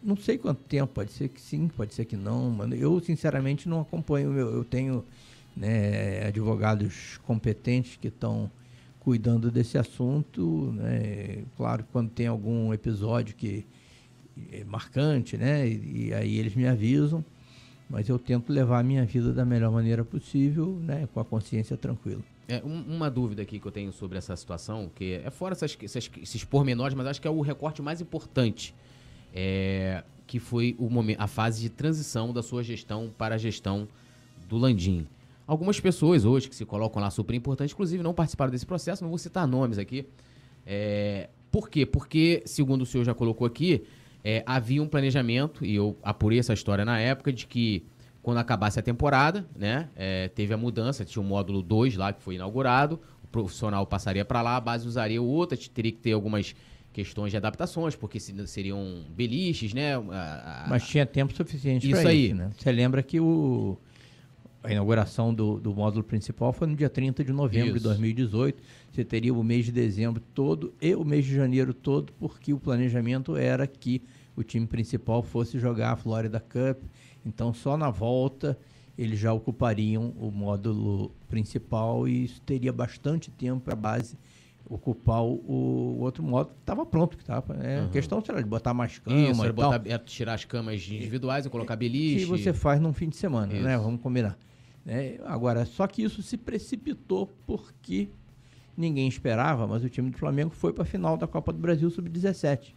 [0.00, 2.76] Não sei quanto tempo, pode ser que sim, pode ser que não, mano.
[2.76, 4.38] Eu, sinceramente, não acompanho.
[4.38, 5.04] Eu, eu tenho
[5.56, 8.48] né, advogados competentes que estão
[9.02, 10.72] cuidando desse assunto.
[10.76, 11.44] Né?
[11.56, 13.66] Claro, quando tem algum episódio que
[14.50, 15.68] é marcante, né?
[15.68, 17.24] E, e, aí eles me avisam,
[17.90, 21.08] mas eu tento levar a minha vida da melhor maneira possível, né?
[21.12, 22.22] Com a consciência tranquila.
[22.48, 25.76] É, um, uma dúvida aqui que eu tenho sobre essa situação, que é fora essas,
[25.82, 28.74] essas, esses pormenores, mas acho que é o recorte mais importante,
[29.34, 33.88] é, que foi o momento, a fase de transição da sua gestão para a gestão
[34.48, 35.06] do Landim.
[35.46, 39.08] Algumas pessoas hoje que se colocam lá super importantes, inclusive não participaram desse processo, não
[39.10, 40.06] vou citar nomes aqui.
[40.66, 41.84] É, por quê?
[41.84, 43.84] Porque, segundo o senhor já colocou aqui,
[44.24, 47.84] é, havia um planejamento, e eu apurei essa história na época, de que
[48.22, 52.22] quando acabasse a temporada, né, é, teve a mudança, tinha o módulo 2 lá que
[52.22, 56.54] foi inaugurado, o profissional passaria para lá, a base usaria outra, teria que ter algumas
[56.92, 59.96] questões de adaptações, porque seriam beliches, né?
[59.96, 60.68] A, a...
[60.68, 62.08] Mas tinha tempo suficiente para isso.
[62.08, 62.34] Aí.
[62.34, 62.50] né?
[62.56, 63.78] Você lembra que o,
[64.62, 67.78] a inauguração do, do módulo principal foi no dia 30 de novembro isso.
[67.78, 68.62] de 2018.
[68.90, 72.58] Você teria o mês de dezembro todo e o mês de janeiro todo, porque o
[72.58, 74.02] planejamento era que
[74.36, 76.82] o time principal fosse jogar a Florida Cup.
[77.26, 78.56] Então, só na volta
[78.96, 84.18] eles já ocupariam o módulo principal e isso teria bastante tempo para a base
[84.68, 87.16] ocupar o, o, outro módulo estava pronto.
[87.16, 87.86] Que tava, é, uhum.
[87.86, 91.76] A questão será de botar mais camas botar, é tirar as camas individuais e colocar
[91.76, 92.20] beliche.
[92.20, 93.54] Que você faz num fim de semana, né?
[93.54, 93.64] isso.
[93.64, 93.76] né?
[93.76, 94.38] Vamos combinar.
[94.86, 98.08] É, agora, só que isso se precipitou porque
[98.76, 101.88] ninguém esperava, mas o time do Flamengo foi para a final da Copa do Brasil
[101.90, 102.74] Sub-17.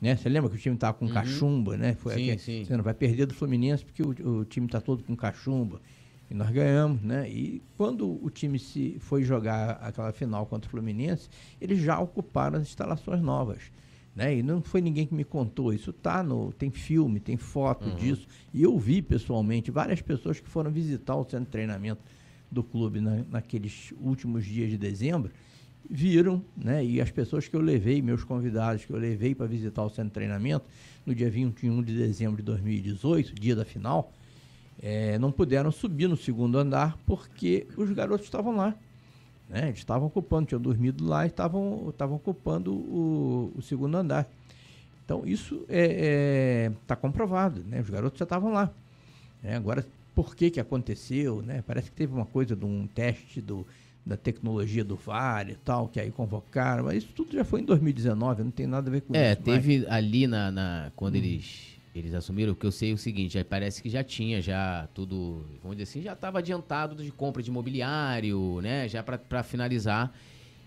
[0.00, 0.16] Né?
[0.16, 1.12] Você lembra que o time estava com uhum.
[1.12, 1.94] cachumba, né?
[1.94, 2.64] Foi sim, aqui, sim.
[2.64, 5.80] Você não vai perder do Fluminense porque o, o time está todo com cachumba.
[6.30, 7.28] E nós ganhamos, né?
[7.28, 11.28] E quando o time se foi jogar aquela final contra o Fluminense,
[11.60, 13.58] eles já ocuparam as instalações novas.
[14.14, 14.38] Né?
[14.38, 17.96] E não foi ninguém que me contou, isso tá no, tem filme, tem foto uhum.
[17.96, 18.26] disso.
[18.52, 22.02] E eu vi pessoalmente várias pessoas que foram visitar o centro de treinamento
[22.50, 25.30] do clube na, naqueles últimos dias de dezembro,
[25.88, 26.84] viram, né?
[26.84, 30.04] E as pessoas que eu levei, meus convidados que eu levei para visitar o centro
[30.06, 30.64] de treinamento
[31.06, 34.12] no dia 21 de dezembro de 2018, dia da final,
[34.82, 38.74] é, não puderam subir no segundo andar porque os garotos estavam lá.
[39.50, 39.66] Né?
[39.66, 44.30] Eles estavam ocupando, tinham dormido lá e estavam, ocupando o, o segundo andar.
[45.04, 47.80] Então, isso está é, é, tá comprovado, né?
[47.80, 48.70] Os garotos já estavam lá.
[49.42, 49.56] Né?
[49.56, 51.64] Agora, por que que aconteceu, né?
[51.66, 53.66] Parece que teve uma coisa de um teste do,
[54.06, 57.64] da tecnologia do VAR e tal, que aí convocaram, mas isso tudo já foi em
[57.64, 59.32] 2019, não tem nada a ver com é, isso.
[59.32, 59.90] É, teve mais.
[59.90, 61.18] ali na, na quando hum.
[61.18, 64.40] eles eles assumiram, o que eu sei é o seguinte, aí parece que já tinha
[64.40, 69.42] já tudo, vamos dizer assim, já estava adiantado de compra de imobiliário, né, já para
[69.42, 70.12] finalizar.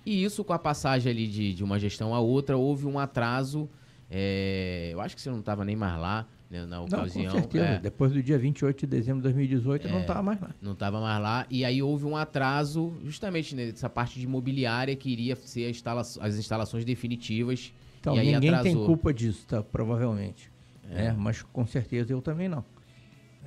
[0.05, 3.69] E isso com a passagem ali de, de uma gestão a outra, houve um atraso,
[4.11, 7.23] é, eu acho que você não estava nem mais lá, né, na ocasião.
[7.23, 10.21] Não, com certeza, é, depois do dia 28 de dezembro de 2018 é, não estava
[10.21, 10.49] mais lá.
[10.61, 15.09] Não estava mais lá, e aí houve um atraso justamente nessa parte de imobiliária que
[15.09, 17.73] iria ser instala as instalações definitivas.
[18.01, 18.63] Então, ninguém atrasou.
[18.63, 20.52] tem culpa disso, tá, provavelmente.
[20.93, 21.03] É.
[21.03, 21.15] Né?
[21.17, 22.63] Mas com certeza eu também não.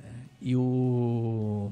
[0.03, 0.11] É.
[0.41, 1.71] E o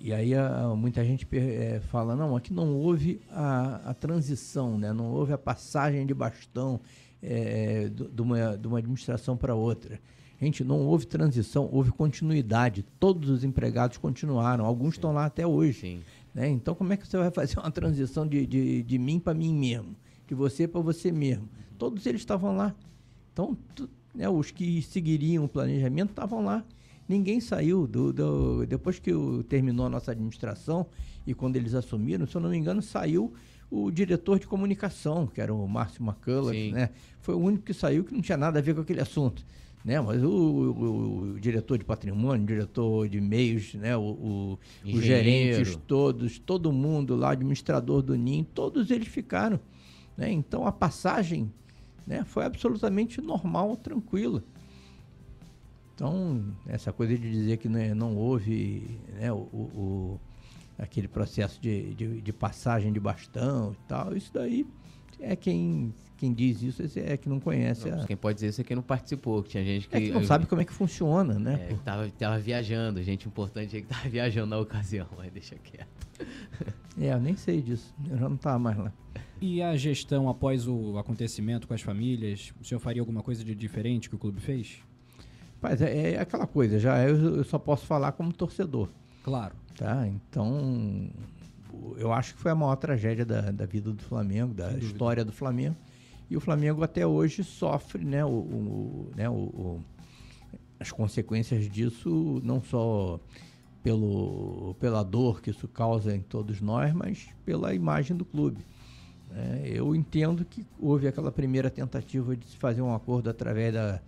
[0.00, 4.92] e aí a, muita gente é, fala, não, aqui não houve a, a, transição, né?
[4.92, 6.80] não houve a passagem de bastão
[7.20, 10.00] é, de, uma, de uma administração para outra.
[10.40, 12.84] Gente, não houve transição, houve continuidade.
[13.00, 16.00] Todos os empregados continuaram, alguns estão lá até hoje.
[16.32, 16.48] Né?
[16.48, 19.52] Então, como é que você vai fazer uma transição de, de, de mim para mim
[19.52, 19.96] mesmo?
[20.28, 21.48] De você para você mesmo?
[21.76, 22.72] Todos eles estavam lá.
[23.32, 23.58] Então,
[24.18, 26.64] né, os que seguiriam o planejamento estavam lá.
[27.08, 30.86] Ninguém saiu do, do, depois que o, terminou a nossa administração
[31.24, 33.32] e quando eles assumiram, se eu não me engano, saiu
[33.70, 36.90] o diretor de comunicação, que era o Márcio McCulloch, né?
[37.20, 39.44] Foi o único que saiu que não tinha nada a ver com aquele assunto.
[39.84, 40.00] Né?
[40.00, 43.96] Mas o, o, o diretor de patrimônio, o diretor de meios, né?
[43.96, 49.60] o, os gerentes todos, todo mundo lá, administrador do NIM, todos eles ficaram.
[50.16, 50.32] Né?
[50.32, 51.52] Então a passagem
[52.08, 54.42] né, foi absolutamente normal, tranquila.
[55.94, 60.20] Então, essa coisa de dizer que não, não houve né, o, o,
[60.78, 64.66] aquele processo de, de, de, passagem de bastão e tal, isso daí
[65.20, 67.88] é quem quem diz isso é que não conhece.
[67.88, 68.06] Não, a...
[68.06, 69.96] Quem pode dizer isso é quem não participou, que tinha gente que.
[69.96, 71.68] É que não sabe como é que funciona, né?
[71.70, 75.86] É, tava, tava viajando, gente importante aí que tava viajando na ocasião, mas deixa quieto.
[77.00, 78.92] É, eu nem sei disso, eu já não tava mais lá.
[79.40, 83.54] E a gestão após o acontecimento com as famílias, o senhor faria alguma coisa de
[83.54, 84.78] diferente que o clube fez?
[85.62, 88.88] Mas é, é aquela coisa, já eu, eu só posso falar como torcedor.
[89.22, 89.54] Claro.
[89.76, 91.08] Tá, então
[91.98, 95.32] eu acho que foi a maior tragédia da, da vida do Flamengo, da história do
[95.32, 95.76] Flamengo.
[96.30, 99.84] E o Flamengo até hoje sofre né, o, o né, o, o,
[100.78, 103.18] as consequências disso, não só
[103.82, 108.64] pelo, pela dor que isso causa em todos nós, mas pela imagem do clube.
[109.34, 114.00] É, eu entendo que houve aquela primeira tentativa de se fazer um acordo através da,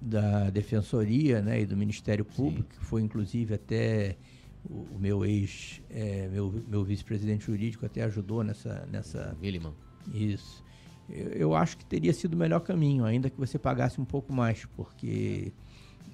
[0.00, 2.78] da Defensoria né, e do Ministério Público, Sim.
[2.78, 4.16] que foi inclusive até
[4.68, 8.86] o, o meu ex, é, meu, meu vice-presidente jurídico até ajudou nessa...
[8.90, 9.74] nessa Williman.
[10.12, 10.64] Isso
[11.08, 14.32] eu, eu acho que teria sido o melhor caminho, ainda que você pagasse um pouco
[14.32, 15.52] mais, porque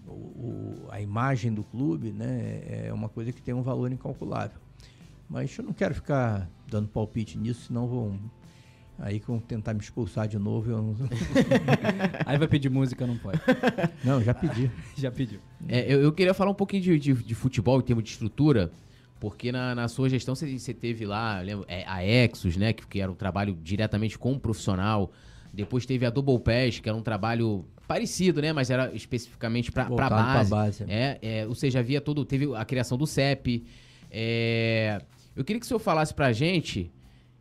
[0.07, 4.59] o, o, a imagem do clube né, é uma coisa que tem um valor incalculável.
[5.29, 8.21] Mas eu não quero ficar dando palpite nisso, senão vão.
[9.03, 10.71] Aí que vão tentar me expulsar de novo.
[10.71, 10.97] Eu não...
[12.27, 13.41] Aí vai pedir música, não pode.
[14.05, 14.71] Não, já pedi.
[14.97, 15.41] já pediu.
[15.67, 18.71] É, eu, eu, queria falar um pouquinho de, de, de futebol em termos de estrutura.
[19.19, 22.75] Porque na, na sua gestão você, você teve lá lembro, é, a Exos, né?
[22.75, 25.11] Que, que era um trabalho diretamente com o profissional.
[25.53, 28.53] Depois teve a Double Pass, que era um trabalho parecido, né?
[28.53, 30.51] Mas era especificamente para a base.
[30.51, 30.85] base.
[30.89, 32.25] É, é, ou seja, havia todo.
[32.25, 33.65] Teve a criação do CEP.
[34.11, 35.01] É,
[35.35, 36.91] eu queria que o senhor falasse pra gente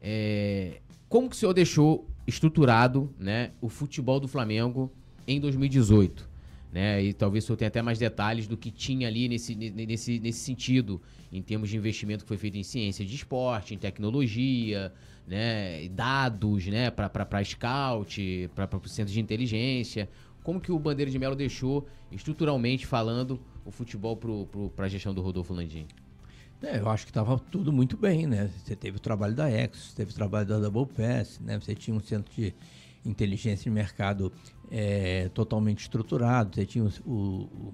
[0.01, 4.91] é, como que o senhor deixou estruturado né, o futebol do Flamengo
[5.27, 6.29] em 2018
[6.71, 7.03] né?
[7.03, 10.39] E talvez o senhor tenha até mais detalhes do que tinha ali nesse, nesse, nesse
[10.39, 14.93] sentido, em termos de investimento que foi feito em ciência de esporte, em tecnologia,
[15.27, 15.87] né?
[15.89, 16.91] dados né?
[16.91, 20.07] para scout, para o centro de inteligência.
[20.43, 24.17] Como que o Bandeira de Melo deixou, estruturalmente falando, o futebol
[24.75, 25.85] para a gestão do Rodolfo Landim?
[26.61, 28.49] É, eu acho que estava tudo muito bem, né?
[28.57, 31.57] Você teve o trabalho da Exos, teve o trabalho da Double Pass, né?
[31.59, 32.53] Você tinha um centro de
[33.05, 34.31] inteligência de mercado
[34.69, 36.55] é, totalmente estruturado.
[36.55, 37.73] Você tinha o, o,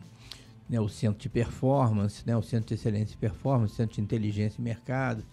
[0.70, 4.02] né, o, centro de performance, né, o centro de excelência de performance, o centro de
[4.02, 5.26] inteligência de mercado.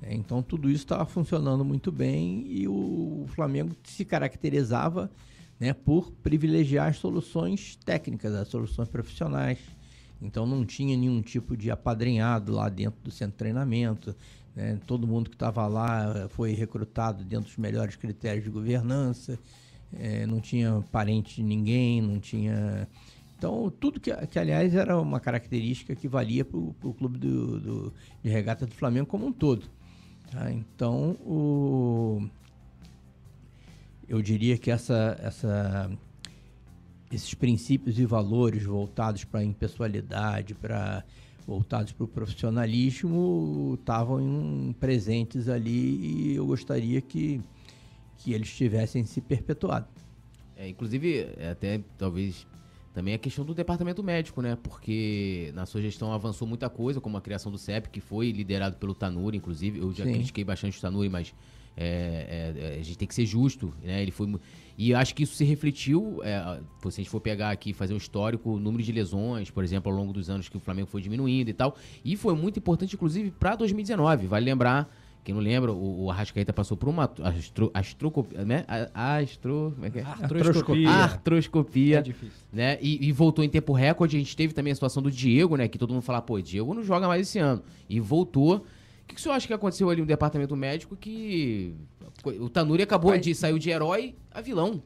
[0.00, 5.10] Né, então tudo isso estava funcionando muito bem e o Flamengo se caracterizava
[5.58, 9.58] né, por privilegiar as soluções técnicas, as soluções profissionais.
[10.20, 14.14] Então não tinha nenhum tipo de apadrinhado lá dentro do centro de treinamento.
[14.54, 14.78] Né?
[14.86, 19.38] Todo mundo que estava lá foi recrutado dentro dos melhores critérios de governança
[19.92, 22.88] é, não tinha parente de ninguém, não tinha.
[23.36, 27.94] Então, tudo que, que aliás, era uma característica que valia para o clube do, do,
[28.22, 29.66] de regata do Flamengo como um todo.
[30.30, 30.50] Tá?
[30.50, 32.28] Então, o,
[34.08, 35.90] eu diria que essa, essa,
[37.10, 41.04] esses princípios e valores voltados para a impessoalidade, para
[41.46, 47.40] voltados para o profissionalismo, estavam presentes ali e eu gostaria que
[48.18, 49.86] que eles tivessem se perpetuado.
[50.56, 52.46] É, inclusive, é até talvez
[52.92, 54.58] também a questão do departamento médico, né?
[54.60, 58.76] Porque na sua gestão avançou muita coisa, como a criação do CEP, que foi liderado
[58.76, 59.78] pelo Tanuri, inclusive.
[59.78, 60.14] Eu já Sim.
[60.14, 61.32] critiquei bastante o Tanuri, mas
[61.76, 64.02] é, é, é, a gente tem que ser justo, né?
[64.02, 64.26] Ele foi
[64.78, 66.20] e acho que isso se refletiu.
[66.22, 69.64] É, se a gente for pegar aqui fazer um histórico, o número de lesões, por
[69.64, 71.76] exemplo, ao longo dos anos que o Flamengo foi diminuindo e tal.
[72.04, 74.28] E foi muito importante, inclusive, para 2019.
[74.28, 74.88] Vale lembrar
[75.24, 78.64] quem não lembra, o, o Arrascaeta passou por uma astro, astrocopia, né?
[78.94, 80.02] Astro, como é que é?
[80.02, 80.88] Artroscopia.
[80.88, 81.98] Artroscopia.
[81.98, 82.38] É difícil.
[82.50, 82.78] Né?
[82.80, 84.16] E, e, voltou em tempo recorde.
[84.16, 85.68] A gente teve também a situação do Diego, né?
[85.68, 87.62] Que todo mundo fala, pô, Diego não joga mais esse ano.
[87.90, 88.64] E voltou.
[89.08, 91.74] O que, que o senhor acha que aconteceu ali no departamento médico que
[92.24, 93.22] o Tanuri acabou Mas...
[93.22, 94.82] de sair de herói a vilão?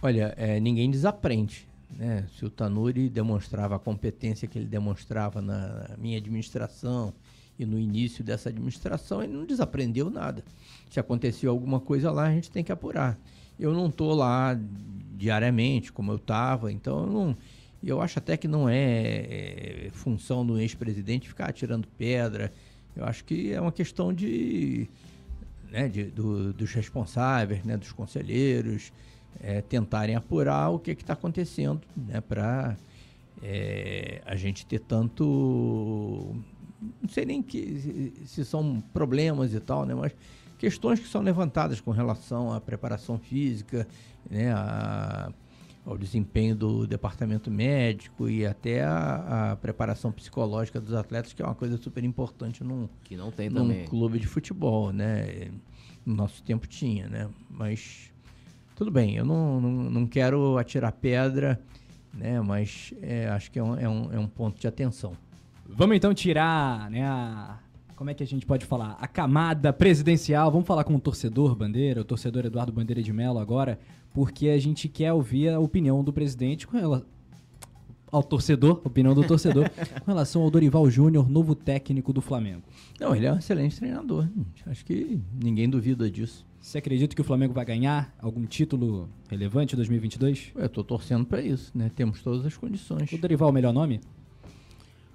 [0.00, 1.68] Olha, é, ninguém desaprende.
[1.90, 2.26] Né?
[2.36, 7.12] Se o Tanuri demonstrava a competência que ele demonstrava na minha administração,
[7.58, 10.44] e no início dessa administração ele não desaprendeu nada.
[10.90, 13.18] Se aconteceu alguma coisa lá, a gente tem que apurar.
[13.58, 14.58] Eu não estou lá
[15.14, 17.36] diariamente como eu estava, então eu não.
[17.82, 22.52] Eu acho até que não é, é função do ex-presidente ficar atirando pedra.
[22.96, 24.88] Eu acho que é uma questão de,
[25.70, 28.92] né, de do, dos responsáveis, né, dos conselheiros,
[29.40, 32.76] é, tentarem apurar o que está acontecendo, né, para
[33.42, 36.34] é, a gente ter tanto
[37.02, 39.94] não sei nem que, se são problemas e tal, né?
[39.94, 40.12] Mas
[40.58, 43.86] questões que são levantadas com relação à preparação física,
[44.30, 44.52] né?
[44.52, 45.32] A,
[45.86, 51.44] ao desempenho do departamento médico e até a, a, preparação psicológica dos atletas, que é
[51.44, 53.84] uma coisa super importante num, que não tem num também.
[53.86, 55.48] clube de futebol, né?
[56.04, 57.28] No nosso tempo tinha, né?
[57.48, 58.12] Mas
[58.74, 61.60] tudo bem, eu não, não, não quero atirar pedra,
[62.12, 62.40] né?
[62.40, 65.16] Mas é, acho que é um, é, um, é um ponto de atenção.
[65.68, 67.58] Vamos então tirar, né, a,
[67.96, 68.98] como é que a gente pode falar?
[69.00, 70.52] A camada presidencial.
[70.52, 73.78] Vamos falar com o torcedor Bandeira, o torcedor Eduardo Bandeira de Mello agora,
[74.12, 77.06] porque a gente quer ouvir a opinião do presidente com ela
[78.12, 79.68] ao torcedor, opinião do torcedor,
[80.04, 82.62] com relação ao Dorival Júnior, novo técnico do Flamengo.
[83.00, 84.28] Não, ele é um excelente treinador.
[84.66, 86.46] Acho que ninguém duvida disso.
[86.60, 90.52] Você acredita que o Flamengo vai ganhar algum título relevante em 2022?
[90.54, 91.90] Eu estou torcendo para isso, né?
[91.94, 93.10] Temos todas as condições.
[93.10, 94.00] O Dorival é o melhor nome?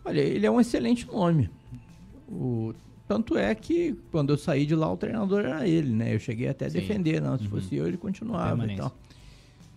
[0.03, 1.49] Olha, ele é um excelente nome.
[2.32, 2.74] O,
[3.08, 6.16] tanto é que quando eu saí de lá, o treinador era ele, né?
[6.16, 6.80] Eu cheguei até a Sim.
[6.80, 7.38] defender, não.
[7.38, 7.49] Se uhum.
[7.49, 8.95] fosse eu, ele continuava e tal.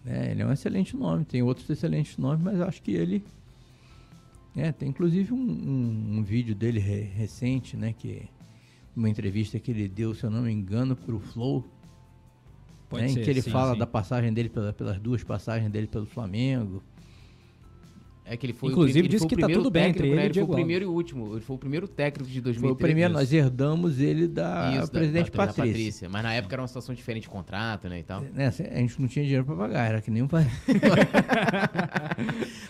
[0.07, 3.25] É, ele é um excelente nome, tem outros excelentes nomes, mas acho que ele.
[4.57, 7.93] É, tem inclusive um, um, um vídeo dele re, recente, né?
[7.93, 8.29] Que
[8.95, 11.65] uma entrevista que ele deu, se eu não me engano, para o Flow.
[12.93, 13.79] Né, ser, em que ele sim, fala sim.
[13.79, 16.81] da passagem dele pela, pelas duas passagens dele pelo Flamengo.
[18.27, 20.25] É que ele foi Inclusive ele disse que tá tudo bem entre ele, né?
[20.25, 21.35] ele foi o primeiro e último.
[21.35, 22.61] Ele foi o primeiro técnico de 2013.
[22.61, 25.65] Foi o primeiro, nós herdamos ele da Isso, presidente da, da, Patrícia.
[25.65, 26.09] da, Patrícia.
[26.09, 28.25] Mas na época era uma situação diferente de contrato, né, e tal.
[28.35, 30.29] É, a gente não tinha dinheiro para pagar, era que nem um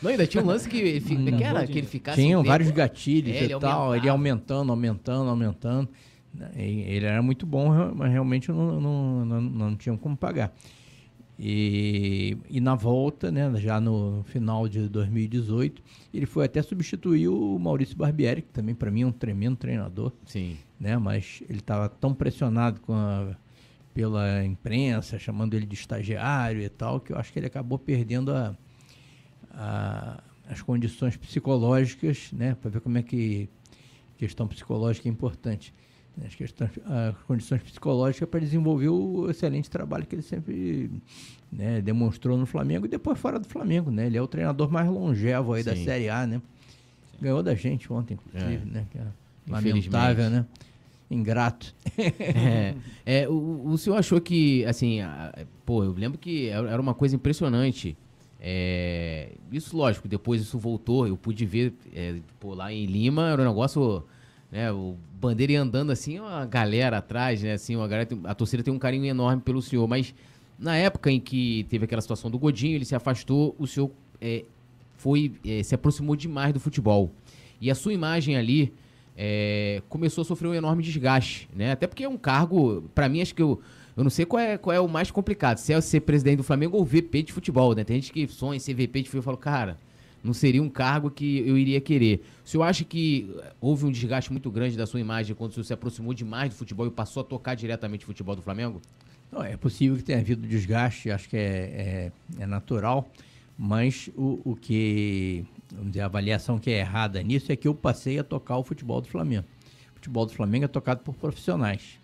[0.03, 2.45] Não, ainda tinha um lance que ele, fica, que era, que ele ficasse Tinham um
[2.45, 5.89] vários gatilhos é, e tal, ele aumentando, aumentando, aumentando.
[6.57, 10.53] Ele era muito bom, mas realmente não, não, não, não tinham como pagar.
[11.39, 15.83] E, e na volta, né, já no final de 2018,
[16.13, 20.13] ele foi até substituir o Maurício Barbieri, que também para mim é um tremendo treinador.
[20.27, 20.57] Sim.
[20.79, 23.37] Né, mas ele estava tão pressionado a,
[23.93, 28.33] pela imprensa, chamando ele de estagiário e tal, que eu acho que ele acabou perdendo
[28.33, 28.57] a,
[29.51, 33.49] a, as condições psicológicas, né, para ver como é que
[34.17, 35.75] questão psicológica é importante
[36.25, 40.91] as, questões, as condições psicológicas para desenvolver o excelente trabalho que ele sempre
[41.51, 44.07] né, demonstrou no Flamengo e depois fora do Flamengo, né?
[44.07, 45.71] Ele é o treinador mais longevo aí Sim.
[45.71, 46.41] da Série A, né?
[47.21, 48.73] Ganhou da gente ontem, inclusive, é.
[48.73, 48.87] né?
[48.95, 50.47] É lamentável, né?
[51.11, 51.75] Ingrato.
[51.99, 52.75] é,
[53.05, 55.33] é o, o senhor achou que, assim, a,
[55.65, 57.97] pô, eu lembro que era uma coisa impressionante.
[58.41, 63.43] É, isso, lógico, depois isso voltou, eu pude ver, é, pô, lá em Lima era
[63.43, 64.05] um negócio
[64.55, 64.71] né?
[64.71, 67.55] O Bandeira andando assim, uma galera atrás, né?
[67.55, 70.15] Assim, uma galera, a torcida tem um carinho enorme pelo senhor, mas
[70.57, 73.91] na época em que teve aquela situação do Godinho, ele se afastou, o senhor
[74.21, 74.45] é,
[74.97, 77.11] foi, é, se aproximou demais do futebol.
[77.61, 78.73] E a sua imagem ali
[79.17, 81.73] é, começou a sofrer um enorme desgaste, né?
[81.73, 83.61] Até porque é um cargo, para mim, acho que eu,
[83.97, 86.45] eu não sei qual é, qual é o mais complicado, se é ser presidente do
[86.45, 87.83] Flamengo ou VP de futebol, né?
[87.83, 89.79] Tem gente que sonha em ser VP de futebol e fala, cara,
[90.25, 92.25] não seria um cargo que eu iria querer.
[92.43, 93.31] O senhor acha que
[93.61, 96.57] houve um desgaste muito grande da sua imagem quando o senhor se aproximou demais do
[96.57, 98.81] futebol e passou a tocar diretamente o futebol do Flamengo?
[99.31, 103.07] Não, é possível que tenha havido desgaste, acho que é, é, é natural,
[103.59, 105.45] mas o, o, que,
[105.83, 109.03] dizer, a avaliação que é errada nisso é que eu passei a tocar o futebol
[109.03, 109.45] do Flamengo.
[109.93, 111.99] O futebol do Flamengo é tocado por profissionais.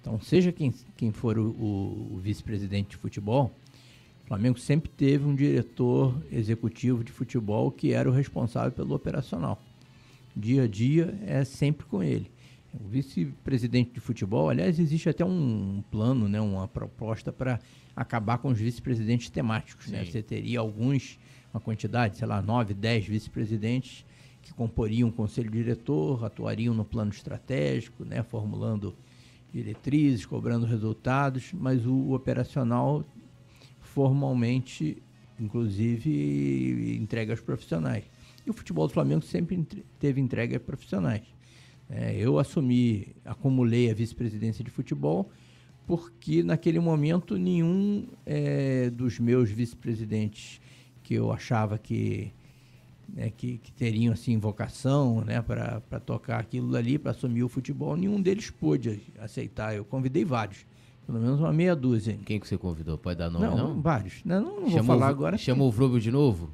[0.00, 3.50] Então, seja quem, quem for o, o, o vice-presidente de futebol,
[4.32, 9.62] Flamengo sempre teve um diretor executivo de futebol que era o responsável pelo operacional.
[10.34, 12.30] Dia a dia é sempre com ele.
[12.72, 17.60] O vice-presidente de futebol, aliás, existe até um plano, né, uma proposta para
[17.94, 19.88] acabar com os vice-presidentes temáticos.
[19.88, 20.02] Né?
[20.02, 21.18] Você teria alguns,
[21.52, 24.02] uma quantidade, sei lá, nove, dez vice-presidentes
[24.40, 28.94] que comporiam o conselho diretor, atuariam no plano estratégico, né, formulando
[29.52, 33.04] diretrizes, cobrando resultados, mas o operacional
[33.92, 35.02] formalmente,
[35.38, 38.04] inclusive, entrega aos profissionais.
[38.46, 39.66] E o futebol do Flamengo sempre
[39.98, 41.22] teve entrega a profissionais.
[41.90, 45.30] É, eu assumi, acumulei a vice-presidência de futebol,
[45.86, 50.60] porque naquele momento nenhum é, dos meus vice-presidentes
[51.02, 52.32] que eu achava que,
[53.08, 57.94] né, que, que, teriam assim, vocação né, para tocar aquilo ali, para assumir o futebol,
[57.94, 59.76] nenhum deles pôde aceitar.
[59.76, 60.64] Eu convidei vários.
[61.06, 62.18] Pelo menos uma meia dúzia.
[62.24, 62.96] Quem que você convidou?
[62.96, 63.74] Pode dar nome, não?
[63.74, 64.22] Não, vários.
[64.24, 65.36] Não, não, não vou falar agora.
[65.36, 66.50] Chamou o Vrobel de novo?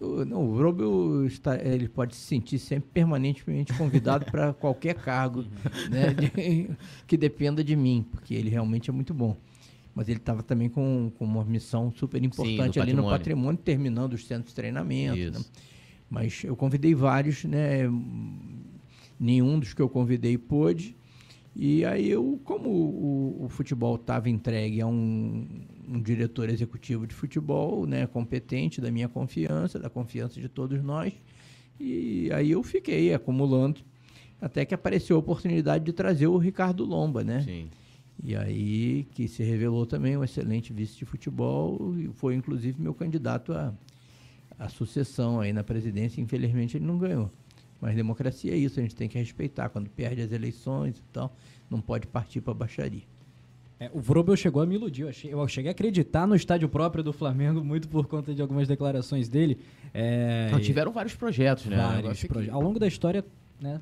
[0.00, 5.44] O, não, o Vrobel está, ele pode se sentir sempre permanentemente convidado para qualquer cargo
[5.90, 6.70] né, de,
[7.06, 9.36] que dependa de mim, porque ele realmente é muito bom.
[9.94, 14.14] Mas ele estava também com, com uma missão super importante Sim, ali no patrimônio, terminando
[14.14, 15.38] os centros de treinamento.
[15.38, 15.44] Né?
[16.08, 17.80] Mas eu convidei vários, né?
[19.18, 20.96] Nenhum dos que eu convidei pôde.
[21.54, 25.46] E aí eu, como o, o futebol estava entregue a um,
[25.88, 31.12] um, diretor executivo de futebol, né, competente, da minha confiança, da confiança de todos nós,
[31.78, 33.80] e aí eu fiquei acumulando,
[34.40, 37.42] até que apareceu a oportunidade de trazer o Ricardo Lomba, né?
[37.42, 37.68] Sim.
[38.22, 42.92] E aí que se revelou também um excelente vice de futebol e foi inclusive meu
[42.92, 43.74] candidato à,
[44.58, 46.20] à sucessão aí na presidência.
[46.20, 47.30] Infelizmente ele não ganhou.
[47.80, 49.68] Mas democracia é isso, a gente tem que respeitar.
[49.70, 51.34] Quando perde as eleições e tal,
[51.70, 53.02] não pode partir para baixaria.
[53.78, 55.02] É, o Vrobel chegou a me iludir.
[55.02, 58.42] Eu, achei, eu, cheguei a acreditar no estádio próprio do Flamengo, muito por conta de
[58.42, 59.58] algumas declarações dele.
[59.94, 61.76] É, não, tiveram vários projetos, né?
[61.76, 62.54] Vários projetos.
[62.54, 63.24] Ao longo da história,
[63.58, 63.80] né?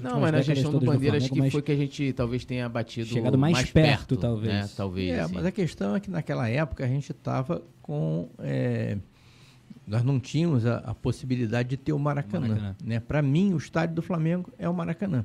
[0.00, 3.08] Não, mas na gestão do Bandeira, acho que foi que a gente talvez tenha batido
[3.08, 4.54] chegado mais, mais perto, perto, talvez.
[4.54, 4.70] Né?
[4.76, 5.34] talvez é, assim.
[5.34, 8.28] mas a questão é que naquela época a gente estava com.
[8.38, 8.96] É,
[9.86, 12.48] nós não tínhamos a, a, possibilidade de ter o Maracanã.
[12.48, 12.76] Maracanã.
[12.84, 13.00] Né?
[13.00, 15.24] Para mim, o estádio do Flamengo é o Maracanã.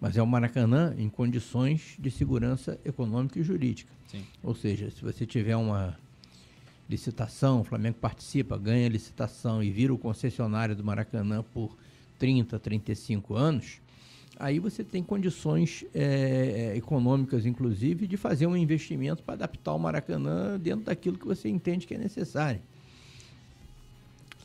[0.00, 3.92] Mas é o Maracanã em condições de segurança econômica e jurídica.
[4.08, 4.24] Sim.
[4.42, 5.96] Ou seja, se você tiver uma
[6.90, 11.76] licitação, o Flamengo participa, ganha a licitação e vira o concessionário do Maracanã por
[12.18, 13.80] 30, 35 anos,
[14.38, 20.58] aí você tem condições é, econômicas, inclusive, de fazer um investimento para adaptar o Maracanã
[20.58, 22.60] dentro daquilo que você entende que é necessário.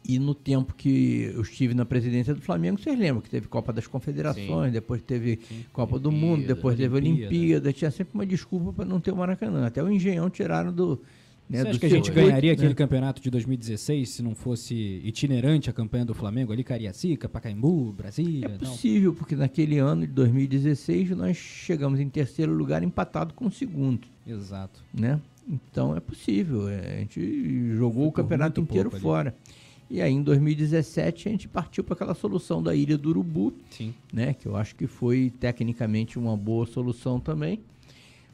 [0.08, 3.74] E no tempo que eu estive na presidência do Flamengo, vocês lembram que teve Copa
[3.74, 4.72] das Confederações, Sim.
[4.72, 5.66] depois teve Sim.
[5.74, 7.74] Copa do Mundo, depois teve Olimpíada.
[7.74, 9.68] Tinha sempre uma desculpa para não ter o Maracanã.
[9.68, 11.02] Até o Engenhão tiraram do.
[11.50, 12.76] Né, Você acha que a gente ganharia aquele né?
[12.76, 18.46] campeonato de 2016 se não fosse itinerante a campanha do Flamengo ali, Cariacica, Pacaembu, Brasília?
[18.46, 23.52] É possível, porque naquele ano de 2016 nós chegamos em terceiro lugar empatado com o
[23.52, 24.08] segundo.
[24.26, 24.82] Exato.
[24.94, 25.20] Né?
[25.50, 26.70] Então é possível.
[26.70, 29.30] É, a gente jogou Foi o campeonato inteiro fora.
[29.30, 29.67] Ali.
[29.90, 33.94] E aí, em 2017, a gente partiu para aquela solução da Ilha do Urubu, Sim.
[34.12, 37.62] Né, que eu acho que foi tecnicamente uma boa solução também,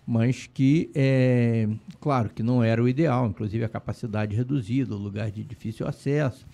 [0.05, 1.69] mas que, é,
[2.01, 6.45] claro, que não era o ideal, inclusive a capacidade reduzida, o lugar de difícil acesso.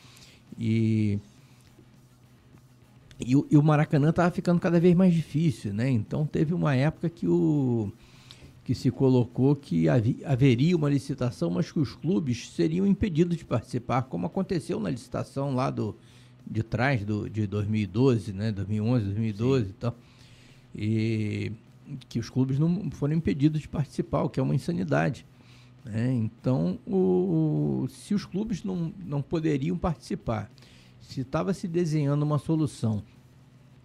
[0.60, 1.18] E,
[3.20, 5.90] e, e o Maracanã estava ficando cada vez mais difícil, né?
[5.90, 7.92] Então, teve uma época que o
[8.70, 14.04] que se colocou que haveria uma licitação, mas que os clubes seriam impedidos de participar,
[14.04, 15.98] como aconteceu na licitação lá do,
[16.46, 19.70] de trás do, de 2012, né, 2011, 2012 Sim.
[19.72, 19.96] e tal.
[20.76, 21.52] E
[22.08, 25.26] que os clubes não foram impedidos de participar, o que é uma insanidade.
[25.84, 26.14] Né?
[26.14, 30.48] Então, o, se os clubes não, não poderiam participar,
[31.02, 33.02] se estava se desenhando uma solução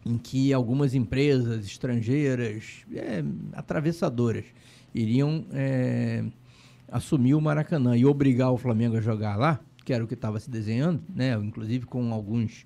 [0.04, 4.44] em que algumas empresas estrangeiras, é, atravessadoras,
[4.94, 6.24] iriam é,
[6.88, 10.38] assumir o Maracanã e obrigar o Flamengo a jogar lá, que era o que estava
[10.38, 11.34] se desenhando, né?
[11.34, 12.64] inclusive com alguns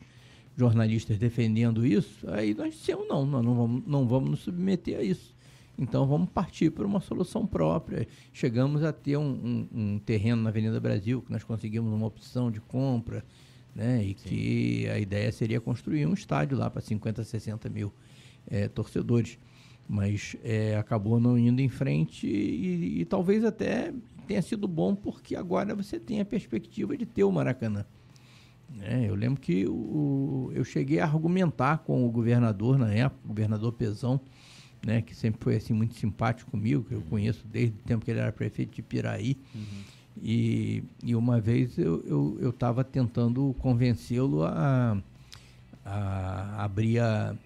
[0.57, 5.03] jornalistas defendendo isso, aí nós dissemos não, nós não vamos, não vamos nos submeter a
[5.03, 5.37] isso.
[5.79, 8.09] Então vamos partir para uma solução própria.
[8.33, 12.51] Chegamos a ter um, um, um, terreno na Avenida Brasil, que nós conseguimos uma opção
[12.51, 13.25] de compra,
[13.79, 14.05] né?
[14.05, 14.29] E Sim.
[14.29, 17.95] que a ideia seria construir um estádio lá para 50, 60 mil
[18.51, 19.39] é, torcedores
[19.89, 23.95] mas é, acabou não indo em frente e, e, talvez até
[24.27, 27.87] tenha sido bom porque agora você tem a perspectiva de ter o Maracanã.
[28.83, 33.29] É, eu lembro que o, eu cheguei a argumentar com o governador na época, o
[33.29, 34.21] governador Pezão,
[34.85, 38.11] né, que sempre foi assim muito simpático comigo, que eu conheço desde o tempo que
[38.11, 39.39] ele era prefeito de Piraí.
[39.55, 39.63] Uhum.
[40.23, 44.99] E, e uma vez eu estava tentando convencê-lo a,
[45.85, 47.37] a abrir a,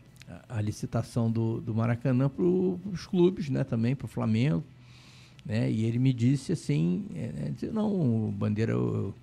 [0.49, 4.65] a licitação do, do Maracanã para os clubes, né, também para o Flamengo,
[5.45, 9.15] né, e ele me disse assim, é, é não, Bandeira, eu,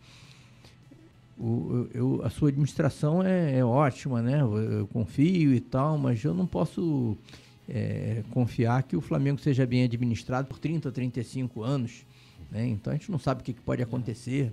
[1.39, 6.23] eu, eu, a sua administração é, é ótima, né, eu, eu, confio e tal, mas
[6.23, 7.17] eu não posso
[7.67, 12.05] é, confiar que o Flamengo seja bem administrado por 30, 35 anos,
[12.51, 14.51] né, então a gente não sabe o que, que pode acontecer.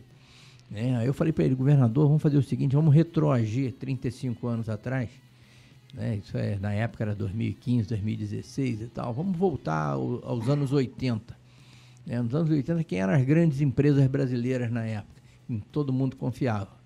[0.71, 0.97] Né?
[0.97, 5.09] Aí eu falei para ele, governador, vamos fazer o seguinte, vamos retroagir 35 anos atrás,
[5.97, 6.17] né?
[6.17, 9.15] Isso é, na época era 2015, 2016 e tal.
[9.15, 11.37] Vamos voltar ao, aos anos 80.
[12.05, 12.21] Né?
[12.21, 15.23] Nos anos 80, quem eram as grandes empresas brasileiras na época?
[15.49, 16.77] Em todo mundo confiava.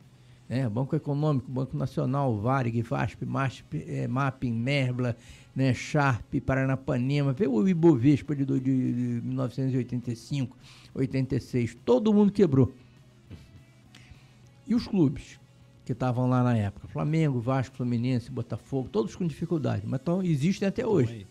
[0.49, 0.69] Né?
[0.69, 5.17] Banco Econômico, Banco Nacional, Varig, VASP, MASP, é, Mapping, Merbla,
[5.55, 5.75] né?
[5.75, 10.57] Sharp, Paranapanema, o Ibovespa de, de, de 1985,
[10.95, 12.73] 86, todo mundo quebrou.
[14.67, 15.41] E os clubes?
[15.91, 16.87] que estavam lá na época.
[16.87, 21.27] Flamengo, Vasco, Fluminense, Botafogo, todos com dificuldade, mas tão, existem até hoje.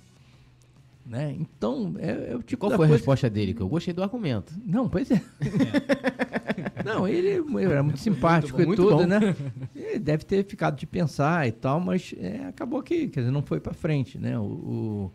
[1.10, 1.36] Né?
[1.40, 2.94] Então, é, é o tipo Qual foi coisa...
[2.94, 3.56] a resposta dele?
[3.56, 4.54] Que eu gostei do argumento.
[4.64, 5.16] Não, pois é.
[5.16, 6.84] é.
[6.86, 9.36] Não, ele, ele, era muito simpático muito bom, e tudo, né?
[9.76, 13.42] Ele deve ter ficado de pensar e tal, mas é, acabou que, quer dizer, não
[13.42, 14.38] foi para frente, né?
[14.38, 15.12] O, o,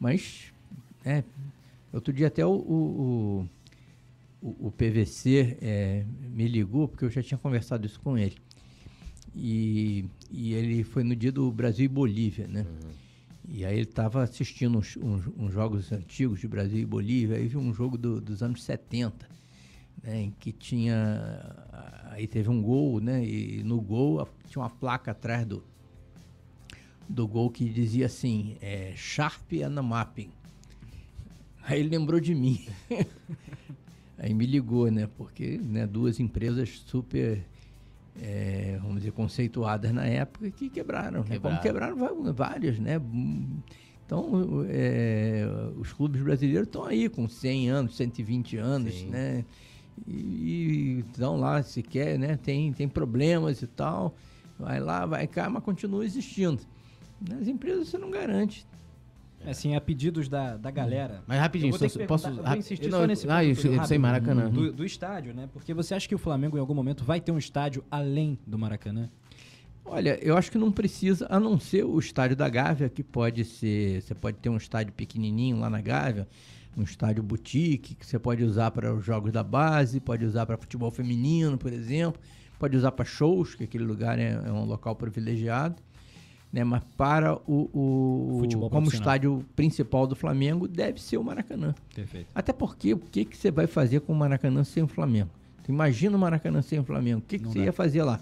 [0.00, 0.50] mas,
[1.04, 1.22] é,
[1.92, 3.48] outro dia até o, o,
[4.40, 8.36] o, o PVC é, me ligou, porque eu já tinha conversado isso com ele.
[9.36, 12.60] E, e ele foi no dia do Brasil e Bolívia, né?
[12.60, 13.03] Uhum.
[13.48, 17.46] E aí ele estava assistindo uns, uns, uns, jogos antigos de Brasil e Bolívia, aí
[17.46, 19.28] viu um jogo do, dos anos 70,
[20.02, 21.54] né, em que tinha.
[22.10, 23.24] Aí teve um gol, né?
[23.24, 25.62] E no gol tinha uma placa atrás do,
[27.08, 30.30] do gol que dizia assim: é, Sharp and Mapping.
[31.62, 32.66] Aí ele lembrou de mim.
[34.18, 35.08] aí me ligou, né?
[35.18, 37.44] Porque né, duas empresas super
[38.20, 41.24] é, vamos dizer, conceituadas na época que quebraram.
[41.24, 41.38] Né?
[41.38, 41.96] Como quebraram
[42.32, 43.00] várias, né?
[44.06, 45.46] Então, é,
[45.78, 49.06] os clubes brasileiros estão aí com 100 anos, 120 anos, Sim.
[49.08, 49.44] né?
[50.06, 52.36] E estão lá, se quer, né?
[52.36, 54.14] Tem, tem problemas e tal.
[54.58, 56.62] Vai lá, vai cá, mas continua existindo.
[57.28, 58.66] Nas empresas você não garante.
[59.44, 59.50] É.
[59.50, 61.22] Assim, a pedidos da, da galera.
[61.26, 62.28] Mas rapidinho, eu só, posso.
[62.28, 63.80] Eu vou insistir não, só nesse ah, ponto.
[63.80, 64.50] Ah, sem Maracanã.
[64.50, 65.48] Do, do, estádio, né?
[65.52, 68.58] Porque você acha que o Flamengo em algum momento vai ter um estádio além do
[68.58, 69.10] Maracanã?
[69.84, 73.44] Olha, eu acho que não precisa, a não ser o estádio da Gávea, que pode
[73.44, 74.00] ser.
[74.00, 76.26] Você pode ter um estádio pequenininho lá na Gávea,
[76.74, 80.56] um estádio boutique, que você pode usar para os jogos da base, pode usar para
[80.56, 82.20] futebol feminino, por exemplo,
[82.58, 85.76] pode usar para shows, que aquele lugar é, é um local privilegiado
[86.54, 86.62] né?
[86.62, 91.74] Mas para o, o como estádio principal do Flamengo deve ser o Maracanã.
[91.92, 92.28] Perfeito.
[92.32, 95.30] Até porque o que, que você vai fazer com o Maracanã sem o Flamengo?
[95.64, 97.18] Tu imagina o Maracanã sem o Flamengo.
[97.18, 97.64] O que, que você dá.
[97.64, 98.20] ia fazer lá?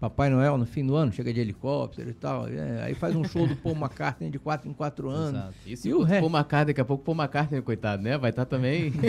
[0.00, 2.48] Papai Noel no fim do ano chega de helicóptero e tal.
[2.48, 5.40] É, aí faz um show do Paul McCartney de 4 em 4 anos.
[5.40, 5.54] Exato.
[5.64, 8.18] Isso e o Paul McCartney, daqui a pouco o Paul McCartney, coitado, né?
[8.18, 8.92] Vai estar tá também.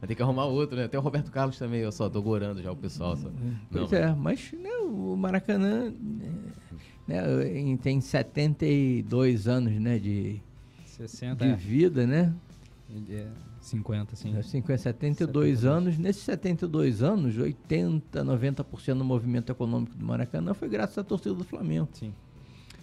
[0.00, 0.86] Vai ter que arrumar outro, né?
[0.86, 3.16] Tem o Roberto Carlos também, eu só tô gorando já o pessoal.
[3.16, 3.28] Só.
[3.70, 3.98] Pois Não.
[3.98, 5.92] é, mas né, o Maracanã
[7.08, 7.22] né,
[7.82, 10.40] tem 72 anos né, de,
[10.84, 11.56] 60, de é.
[11.56, 12.34] vida, né?
[13.10, 13.26] É
[13.60, 14.42] 50, sim.
[14.42, 15.98] 50, 72 anos.
[15.98, 21.44] Nesses 72 anos, 80, 90% do movimento econômico do Maracanã foi graças à torcida do
[21.44, 21.88] Flamengo.
[21.92, 22.12] Sim.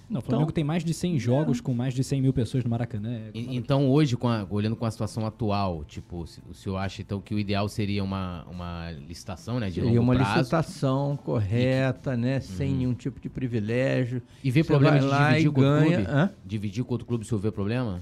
[0.09, 1.61] Não, o Flamengo então, tem mais de 100 jogos é.
[1.61, 3.11] com mais de 100 mil pessoas no Maracanã.
[3.11, 7.19] É então, hoje, com a, olhando com a situação atual, tipo, o senhor acha então
[7.19, 9.69] que o ideal seria uma, uma licitação, né?
[9.69, 10.39] De seria uma prazo.
[10.39, 12.17] licitação correta, que...
[12.17, 12.35] né?
[12.35, 12.41] Uhum.
[12.41, 14.21] Sem nenhum tipo de privilégio.
[14.43, 16.11] E ver problema de dividir com ganha, outro clube?
[16.11, 16.33] Hã?
[16.45, 18.01] Dividir com outro clube se houver problema?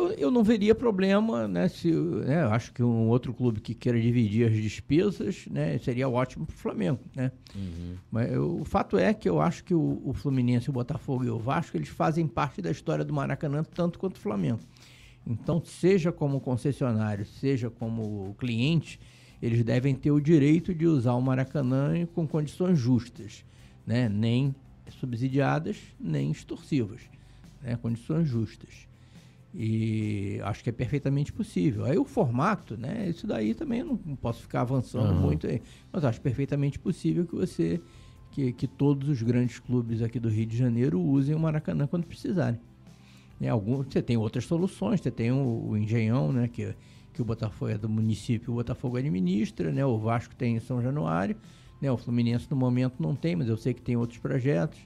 [0.00, 1.68] Eu, eu não veria problema, né?
[1.68, 6.08] Se, né, eu acho que um outro clube que queira dividir as despesas, né, seria
[6.08, 7.30] ótimo para o Flamengo, né?
[7.54, 7.96] Uhum.
[8.10, 11.30] Mas eu, o fato é que eu acho que o, o, Fluminense, o Botafogo e
[11.30, 14.60] o Vasco, eles fazem parte da história do Maracanã tanto quanto o Flamengo.
[15.26, 18.98] Então, seja como concessionário, seja como cliente,
[19.42, 23.44] eles devem ter o direito de usar o Maracanã com condições justas,
[23.86, 24.08] né?
[24.08, 24.54] Nem
[24.98, 27.02] subsidiadas, nem extorsivas,
[27.62, 27.76] né?
[27.76, 28.89] Condições justas.
[29.54, 31.84] E acho que é perfeitamente possível.
[31.84, 33.08] Aí o formato, né?
[33.08, 35.20] Isso daí também eu não posso ficar avançando uhum.
[35.20, 35.60] muito aí.
[35.92, 37.80] Mas acho perfeitamente possível que você,
[38.30, 42.06] que, que todos os grandes clubes aqui do Rio de Janeiro usem o Maracanã quando
[42.06, 42.60] precisarem.
[43.40, 46.46] Né, algum, você tem outras soluções, você tem o, o Engenhão, né?
[46.46, 46.74] Que,
[47.12, 49.84] que o Botafogo é do município, o Botafogo administra, né?
[49.84, 51.36] O Vasco tem em São Januário,
[51.80, 51.90] né?
[51.90, 54.78] O Fluminense no momento não tem, mas eu sei que tem outros projetos.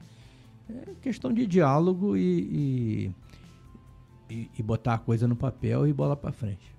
[0.71, 3.15] É questão de diálogo e, e
[4.29, 6.75] e, e botar a coisa no papel e bola para frente.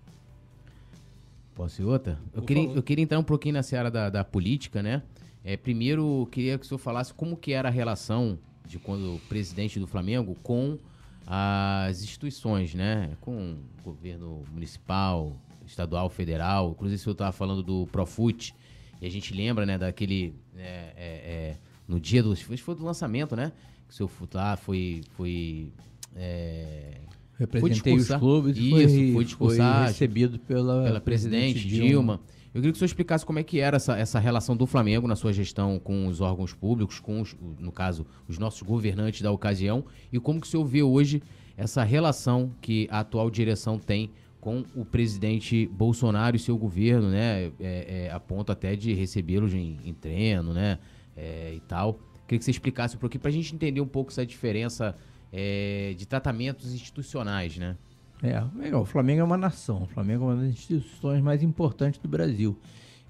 [1.55, 2.19] Posso ir outra?
[2.33, 5.01] Eu queria, eu queria entrar um pouquinho na seara da, da política, né?
[5.43, 9.21] É, primeiro, eu queria que o senhor falasse como que era a relação de quando
[9.29, 10.77] presidente do Flamengo com
[11.25, 13.11] as instituições, né?
[13.21, 15.31] Com o governo municipal,
[15.65, 16.71] estadual, federal.
[16.71, 18.53] Inclusive, o senhor estava falando do Profut.
[19.01, 20.35] E a gente lembra, né, daquele...
[20.57, 21.57] É, é, é,
[21.87, 22.35] no dia do...
[22.35, 23.51] Foi do lançamento, né?
[23.87, 25.03] Que o senhor lá foi...
[25.15, 25.71] foi
[26.15, 26.97] é,
[27.37, 31.87] Representei os clubes e foi, foi, discursar, foi recebido pela, pela presidente, presidente Dilma.
[31.87, 32.21] Dilma.
[32.53, 35.05] Eu queria que o senhor explicasse como é que era essa, essa relação do Flamengo
[35.05, 39.29] na sua gestão com os órgãos públicos, com, os, no caso, os nossos governantes da
[39.29, 41.21] ocasião, e como que o senhor vê hoje
[41.57, 44.09] essa relação que a atual direção tem
[44.39, 47.51] com o presidente Bolsonaro e seu governo, né?
[47.59, 50.79] É, é, a ponto até de recebê-los em, em, treino, né?
[51.17, 51.99] É, e tal.
[52.27, 54.95] Queria que você explicasse um pouquinho para a gente entender um pouco essa diferença
[55.37, 57.75] é, de tratamentos institucionais, né?
[58.23, 58.83] É, legal.
[58.83, 59.83] O Flamengo é uma nação.
[59.83, 62.57] O Flamengo é uma das instituições mais importantes do Brasil.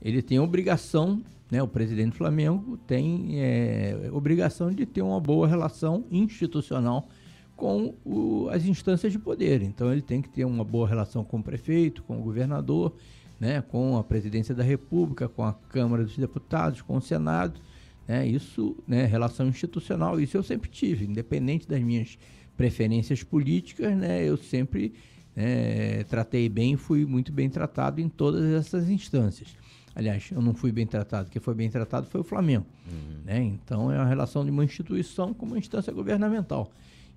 [0.02, 1.22] Ele tem obrigação,
[1.52, 1.62] né?
[1.62, 7.08] O presidente do Flamengo tem é, obrigação de ter uma boa relação institucional
[7.56, 9.62] com o, as instâncias de poder.
[9.62, 12.96] Então ele tem que ter uma boa relação com o prefeito, com o governador,
[13.40, 13.62] né?
[13.62, 17.62] Com a presidência da República, com a Câmara dos Deputados, com o Senado
[18.08, 18.28] né?
[18.28, 22.18] Isso, né, relação institucional, isso eu sempre tive, independente das minhas
[22.56, 24.94] preferências políticas, né, eu sempre
[25.36, 29.56] né, tratei bem, fui muito bem tratado em todas essas instâncias.
[29.94, 32.66] Aliás, eu não fui bem tratado, quem foi bem tratado foi o Flamengo.
[32.86, 33.22] Uhum.
[33.24, 33.42] Né?
[33.42, 36.70] Então é uma relação de uma instituição com uma instância governamental.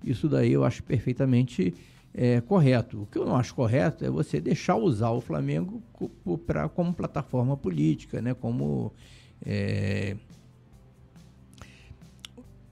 [0.03, 1.73] Isso daí eu acho perfeitamente
[2.13, 3.03] é, correto.
[3.03, 5.83] O que eu não acho correto é você deixar usar o Flamengo
[6.47, 8.33] pra, como plataforma política, né?
[8.33, 8.93] Como
[9.45, 10.15] é,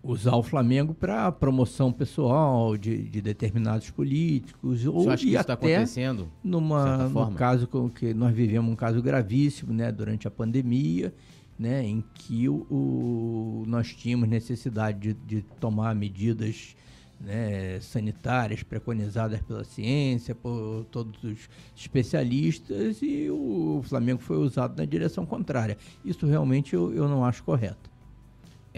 [0.08, 5.42] usar o Flamengo para promoção pessoal de, de, determinados políticos ou Você acha que isso
[5.42, 11.14] está acontecendo numa no caso que nós vivemos um caso gravíssimo né durante a pandemia
[11.60, 16.76] né em que o, o nós tínhamos necessidade de, de tomar medidas
[17.20, 24.86] né, sanitárias preconizadas pela ciência por todos os especialistas e o Flamengo foi usado na
[24.86, 25.80] direção contrária.
[26.06, 27.97] Isso realmente eu, eu não acho correto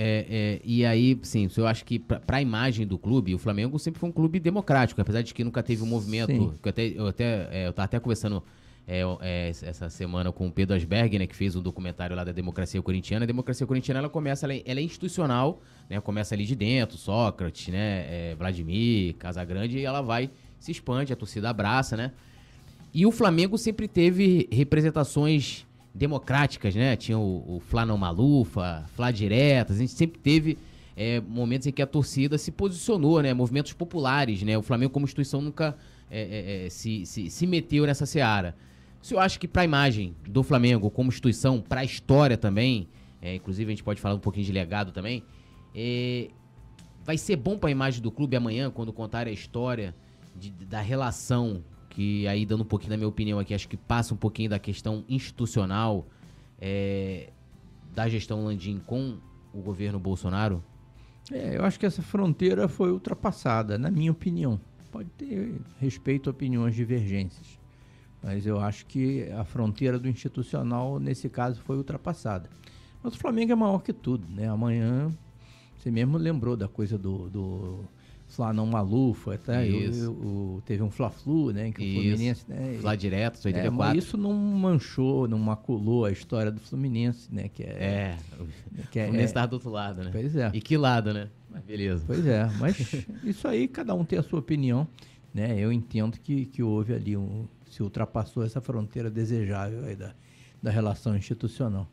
[0.01, 3.77] é, é, e aí, sim, eu acho que para a imagem do clube, o Flamengo
[3.77, 6.57] sempre foi um clube democrático, apesar de que nunca teve um movimento.
[6.63, 8.41] Que eu até, eu até é, eu tava até conversando
[8.87, 12.31] é, é, essa semana com o Pedro Asberg, né, que fez um documentário lá da
[12.31, 13.25] democracia corintiana.
[13.25, 16.97] A democracia corintiana ela começa, ela é, ela é institucional, né, começa ali de dentro,
[16.97, 20.31] Sócrates, né, Vladimir, Casagrande, e ela vai,
[20.61, 22.13] se expande, a torcida abraça, né.
[22.93, 26.95] E o Flamengo sempre teve representações democráticas, né?
[26.95, 30.57] Tinha o, o Flá não Malufa, Flá Diretas, a gente sempre teve
[30.95, 33.33] é, momentos em que a torcida se posicionou, né?
[33.33, 34.57] Movimentos populares, né?
[34.57, 35.77] O Flamengo como instituição nunca
[36.09, 38.55] é, é, é se, se, se, meteu nessa seara.
[39.01, 42.89] O senhor acha que para a imagem do Flamengo como instituição, para a história também,
[43.21, 45.23] é, inclusive a gente pode falar um pouquinho de legado também,
[45.73, 46.29] é,
[47.03, 49.95] vai ser bom para a imagem do clube amanhã, quando contar a história
[50.35, 51.63] de, da relação
[51.99, 54.57] que aí dando um pouquinho da minha opinião aqui, acho que passa um pouquinho da
[54.57, 56.07] questão institucional
[56.57, 57.29] é,
[57.93, 59.17] da gestão Landim com
[59.53, 60.63] o governo Bolsonaro?
[61.29, 64.61] É, eu acho que essa fronteira foi ultrapassada, na minha opinião.
[64.89, 67.59] Pode ter respeito a opiniões divergentes,
[68.23, 72.49] mas eu acho que a fronteira do institucional, nesse caso, foi ultrapassada.
[73.03, 74.47] Mas o Flamengo é maior que tudo, né?
[74.47, 75.09] Amanhã,
[75.77, 77.83] você mesmo lembrou da coisa do, do
[78.29, 79.65] Flá não Malufa, tá?
[79.65, 81.71] Eu, eu, teve um Fla-Flu, né?
[81.71, 81.99] Que isso.
[81.99, 82.45] o Fluminense.
[82.47, 83.67] Né, Flá direto, 84.
[83.67, 87.49] É, mas isso não manchou, não maculou a história do Fluminense, né?
[87.49, 88.17] Que é, é
[88.91, 90.09] que é, o Fluminense é, do outro lado, né?
[90.11, 90.51] Pois é.
[90.53, 91.29] E que lado, né?
[91.49, 92.03] Mas beleza.
[92.05, 92.77] Pois é, mas
[93.25, 94.87] isso aí cada um tem a sua opinião,
[95.33, 95.59] né?
[95.59, 97.47] Eu entendo que, que houve ali um.
[97.67, 100.13] se ultrapassou essa fronteira desejável aí da,
[100.61, 101.89] da relação institucional.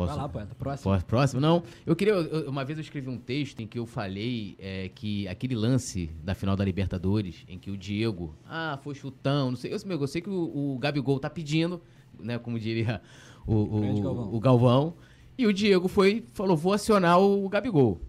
[0.00, 0.14] Posso?
[0.14, 0.54] Vai lá, poeta.
[0.54, 1.02] Próximo.
[1.02, 1.40] Próximo?
[1.40, 1.62] Não.
[1.84, 2.14] Eu queria.
[2.14, 6.10] Eu, uma vez eu escrevi um texto em que eu falei é, que aquele lance
[6.22, 8.34] da final da Libertadores, em que o Diego.
[8.48, 9.72] Ah, foi chutão, não sei.
[9.72, 11.82] Eu, eu sei que o, o Gabigol tá pedindo,
[12.18, 12.38] né?
[12.38, 13.02] Como diria
[13.46, 14.34] o, o, Galvão.
[14.34, 14.94] o Galvão.
[15.36, 18.00] E o Diego foi, falou: vou acionar o Gabigol.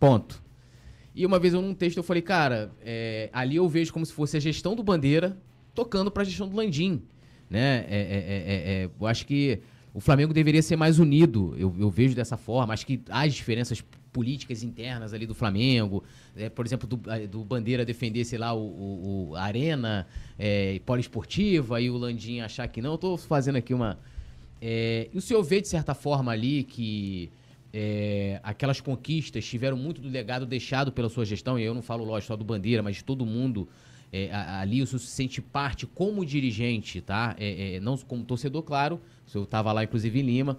[0.00, 0.42] Ponto.
[1.14, 4.12] E uma vez eu num texto eu falei, cara, é, ali eu vejo como se
[4.12, 5.38] fosse a gestão do Bandeira
[5.72, 7.02] tocando para a gestão do Landim.
[7.48, 7.84] Né?
[7.88, 9.60] É, é, é, eu acho que
[9.94, 12.74] o Flamengo deveria ser mais unido, eu, eu vejo dessa forma.
[12.74, 13.80] Acho que há diferenças
[14.12, 16.02] políticas internas ali do Flamengo.
[16.36, 16.96] É, por exemplo, do,
[17.28, 20.04] do, Bandeira defender, sei lá, o, o, o Arena
[20.36, 22.96] é, poliesportiva e o Landim achar que não.
[22.96, 23.96] Estou fazendo aqui uma.
[24.60, 27.30] É, e o senhor vê, de certa forma, ali que
[27.72, 32.04] é, aquelas conquistas tiveram muito do legado deixado pela sua gestão, e eu não falo,
[32.04, 33.68] lógico, só do Bandeira, mas de todo mundo.
[34.16, 37.34] É, ali o senhor se sente parte como dirigente, tá?
[37.36, 40.56] É, é, não como torcedor, claro, o senhor estava lá, inclusive, em Lima,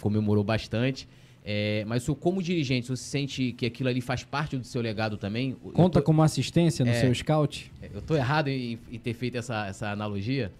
[0.00, 1.06] comemorou bastante.
[1.44, 4.64] É, mas o senhor, como dirigente, o senhor sente que aquilo ali faz parte do
[4.64, 5.52] seu legado também?
[5.74, 7.70] Conta tô, como assistência no é, seu scout?
[7.82, 10.50] É, eu estou errado em, em, ter feito essa, essa analogia?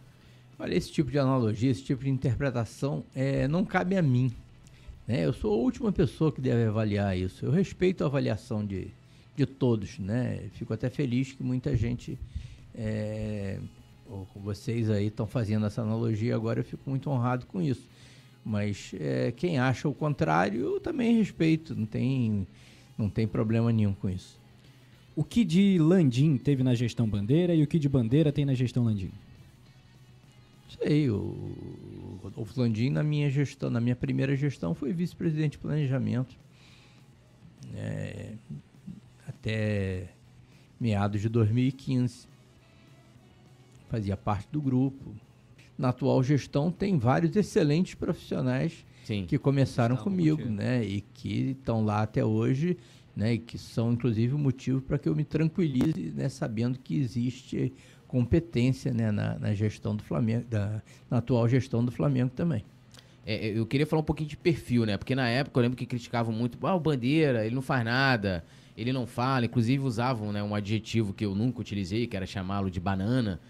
[0.59, 4.31] Olha, esse tipo de analogia, esse tipo de interpretação é, não cabe a mim.
[5.09, 5.25] Né?
[5.25, 7.47] Eu sou a última pessoa que deve avaliar isso.
[7.47, 8.89] Eu respeito a avaliação de,
[9.36, 9.98] de todos.
[9.98, 10.48] Né?
[10.52, 12.19] Fico até feliz que muita gente
[12.74, 13.59] é,
[14.36, 17.86] vocês aí estão fazendo essa analogia agora, eu fico muito honrado com isso.
[18.44, 22.47] Mas é, quem acha o contrário, eu também respeito, não tem,
[22.98, 24.39] não tem problema nenhum com isso.
[25.16, 28.52] O que de Landim teve na gestão Bandeira e o que de Bandeira tem na
[28.52, 29.12] gestão Landim?
[30.82, 36.36] Sei, o Rodolfo Landim na minha gestão, na minha primeira gestão foi vice-presidente de planejamento.
[37.74, 38.32] É,
[39.45, 40.09] até
[40.81, 42.27] meados de 2015
[43.91, 45.15] fazia parte do grupo.
[45.77, 49.27] Na atual gestão tem vários excelentes profissionais Sim.
[49.27, 50.83] que começaram comigo, né?
[50.83, 52.79] E que estão lá até hoje,
[53.15, 53.35] né?
[53.35, 56.29] E que são inclusive o motivo para que eu me tranquilize, né?
[56.29, 57.73] Sabendo que existe
[58.09, 59.12] competência, né?
[59.12, 62.65] Na, na gestão do Flamengo, da, na atual gestão do Flamengo também.
[63.27, 64.99] É, eu queria falar um pouquinho de perfil, né?
[64.99, 68.45] Porque na época eu lembro que criticavam muito, ah, o Bandeira, ele não faz nada,
[68.77, 69.47] ele não fala.
[69.47, 73.41] Inclusive usavam né, um adjetivo que eu nunca utilizei, que era chamá-lo de banana.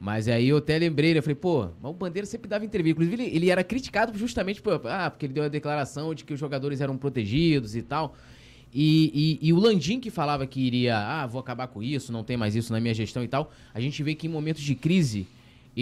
[0.00, 2.92] Mas aí eu até lembrei, eu falei, pô, mas o Bandeira sempre dava entrevista.
[2.92, 6.32] Inclusive, ele, ele era criticado justamente por, ah, porque ele deu a declaração de que
[6.32, 8.16] os jogadores eram protegidos e tal.
[8.72, 12.22] E, e, e, o Landim que falava que iria, ah, vou acabar com isso, não
[12.22, 14.76] tem mais isso na minha gestão e tal, a gente vê que em momentos de
[14.76, 15.26] crise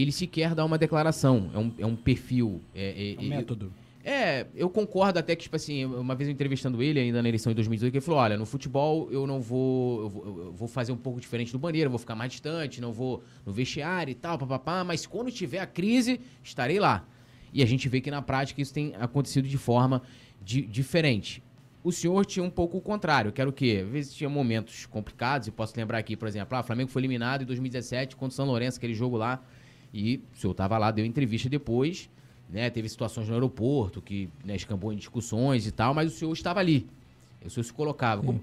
[0.02, 1.50] ele sequer dá uma declaração.
[1.54, 2.60] É um, é um perfil.
[2.74, 3.72] É, é, é um método.
[4.04, 7.50] É, eu concordo até que, tipo assim, uma vez eu entrevistando ele ainda na eleição
[7.50, 10.00] de 2018, ele falou: olha, no futebol eu não vou.
[10.00, 12.92] Eu vou, eu vou fazer um pouco diferente do bandeira, vou ficar mais distante, não
[12.92, 17.06] vou no vestiário e tal, papapá, mas quando tiver a crise, estarei lá.
[17.52, 20.02] E a gente vê que na prática isso tem acontecido de forma
[20.42, 21.42] de, diferente.
[21.84, 23.82] O senhor tinha um pouco o contrário, que era o quê?
[23.84, 27.00] Às vezes tinha momentos complicados, e posso lembrar aqui, por exemplo, ah, o Flamengo foi
[27.00, 29.42] eliminado em 2017 contra o São Lourenço, aquele jogo lá,
[29.92, 32.08] e o senhor estava lá, deu entrevista depois
[32.48, 32.70] né?
[32.70, 36.60] Teve situações no aeroporto que né, escambou em discussões e tal, mas o senhor estava
[36.60, 36.86] ali.
[37.44, 38.22] O senhor se colocava.
[38.22, 38.42] Como,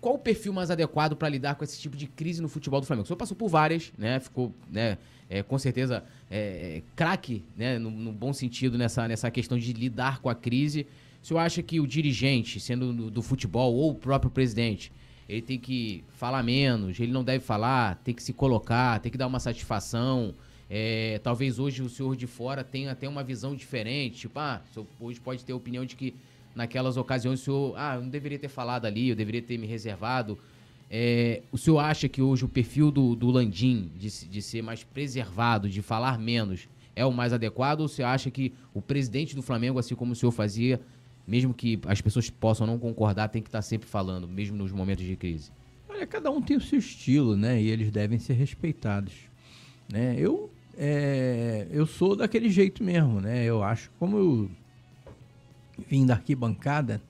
[0.00, 2.86] qual o perfil mais adequado para lidar com esse tipo de crise no futebol do
[2.86, 3.04] Flamengo?
[3.04, 4.18] O senhor passou por várias, né?
[4.18, 4.98] Ficou, né?
[5.28, 6.38] É, com certeza, é,
[6.76, 7.78] é, craque, né?
[7.78, 10.86] No, no, bom sentido, nessa, nessa questão de lidar com a crise.
[11.22, 14.92] O senhor acha que o dirigente, sendo do, do futebol, ou o próprio presidente,
[15.26, 19.16] ele tem que falar menos, ele não deve falar, tem que se colocar, tem que
[19.16, 20.34] dar uma satisfação,
[20.68, 24.20] é, talvez hoje o senhor de fora tenha até uma visão diferente.
[24.20, 26.14] Tipo, ah, o senhor hoje pode ter a opinião de que
[26.54, 29.66] naquelas ocasiões o senhor, ah, eu não deveria ter falado ali, eu deveria ter me
[29.66, 30.38] reservado.
[30.90, 34.84] É, o senhor acha que hoje o perfil do, do Landim, de, de ser mais
[34.84, 37.80] preservado, de falar menos, é o mais adequado?
[37.80, 40.80] Ou você acha que o presidente do Flamengo, assim como o senhor fazia,
[41.26, 45.04] mesmo que as pessoas possam não concordar, tem que estar sempre falando, mesmo nos momentos
[45.04, 45.50] de crise?
[45.88, 47.60] Olha, cada um tem o seu estilo, né?
[47.60, 49.14] E eles devem ser respeitados.
[49.90, 50.16] Né?
[50.18, 53.44] Eu é, eu sou daquele jeito mesmo, né?
[53.44, 54.50] Eu acho, como eu
[55.88, 57.00] vim da arquibancada,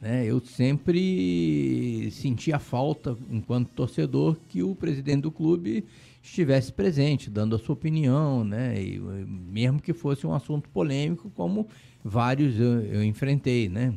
[0.00, 0.24] né?
[0.24, 5.84] Eu sempre senti a falta, enquanto torcedor, que o presidente do clube
[6.22, 8.80] estivesse presente, dando a sua opinião, né?
[8.80, 11.68] E, mesmo que fosse um assunto polêmico, como
[12.04, 13.94] vários eu, eu enfrentei, né?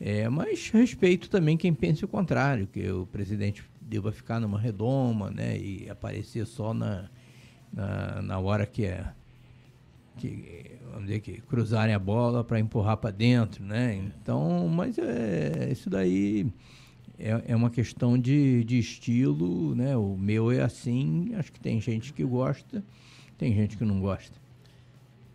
[0.00, 5.30] É, mas respeito também quem pense o contrário, que o presidente deva ficar numa redoma,
[5.30, 5.58] né?
[5.58, 7.08] E aparecer só na
[7.72, 9.12] na, na hora que é
[10.16, 13.94] que vamos dizer que cruzarem a bola para empurrar para dentro, né?
[13.94, 16.52] Então, mas é isso daí
[17.18, 19.96] é, é uma questão de, de estilo, né?
[19.96, 22.84] O meu é assim, acho que tem gente que gosta,
[23.38, 24.38] tem gente que não gosta.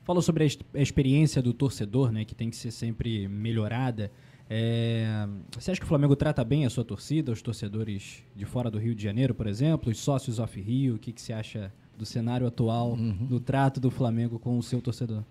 [0.04, 2.26] Falou sobre a, experiência do torcedor, né?
[2.26, 4.12] Que tem que ser sempre melhorada.
[4.48, 8.70] É, você acha que o Flamengo trata bem a sua torcida, os torcedores de fora
[8.70, 10.96] do Rio de Janeiro, por exemplo, os sócios off-Rio?
[10.96, 13.14] O que, que você acha do cenário atual, uhum.
[13.14, 15.24] do trato do Flamengo com o seu torcedor?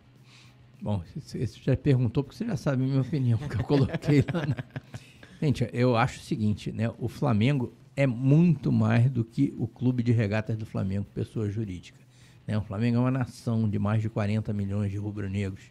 [0.80, 4.46] Bom, você já perguntou, porque você já sabe a minha opinião que eu coloquei lá.
[4.46, 4.56] Na...
[5.40, 6.92] Gente, eu acho o seguinte, né?
[6.98, 11.98] O Flamengo é muito mais do que o clube de regatas do Flamengo, pessoa jurídica.
[12.46, 12.56] Né?
[12.58, 15.64] O Flamengo é uma nação de mais de 40 milhões de rubro-negros.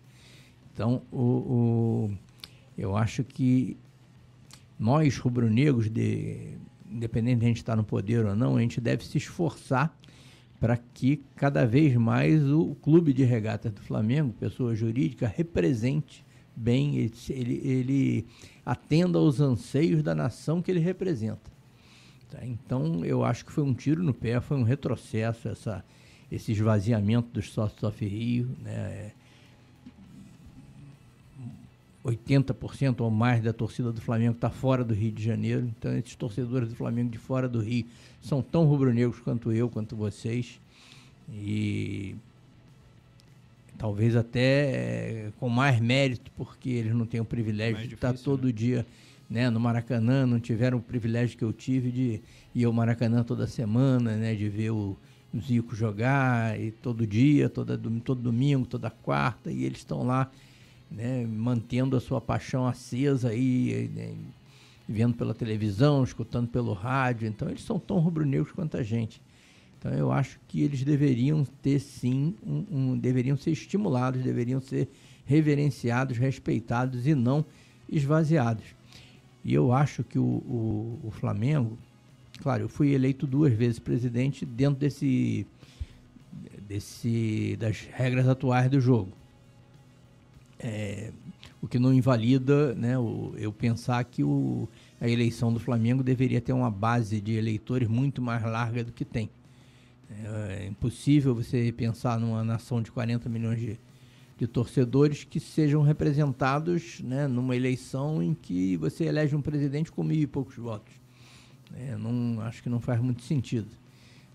[0.73, 2.17] Então, o, o,
[2.77, 3.77] eu acho que
[4.79, 6.57] nós, rubro-negros, de,
[6.89, 9.95] independente de a gente estar no poder ou não, a gente deve se esforçar
[10.64, 16.23] para que cada vez mais o clube de regatas do Flamengo, pessoa jurídica, represente
[16.56, 16.95] bem,
[17.30, 18.27] ele, ele,
[18.65, 21.52] atenda aos anseios da nação que ele representa.
[22.31, 22.45] Tá?
[22.45, 25.84] Então, eu acho que foi um tiro no pé, foi um retrocesso essa,
[26.31, 29.11] esse esvaziamento dos sócios off Rio, né?
[32.05, 35.71] 80% ou mais da torcida do Flamengo está fora do Rio de Janeiro.
[35.77, 37.85] Então, esses torcedores do Flamengo de fora do Rio
[38.21, 40.59] são tão rubro-negros quanto eu, quanto vocês.
[41.31, 42.15] E
[43.77, 48.11] talvez até é, com mais mérito, porque eles não têm o privilégio mais de difícil,
[48.11, 48.51] estar todo né?
[48.51, 48.85] dia
[49.30, 52.21] né, no Maracanã, não tiveram o privilégio que eu tive de
[52.53, 54.95] ir ao Maracanã toda semana, né, de ver o,
[55.34, 60.30] o Zico jogar e todo dia, toda, todo domingo, toda quarta, e eles estão lá
[60.93, 64.13] né, mantendo a sua paixão acesa aí, né,
[64.87, 67.27] vendo pela televisão, escutando pelo rádio.
[67.27, 69.19] Então eles são tão rubro-negros quanto a gente.
[69.79, 74.87] Então eu acho que eles deveriam ter sim, um, um, deveriam ser estimulados, deveriam ser
[75.25, 77.43] reverenciados, respeitados e não
[77.89, 78.63] esvaziados.
[79.43, 81.77] E eu acho que o, o, o Flamengo,
[82.39, 85.45] claro, eu fui eleito duas vezes presidente dentro desse,
[86.67, 89.11] desse das regras atuais do jogo.
[90.65, 91.11] É,
[91.61, 94.68] o que não invalida né, o, eu pensar que o,
[94.99, 99.03] a eleição do Flamengo deveria ter uma base de eleitores muito mais larga do que
[99.03, 99.30] tem.
[100.10, 103.77] É, é impossível você pensar numa nação de 40 milhões de,
[104.38, 110.03] de torcedores que sejam representados né, numa eleição em que você elege um presidente com
[110.03, 110.94] mil e poucos votos.
[111.76, 113.68] É, não, acho que não faz muito sentido.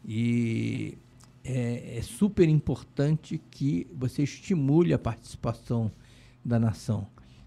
[0.05, 0.99] E
[1.45, 5.91] é, é super importante que você estimule a participação
[6.49, 7.07] da nação.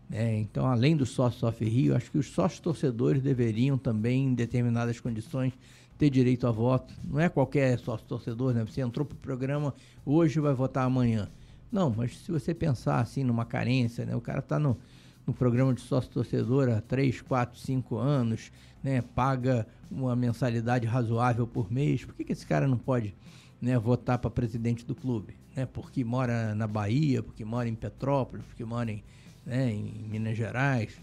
[0.10, 0.40] Né?
[0.40, 5.00] Então, além do sócio Sofre Rio, acho que os sócios torcedores deveriam também, em determinadas
[5.00, 5.54] condições,
[5.98, 6.94] ter direito a voto.
[7.04, 8.66] Não é qualquer sócio torcedor, né?
[8.66, 9.74] Você entrou para o programa
[10.06, 11.30] hoje vai votar amanhã.
[11.72, 14.16] Não, mas se você pensar assim numa carência, né?
[14.16, 14.78] O cara está no,
[15.26, 18.52] no programa de sócio torcedor há 3, 4, 5 anos,
[18.84, 19.02] né?
[19.02, 22.04] Paga uma mensalidade razoável por mês.
[22.04, 23.16] Por que, que esse cara não pode
[23.62, 25.41] né, votar para presidente do clube?
[25.56, 25.66] Né?
[25.66, 29.04] Porque mora na Bahia, porque mora em Petrópolis, porque mora em,
[29.46, 30.94] né, em Minas Gerais.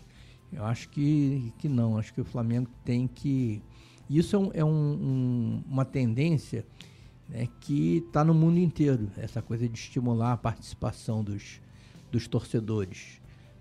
[0.53, 1.99] Eu acho que, que não.
[1.99, 3.63] Acho que o Flamengo tem que
[4.09, 6.65] isso é, um, é um, um, uma tendência
[7.29, 11.61] né, que está no mundo inteiro, essa coisa de estimular a participação dos,
[12.11, 13.21] dos torcedores.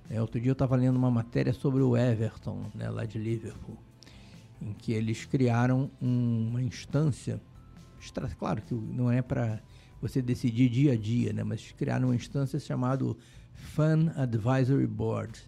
[0.09, 3.77] É, outro dia eu estava lendo uma matéria sobre o Everton, né, lá de Liverpool,
[4.61, 7.41] em que eles criaram uma instância,
[8.39, 9.61] claro que não é para
[10.01, 13.05] você decidir dia a dia, né, mas criaram uma instância chamada
[13.53, 15.39] Fan Advisory Board,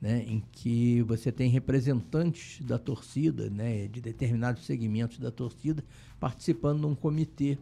[0.00, 5.84] né, em que você tem representantes da torcida, né, de determinados segmentos da torcida,
[6.18, 7.58] participando de um comitê,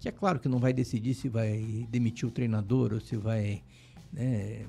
[0.00, 3.62] que é claro que não vai decidir se vai demitir o treinador ou se vai,
[4.12, 4.64] né,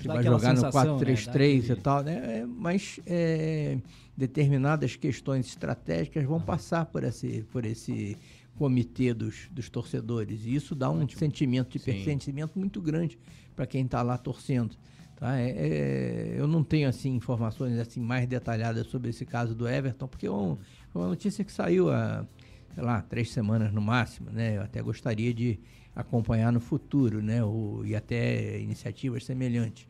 [0.00, 3.78] se vai jogar no 4-3-3 né, e tal, né, é, mas é,
[4.16, 8.16] determinadas questões estratégicas vão passar por esse, por esse
[8.62, 11.18] comitê dos, dos torcedores, e isso dá um Ótimo.
[11.18, 13.18] sentimento de pertencimento muito grande
[13.56, 14.76] para quem está lá torcendo.
[15.16, 15.36] Tá?
[15.36, 20.06] É, é, eu não tenho assim informações assim mais detalhadas sobre esse caso do Everton,
[20.06, 20.56] porque é um,
[20.94, 22.24] é uma notícia que saiu há,
[22.72, 24.58] sei lá, três semanas no máximo, né?
[24.58, 25.58] Eu até gostaria de
[25.96, 27.42] acompanhar no futuro, né?
[27.42, 29.88] O, e até iniciativas semelhantes.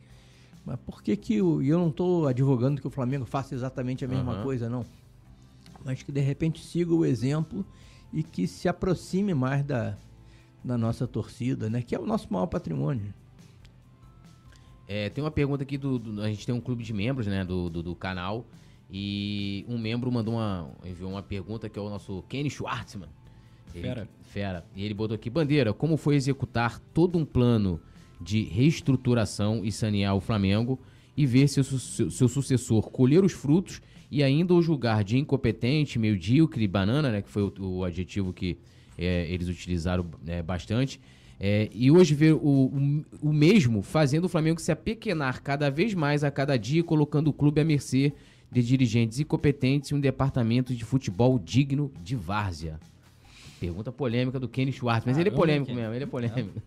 [0.65, 4.03] Mas por que que o, e eu não estou advogando que o Flamengo faça exatamente
[4.03, 4.43] a mesma uhum.
[4.43, 4.83] coisa, não.
[5.85, 7.63] Mas que de repente siga o exemplo
[8.13, 9.97] e que se aproxime mais da,
[10.63, 11.81] da nossa torcida, né?
[11.81, 13.13] Que é o nosso maior patrimônio.
[14.87, 17.43] É, tem uma pergunta aqui do, do, A gente tem um clube de membros, né,
[17.43, 18.45] do, do, do, canal.
[18.91, 20.69] E um membro mandou uma.
[20.85, 23.09] enviou uma pergunta que é o nosso Kenny Schwartzman.
[23.73, 24.09] Ele, fera.
[24.21, 24.65] Fera.
[24.75, 27.79] E ele botou aqui: Bandeira, como foi executar todo um plano
[28.21, 30.79] de reestruturação e sanear o Flamengo
[31.17, 33.81] e ver seu, seu, seu sucessor colher os frutos
[34.13, 38.59] e ainda o julgar de incompetente, medíocre, banana, né, que foi o, o adjetivo que
[38.95, 41.01] é, eles utilizaram é, bastante.
[41.39, 45.95] É, e hoje ver o, o, o, mesmo fazendo o Flamengo se apequenar cada vez
[45.95, 48.13] mais a cada dia, colocando o clube à mercê
[48.51, 52.79] de dirigentes incompetentes e um departamento de futebol digno de várzea.
[53.59, 56.61] Pergunta polêmica do Kenny Schwartz, mas ah, ele é polêmico mesmo, ele é polêmico.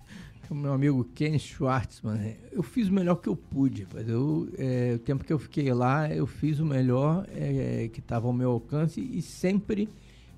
[0.48, 3.86] O meu amigo Kenny Schwartzman, eu fiz o melhor que eu pude.
[3.92, 7.98] Mas eu, é, o tempo que eu fiquei lá, eu fiz o melhor é, que
[7.98, 9.88] estava ao meu alcance e sempre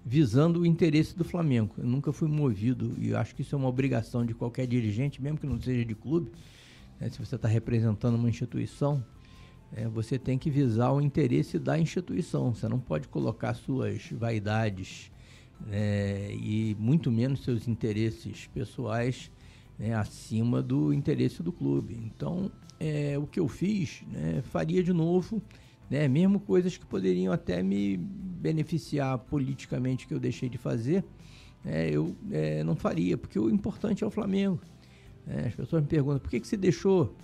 [0.02, 1.74] visando o interesse do Flamengo.
[1.76, 5.39] Eu nunca fui movido, e acho que isso é uma obrigação de qualquer dirigente, mesmo
[5.39, 6.32] que não seja de clube.
[6.98, 9.05] Né, se você está representando uma instituição,
[9.74, 12.55] é, você tem que visar o interesse da instituição.
[12.55, 15.12] Você não pode colocar suas vaidades
[15.66, 19.30] né, e muito menos seus interesses pessoais
[19.78, 21.98] né, acima do interesse do clube.
[22.05, 22.50] Então,
[22.80, 25.42] é, o que eu fiz, né, faria de novo
[25.90, 26.06] né?
[26.06, 31.05] Mesmo coisas que poderiam até me beneficiar politicamente que eu deixei de fazer,
[31.64, 34.60] é, eu é, não faria, porque o importante é o Flamengo.
[35.26, 35.46] Né?
[35.46, 37.14] As pessoas me perguntam, por que, que você deixou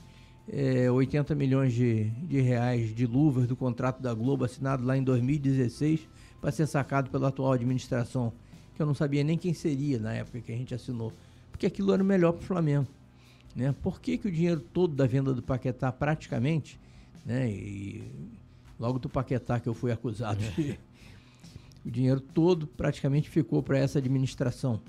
[0.48, 5.02] é, 80 milhões de, de reais de luvas do contrato da Globo assinado lá em
[5.02, 6.08] 2016
[6.40, 8.32] para ser sacado pela atual administração,
[8.74, 11.12] que eu não sabia nem quem seria na época que a gente assinou,
[11.54, 12.88] porque aquilo era o melhor para o Flamengo.
[13.54, 13.72] Né?
[13.80, 16.80] Por que, que o dinheiro todo da venda do Paquetá praticamente,
[17.24, 18.10] né, e
[18.78, 20.40] logo do Paquetá que eu fui acusado.
[20.58, 20.76] É.
[21.86, 24.80] o dinheiro todo praticamente ficou para essa administração,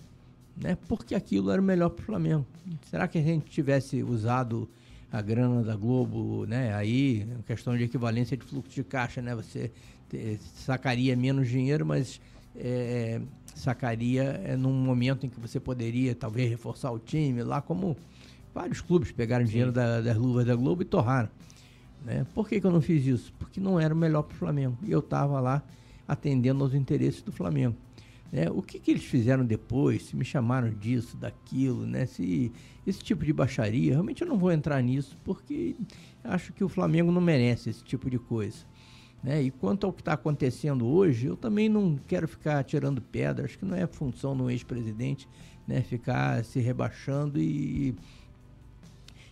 [0.58, 0.76] né?
[0.88, 2.48] Porque aquilo era o melhor para o Flamengo.
[2.90, 4.68] Será que a gente tivesse usado
[5.12, 6.74] a grana da Globo, né?
[6.74, 9.36] Aí, questão de equivalência de fluxo de caixa, né?
[9.36, 9.72] Você
[10.56, 12.20] sacaria menos dinheiro, mas
[12.56, 13.22] é,
[13.56, 17.98] sacaria é, num momento em que você poderia talvez reforçar o time, lá como
[18.54, 19.52] vários clubes pegaram Sim.
[19.52, 21.30] dinheiro da, das luvas da Globo e torraram.
[22.04, 22.26] Né?
[22.36, 23.34] Por que, que eu não fiz isso?
[23.40, 24.78] Porque não era o melhor para o Flamengo.
[24.84, 25.64] E eu estava lá
[26.08, 27.76] atendendo aos interesses do Flamengo.
[28.32, 28.50] Né?
[28.52, 30.04] O que, que eles fizeram depois?
[30.04, 32.06] Se me chamaram disso, daquilo, né?
[32.06, 32.52] Se
[32.86, 35.76] esse tipo de baixaria, realmente eu não vou entrar nisso, porque
[36.24, 38.58] acho que o Flamengo não merece esse tipo de coisa.
[39.26, 39.42] Né?
[39.42, 43.58] E quanto ao que está acontecendo hoje, eu também não quero ficar tirando pedra, acho
[43.58, 45.28] que não é função do ex-presidente
[45.68, 45.82] né?
[45.82, 47.96] ficar se rebaixando e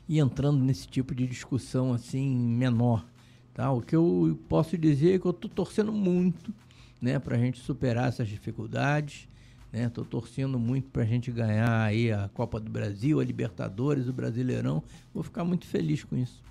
[0.09, 3.05] e entrando nesse tipo de discussão assim menor.
[3.53, 3.71] Tá?
[3.71, 6.53] O que eu posso dizer é que eu estou torcendo muito
[6.99, 9.29] né, para a gente superar essas dificuldades,
[9.71, 10.09] Estou né?
[10.09, 14.83] torcendo muito para a gente ganhar aí a Copa do Brasil, a Libertadores, o Brasileirão.
[15.13, 16.43] Vou ficar muito feliz com isso.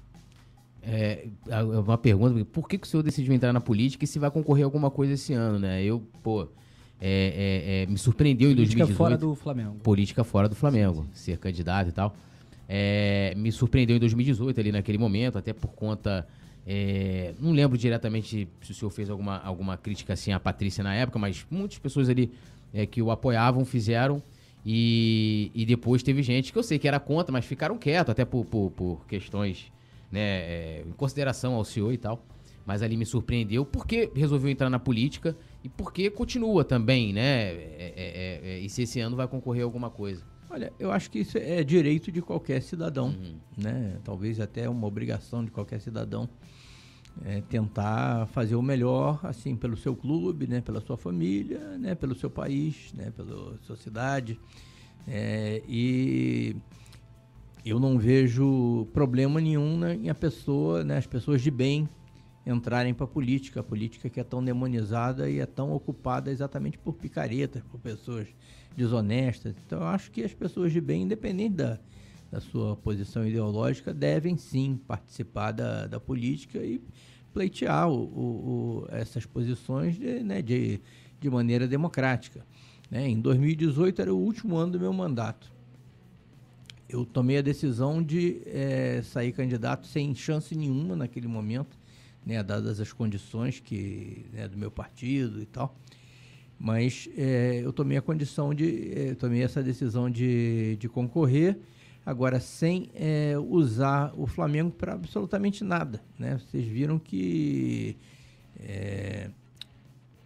[0.85, 1.27] É,
[1.87, 4.65] uma pergunta, por que, que o senhor decidiu entrar na política e se vai concorrer
[4.65, 5.83] a alguma coisa esse ano, né?
[5.85, 6.49] Eu, pô,
[7.01, 8.87] é, é, é me surpreendeu política em 2018.
[8.87, 9.77] Política fora do Flamengo.
[9.83, 11.33] Política fora do Flamengo, sim, sim.
[11.33, 12.17] ser candidato e tal.
[12.69, 16.27] É, me surpreendeu em 2018 ali naquele momento, até por conta...
[16.65, 20.95] É, não lembro diretamente se o senhor fez alguma, alguma crítica assim à Patrícia na
[20.95, 22.31] época, mas muitas pessoas ali
[22.73, 24.23] é, que o apoiavam fizeram.
[24.65, 28.25] E, e depois teve gente que eu sei que era contra, mas ficaram quietos, até
[28.25, 29.73] por, por, por questões
[30.13, 32.25] né, é, em consideração ao senhor e tal.
[32.65, 37.51] Mas ali me surpreendeu porque resolveu entrar na política e porque continua também, né?
[37.51, 40.23] É, é, é e se esse ano vai concorrer a alguma coisa.
[40.49, 43.37] Olha, eu acho que isso é direito de qualquer cidadão, uhum.
[43.57, 43.99] né?
[44.05, 46.29] Talvez até uma obrigação de qualquer cidadão
[47.25, 50.61] é, tentar fazer o melhor, assim, pelo seu clube, né?
[50.61, 51.95] Pela sua família, né?
[51.95, 53.11] Pelo seu país, né?
[53.17, 54.39] Pela sua cidade.
[55.07, 56.55] É, e
[57.65, 61.89] eu não vejo problema nenhum né, em a pessoa, né, as pessoas de bem
[62.45, 66.77] entrarem para a política, a política que é tão demonizada e é tão ocupada exatamente
[66.77, 68.27] por picaretas, por pessoas
[68.77, 69.55] desonestas.
[69.65, 71.79] Então eu acho que as pessoas de bem, independente da,
[72.33, 76.83] da sua posição ideológica, devem sim participar da, da política e
[77.33, 80.81] pleitear o, o, o, essas posições de, né, de,
[81.21, 82.45] de maneira democrática.
[82.91, 83.09] Né?
[83.09, 85.52] Em 2018 era o último ano do meu mandato
[86.93, 91.79] eu tomei a decisão de é, sair candidato sem chance nenhuma naquele momento,
[92.25, 95.75] né, dadas as condições que né, do meu partido e tal.
[96.59, 101.59] Mas é, eu tomei a condição de, é, tomei essa decisão de, de concorrer,
[102.05, 102.91] agora sem
[103.49, 106.39] usar o Flamengo para absolutamente nada, né?
[106.39, 107.97] Vocês viram que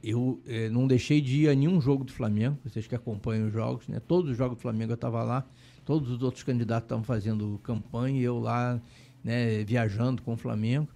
[0.03, 0.41] eu
[0.73, 4.01] não deixei de ir a nenhum jogo do Flamengo, vocês que acompanham os jogos, né?
[4.01, 5.47] Todos os jogos do Flamengo eu estava lá
[5.87, 8.79] todos os outros candidatos estavam fazendo campanha e eu lá
[9.23, 10.89] né, viajando com o Flamengo.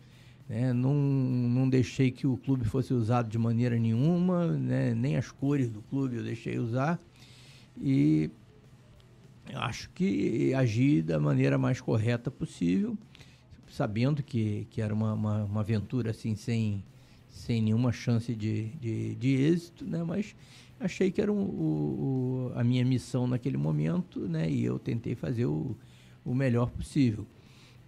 [0.48, 5.30] Né, não, não deixei que o clube fosse usado de maneira nenhuma, né, nem as
[5.30, 6.98] cores do clube eu deixei usar.
[7.80, 8.30] E
[9.54, 12.98] acho que agi da maneira mais correta possível,
[13.70, 16.82] sabendo que, que era uma, uma, uma aventura assim sem,
[17.28, 20.34] sem nenhuma chance de, de, de êxito, né, mas
[20.80, 24.50] achei que era um, o, o, a minha missão naquele momento, né?
[24.50, 25.76] E eu tentei fazer o,
[26.24, 27.26] o melhor possível.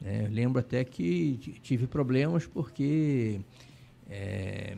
[0.04, 3.40] É, lembro até que tive problemas porque
[4.10, 4.76] é,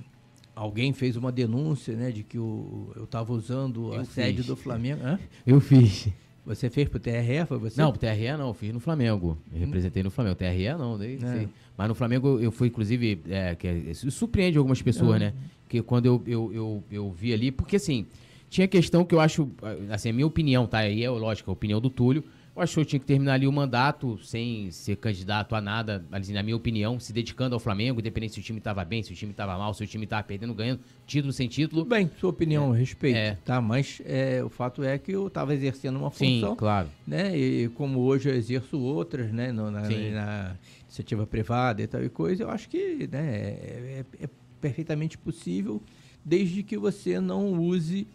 [0.55, 4.15] alguém fez uma denúncia, né, de que o, eu estava usando eu a fiz.
[4.15, 5.03] sede do Flamengo.
[5.03, 5.19] Hã?
[5.47, 6.09] Eu fiz.
[6.47, 7.81] Você fez pro TRE, foi você?
[7.81, 9.39] Não, pro TRE não, eu fiz no Flamengo.
[9.53, 10.37] Eu representei no Flamengo.
[10.37, 11.49] TRE não, daí, é.
[11.77, 15.19] Mas no Flamengo eu fui, inclusive, é, que isso surpreende algumas pessoas, é.
[15.27, 15.35] né?
[15.69, 18.07] Que quando eu, eu, eu, eu vi ali, porque assim,
[18.51, 19.51] tinha questão que eu acho,
[19.91, 20.79] assim, a minha opinião, tá?
[20.79, 22.23] Aí é lógico, a opinião do Túlio.
[22.57, 26.05] Eu acho que eu tinha que terminar ali o mandato sem ser candidato a nada,
[26.13, 29.13] assim, na minha opinião, se dedicando ao Flamengo, independente se o time estava bem, se
[29.13, 31.85] o time estava mal, se o time estava perdendo, ganhando, título sem título.
[31.85, 33.37] Bem, sua opinião, é, respeito, é.
[33.45, 33.61] tá?
[33.61, 36.51] Mas é, o fato é que eu estava exercendo uma função.
[36.51, 36.89] Sim, claro.
[37.05, 37.37] Né?
[37.37, 39.51] E como hoje eu exerço outras, né?
[39.51, 44.25] No, na, na, iniciativa privada e tal e coisa, eu acho que né, é, é,
[44.25, 44.29] é
[44.61, 45.83] perfeitamente possível,
[46.25, 48.07] desde que você não use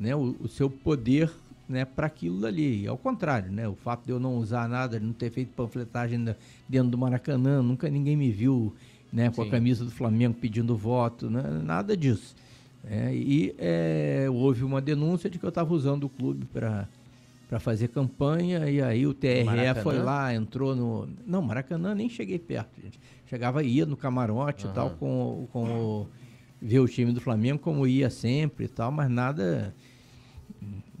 [0.00, 1.30] né, o, o seu poder
[1.72, 2.86] né, para aquilo dali.
[2.86, 6.22] Ao contrário, né, o fato de eu não usar nada, de não ter feito panfletagem
[6.68, 8.74] dentro do Maracanã, nunca ninguém me viu
[9.12, 9.48] né, com Sim.
[9.48, 12.36] a camisa do Flamengo pedindo voto, né, nada disso.
[12.84, 16.88] É, e é, houve uma denúncia de que eu estava usando o clube para
[17.48, 19.82] para fazer campanha e aí o TRE Maracanã?
[19.82, 21.06] foi lá, entrou no.
[21.26, 22.98] Não, Maracanã nem cheguei perto, gente.
[23.26, 24.72] Chegava, ia no camarote uhum.
[24.72, 26.08] e tal, com, com o,
[26.62, 29.74] ver o time do Flamengo como ia sempre e tal, mas nada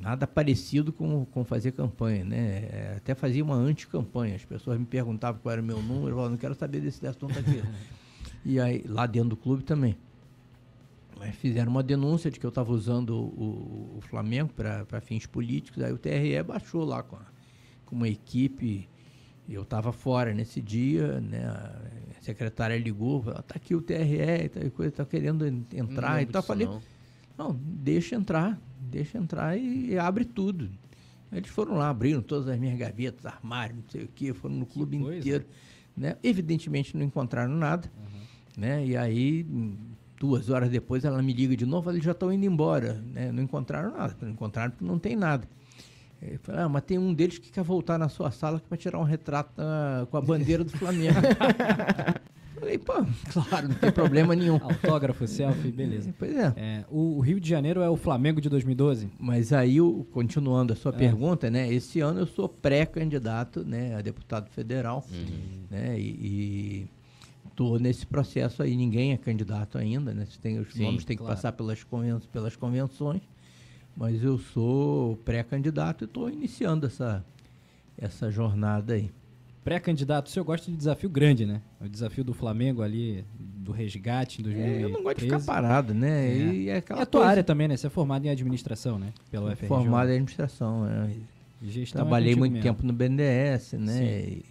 [0.02, 2.68] nada parecido com, com fazer campanha, né?
[2.70, 4.34] É, até fazia uma anti-campanha.
[4.34, 7.06] As pessoas me perguntavam qual era o meu número, eu falava, não quero saber desse
[7.06, 7.62] assunto aqui.
[8.44, 9.96] e aí, lá dentro do clube também.
[11.16, 15.80] Mas fizeram uma denúncia de que eu estava usando o, o Flamengo para fins políticos,
[15.80, 17.22] aí o TRE baixou lá com, a,
[17.86, 18.88] com uma equipe.
[19.48, 21.44] Eu estava fora nesse dia, né?
[21.46, 26.22] A secretária ligou, falou, tá aqui o TRE, tá, coisa, tá querendo entrar.
[26.22, 26.80] Então eu falei, não.
[27.38, 28.60] não, deixa entrar,
[28.92, 30.70] deixa entrar e, e abre tudo.
[31.32, 34.66] Eles foram lá, abriram todas as minhas gavetas, armários, não sei o que, foram no
[34.66, 35.46] clube inteiro.
[35.96, 36.16] Né?
[36.22, 37.90] Evidentemente não encontraram nada.
[37.96, 38.20] Uhum.
[38.58, 38.86] Né?
[38.86, 39.46] E aí,
[40.20, 43.02] duas horas depois, ela me liga de novo, eles já estão indo embora.
[43.12, 43.32] Né?
[43.32, 45.48] Não encontraram nada, não encontraram porque não tem nada.
[46.20, 48.98] Eu falei, ah, mas tem um deles que quer voltar na sua sala para tirar
[48.98, 51.18] um retrato uh, com a bandeira do Flamengo.
[52.62, 52.92] Falei, pô,
[53.32, 54.54] claro, não tem problema nenhum.
[54.54, 56.14] Autógrafo, selfie, beleza.
[56.16, 56.54] Pois é.
[56.56, 59.10] é o, Rio de Janeiro é o Flamengo de 2012?
[59.18, 59.78] Mas aí,
[60.12, 60.96] continuando a sua é.
[60.96, 61.72] pergunta, né?
[61.72, 65.64] Esse ano eu sou pré-candidato né, a deputado federal, uhum.
[65.68, 65.98] né?
[65.98, 66.86] E,
[67.50, 68.76] estou nesse processo aí.
[68.76, 70.24] Ninguém é candidato ainda, né?
[70.40, 71.34] Tem, os Sim, nomes têm claro.
[71.34, 73.22] que passar pelas, conven pelas convenções.
[73.96, 77.24] Mas eu sou pré-candidato e estou iniciando essa,
[77.98, 79.10] essa jornada aí
[79.64, 81.62] pré-candidato, o senhor gosta de desafio grande, né?
[81.80, 84.82] O desafio do Flamengo ali, do resgate em 2013.
[84.82, 86.28] É, eu não gosto de ficar parado, né?
[86.28, 86.36] É.
[86.36, 87.30] E, é aquela e a tua coisa...
[87.30, 87.76] área também, né?
[87.76, 89.12] Você é formado em administração, né?
[89.30, 89.68] Pela UFRJ.
[89.68, 91.12] Formado em administração, né?
[91.92, 92.64] Trabalhei muito mesmo.
[92.64, 94.04] tempo no BNDES, né?
[94.04, 94.44] E,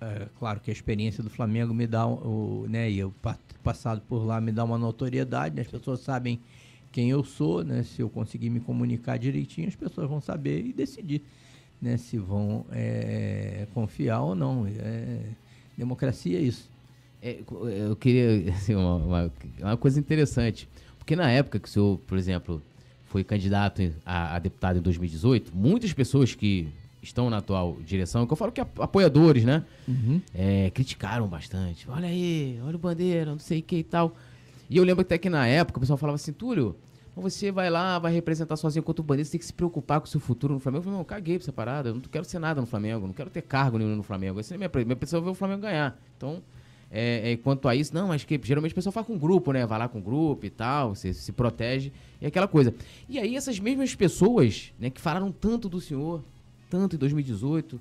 [0.00, 2.90] é, claro que a experiência do Flamengo me dá, o, né?
[2.90, 3.12] E eu
[3.62, 5.62] passado por lá me dá uma notoriedade, né?
[5.62, 6.40] As pessoas sabem
[6.92, 7.82] quem eu sou, né?
[7.82, 11.22] Se eu conseguir me comunicar direitinho, as pessoas vão saber e decidir
[11.80, 14.66] né, se vão é, confiar ou não.
[14.66, 15.20] É,
[15.76, 16.68] democracia é isso.
[17.22, 17.38] É,
[17.88, 20.68] eu queria, assim, uma, uma, uma, coisa interessante,
[20.98, 22.62] porque na época que o senhor, por exemplo,
[23.06, 26.68] foi candidato a, a, deputado em 2018, muitas pessoas que
[27.02, 30.20] estão na atual direção, que eu falo que apoiadores, né, uhum.
[30.34, 31.88] é, criticaram bastante.
[31.88, 34.14] Olha aí, olha o Bandeira, não sei o que e tal.
[34.68, 36.76] E eu lembro até que na época o pessoal falava assim, Túlio,
[37.20, 40.06] você vai lá, vai representar sozinho contra o bandido, você tem que se preocupar com
[40.06, 40.80] o seu futuro no Flamengo.
[40.80, 43.14] Eu falei, não, caguei pra essa parada, eu não quero ser nada no Flamengo, não
[43.14, 44.40] quero ter cargo nenhum no Flamengo.
[44.40, 45.98] Essa é minha, minha pessoa ver o Flamengo ganhar.
[46.16, 46.42] Então,
[46.90, 49.66] é, é, quanto a isso, não, mas que geralmente o pessoal faz com grupo, né?
[49.66, 52.74] Vai lá com grupo e tal, você se protege, e aquela coisa.
[53.08, 56.22] E aí, essas mesmas pessoas, né, que falaram tanto do senhor,
[56.70, 57.80] tanto em 2018,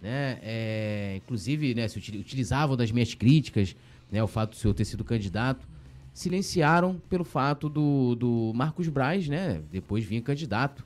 [0.00, 0.38] né?
[0.42, 3.74] É, inclusive, né, se utilizavam das minhas críticas,
[4.10, 5.73] né, o fato do senhor ter sido candidato
[6.14, 9.60] silenciaram pelo fato do, do Marcos Braz, né?
[9.70, 10.84] Depois vinha candidato.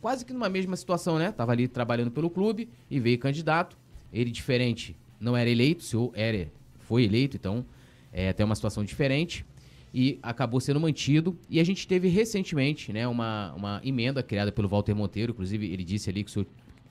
[0.00, 1.32] Quase que numa mesma situação, né?
[1.32, 3.76] Tava ali trabalhando pelo clube e veio candidato.
[4.12, 6.48] Ele diferente, não era eleito, se era,
[6.78, 7.66] foi eleito, então
[8.12, 9.44] é até uma situação diferente.
[9.92, 11.36] E acabou sendo mantido.
[11.50, 15.32] E a gente teve recentemente, né, uma, uma emenda criada pelo Walter Monteiro.
[15.32, 16.46] Inclusive, ele disse ali que o senhor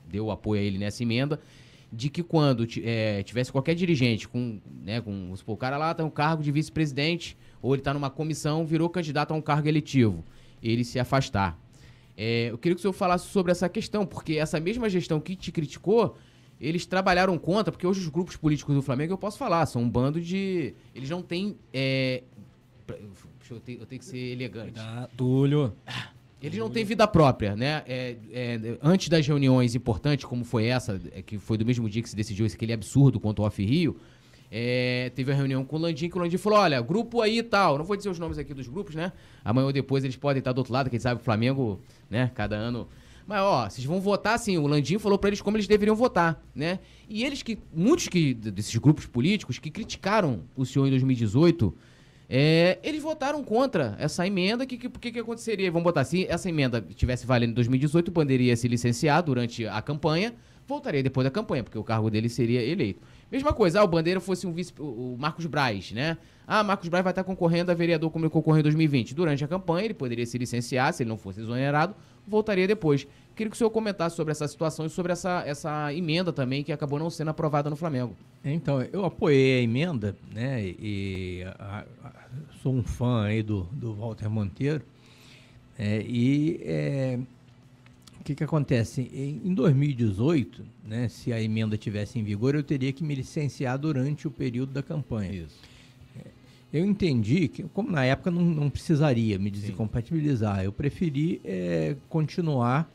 [0.06, 1.40] deu apoio a ele nessa emenda
[1.90, 6.04] de que quando é, tivesse qualquer dirigente com, né, com supor, o cara lá tem
[6.04, 10.24] um cargo de vice-presidente ou ele está numa comissão, virou candidato a um cargo eletivo,
[10.62, 11.58] ele se afastar.
[12.16, 15.36] É, eu queria que o senhor falasse sobre essa questão, porque essa mesma gestão que
[15.36, 16.16] te criticou,
[16.60, 19.88] eles trabalharam contra, porque hoje os grupos políticos do Flamengo, eu posso falar, são um
[19.88, 20.74] bando de...
[20.94, 21.56] Eles não têm...
[21.72, 22.24] É,
[23.50, 24.78] eu, tenho, eu tenho que ser elegante.
[24.78, 25.72] Ah, Túlio.
[26.40, 27.82] Eles não têm vida própria, né?
[27.86, 32.00] É, é, antes das reuniões importantes, como foi essa, é, que foi do mesmo dia
[32.00, 33.96] que se decidiu esse aquele absurdo contra o Off Rio,
[34.50, 37.42] é, teve a reunião com o Landim, que o Landim falou: olha, grupo aí e
[37.42, 37.76] tal.
[37.78, 39.12] Não vou dizer os nomes aqui dos grupos, né?
[39.44, 42.56] Amanhã ou depois eles podem estar do outro lado, quem sabe o Flamengo, né, cada
[42.56, 42.88] ano.
[43.26, 44.56] Mas, ó, vocês vão votar assim.
[44.56, 46.78] O Landim falou para eles como eles deveriam votar, né?
[47.08, 47.58] E eles que.
[47.74, 51.74] Muitos que, desses grupos políticos que criticaram o senhor em 2018.
[52.30, 54.64] É, eles votaram contra essa emenda.
[54.64, 55.70] O que, que, que, aconteceria?
[55.70, 60.34] Vamos botar assim: essa emenda tivesse valendo em 2018, o se licenciar durante a campanha,
[60.66, 63.00] voltaria depois da campanha, porque o cargo dele seria eleito.
[63.30, 66.16] Mesma coisa, ah, o Bandeira fosse um vice, o Marcos Braz, né?
[66.46, 69.14] Ah, Marcos Braz vai estar concorrendo a vereador como ele concorreu em 2020.
[69.14, 71.94] Durante a campanha, ele poderia se licenciar, se ele não fosse exonerado,
[72.26, 73.06] voltaria depois.
[73.36, 76.72] Queria que o senhor comentasse sobre essa situação e sobre essa, essa emenda também que
[76.72, 78.16] acabou não sendo aprovada no Flamengo.
[78.42, 80.62] Então, eu apoiei a emenda, né?
[80.62, 82.10] E a, a,
[82.62, 84.82] sou um fã aí do, do Walter Monteiro.
[85.78, 87.18] É, e é,
[88.28, 89.10] que, que acontece?
[89.10, 94.26] Em 2018, né, se a emenda tivesse em vigor, eu teria que me licenciar durante
[94.26, 95.30] o período da campanha.
[95.30, 95.60] Isso.
[96.18, 96.28] É,
[96.72, 100.64] eu entendi que, como na época não, não precisaria me desincompatibilizar, Sim.
[100.64, 102.90] eu preferi é, continuar.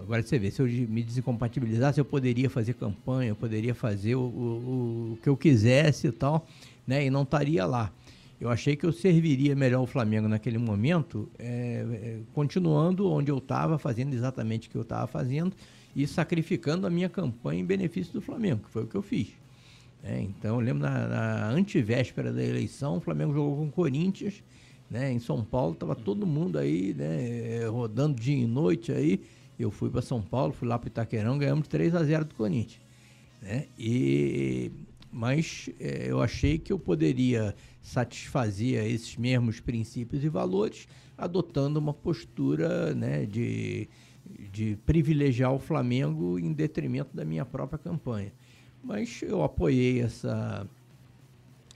[0.00, 4.20] Agora você vê, se eu me desincompatibilizasse, eu poderia fazer campanha, eu poderia fazer o,
[4.20, 6.48] o, o que eu quisesse e tal,
[6.86, 7.92] né, e não estaria lá.
[8.40, 13.78] Eu achei que eu serviria melhor o Flamengo naquele momento, é, continuando onde eu estava,
[13.78, 15.54] fazendo exatamente o que eu estava fazendo
[15.94, 19.28] e sacrificando a minha campanha em benefício do Flamengo, que foi o que eu fiz.
[20.02, 24.42] É, então, eu lembro na, na antivéspera da eleição, o Flamengo jogou com o Corinthians,
[24.90, 29.20] né, em São Paulo, estava todo mundo aí, né, rodando dia e noite aí.
[29.58, 32.80] Eu fui para São Paulo, fui lá para Itaquerão, ganhamos 3 a 0 do Corinthians.
[33.42, 33.66] Né?
[33.78, 34.70] E,
[35.12, 41.92] mas é, eu achei que eu poderia satisfazia esses mesmos princípios e valores, adotando uma
[41.92, 43.86] postura né, de,
[44.52, 48.32] de privilegiar o Flamengo em detrimento da minha própria campanha.
[48.82, 50.66] Mas eu apoiei essa,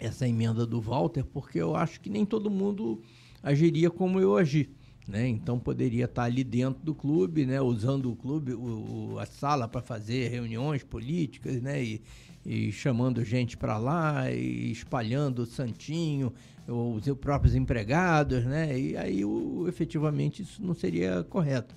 [0.01, 3.01] essa emenda do Walter porque eu acho que nem todo mundo
[3.43, 4.71] agiria como eu agi.
[5.07, 5.29] né?
[5.29, 7.61] Então poderia estar ali dentro do clube, né?
[7.61, 11.83] Usando o clube, o, a sala para fazer reuniões políticas, né?
[11.83, 12.03] E,
[12.45, 16.33] e chamando gente para lá, e espalhando o santinho,
[16.67, 18.79] os próprios empregados, né?
[18.79, 21.75] E aí o, efetivamente isso não seria correto.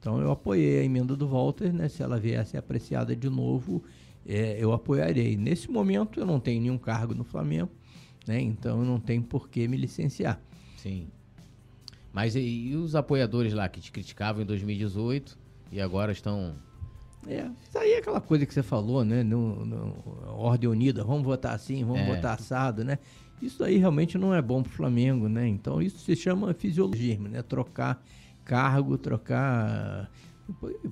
[0.00, 1.88] Então eu apoiei a emenda do Walter, né?
[1.88, 3.84] Se ela viesse apreciada de novo,
[4.26, 5.36] é, eu apoiarei.
[5.36, 7.70] Nesse momento eu não tenho nenhum cargo no Flamengo,
[8.26, 8.40] né?
[8.40, 10.40] Então eu não tenho por que me licenciar.
[10.78, 11.06] Sim.
[12.12, 15.38] Mas e, e os apoiadores lá que te criticavam em 2018
[15.70, 16.56] e agora estão
[17.28, 19.22] é, isso aí é aquela coisa que você falou, né?
[19.22, 19.94] No, no
[20.28, 22.14] ordem unida, vamos votar assim, vamos é.
[22.14, 22.98] votar assado, né?
[23.42, 25.46] Isso aí realmente não é bom para o Flamengo, né?
[25.46, 27.42] Então isso se chama fisiologismo, né?
[27.42, 28.02] Trocar
[28.50, 30.10] cargo, trocar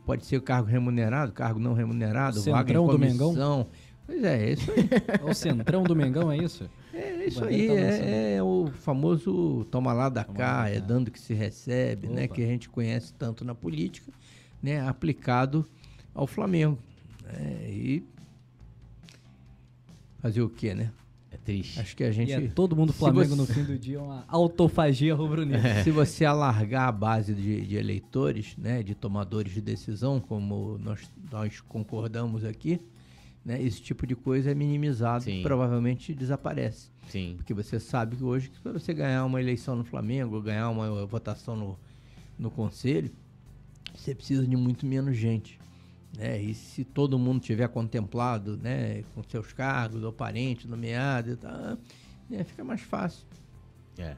[0.06, 3.32] pode ser cargo remunerado, cargo não remunerado, Centrão vaga em comissão.
[3.32, 3.66] do Mengão.
[4.06, 4.88] Pois é, é isso aí.
[5.28, 6.70] o centrão do Mengão, é isso?
[6.94, 10.80] É isso aí, tá é, é, o famoso toma lá da toma cá, lá, é
[10.80, 12.12] dando que se recebe, né?
[12.12, 12.20] Opa.
[12.20, 12.28] né?
[12.28, 14.12] Que a gente conhece tanto na política,
[14.62, 14.80] né?
[14.88, 15.66] Aplicado
[16.14, 16.78] ao Flamengo.
[17.24, 17.70] Né?
[17.70, 18.04] E
[20.20, 20.92] fazer o quê, né?
[21.30, 21.78] É triste.
[21.78, 22.30] Acho que a gente.
[22.30, 23.36] E é todo mundo Flamengo você...
[23.36, 25.68] no fim do dia, uma autofagia rubro-negra.
[25.68, 25.84] É.
[25.84, 31.10] Se você alargar a base de, de, eleitores, né, de tomadores de decisão, como nós,
[31.30, 32.80] nós concordamos aqui,
[33.44, 35.42] né, esse tipo de coisa é minimizado Sim.
[35.42, 36.90] provavelmente desaparece.
[37.08, 37.34] Sim.
[37.36, 41.54] Porque você sabe que hoje, para você ganhar uma eleição no Flamengo, ganhar uma votação
[41.54, 41.78] no,
[42.38, 43.10] no conselho,
[43.94, 45.58] você precisa de muito menos gente.
[46.16, 46.40] Né?
[46.40, 51.76] E se todo mundo tiver contemplado né, com seus cargos ou parente nomeado, tá,
[52.28, 53.26] né, fica mais fácil.
[53.98, 54.14] É.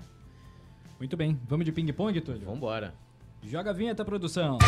[0.98, 1.38] Muito bem.
[1.48, 2.44] Vamos de ping-pong, Túlio?
[2.44, 2.94] Vambora.
[3.42, 4.58] Joga a vinheta, produção.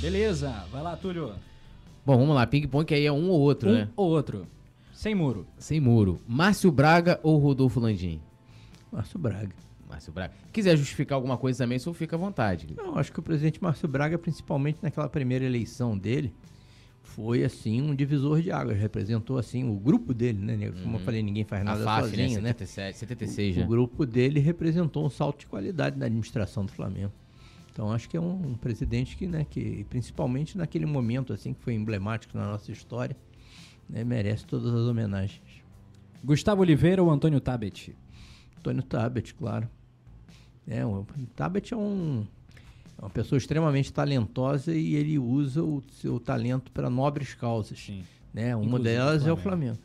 [0.00, 0.50] Beleza.
[0.70, 1.34] Vai lá, Túlio.
[2.06, 2.46] Bom, vamos lá.
[2.46, 3.88] Ping-pong que aí é um ou outro, um né?
[3.96, 4.46] ou outro.
[4.92, 5.46] Sem muro.
[5.58, 6.20] Sem muro.
[6.26, 8.20] Márcio Braga ou Rodolfo Landim?
[8.92, 9.54] Márcio Braga.
[9.90, 10.32] Márcio Braga.
[10.52, 12.68] Quiser justificar alguma coisa também, só fica à vontade.
[12.76, 16.32] Não, acho que o presidente Márcio Braga, principalmente naquela primeira eleição dele,
[17.02, 20.70] foi assim um divisor de águas, representou assim o grupo dele, né?
[20.70, 21.04] Como eu uhum.
[21.04, 22.50] falei, ninguém faz nada FAF, sozinho, né?
[22.50, 23.64] 77, 76 o, já.
[23.64, 27.12] O grupo dele representou um salto de qualidade na administração do Flamengo.
[27.72, 31.60] Então acho que é um, um, presidente que, né, que principalmente naquele momento assim que
[31.60, 33.16] foi emblemático na nossa história,
[33.88, 35.40] né, merece todas as homenagens.
[36.22, 37.96] Gustavo Oliveira ou Antônio Tabet?
[38.58, 39.68] Antônio Tabet, claro.
[40.70, 42.24] É, o Tabet é um,
[42.96, 47.78] é uma pessoa extremamente talentosa e ele usa o seu talento para nobres causas.
[47.78, 48.04] Sim.
[48.32, 48.54] Né?
[48.54, 49.78] Uma Inclusive delas é o Flamengo.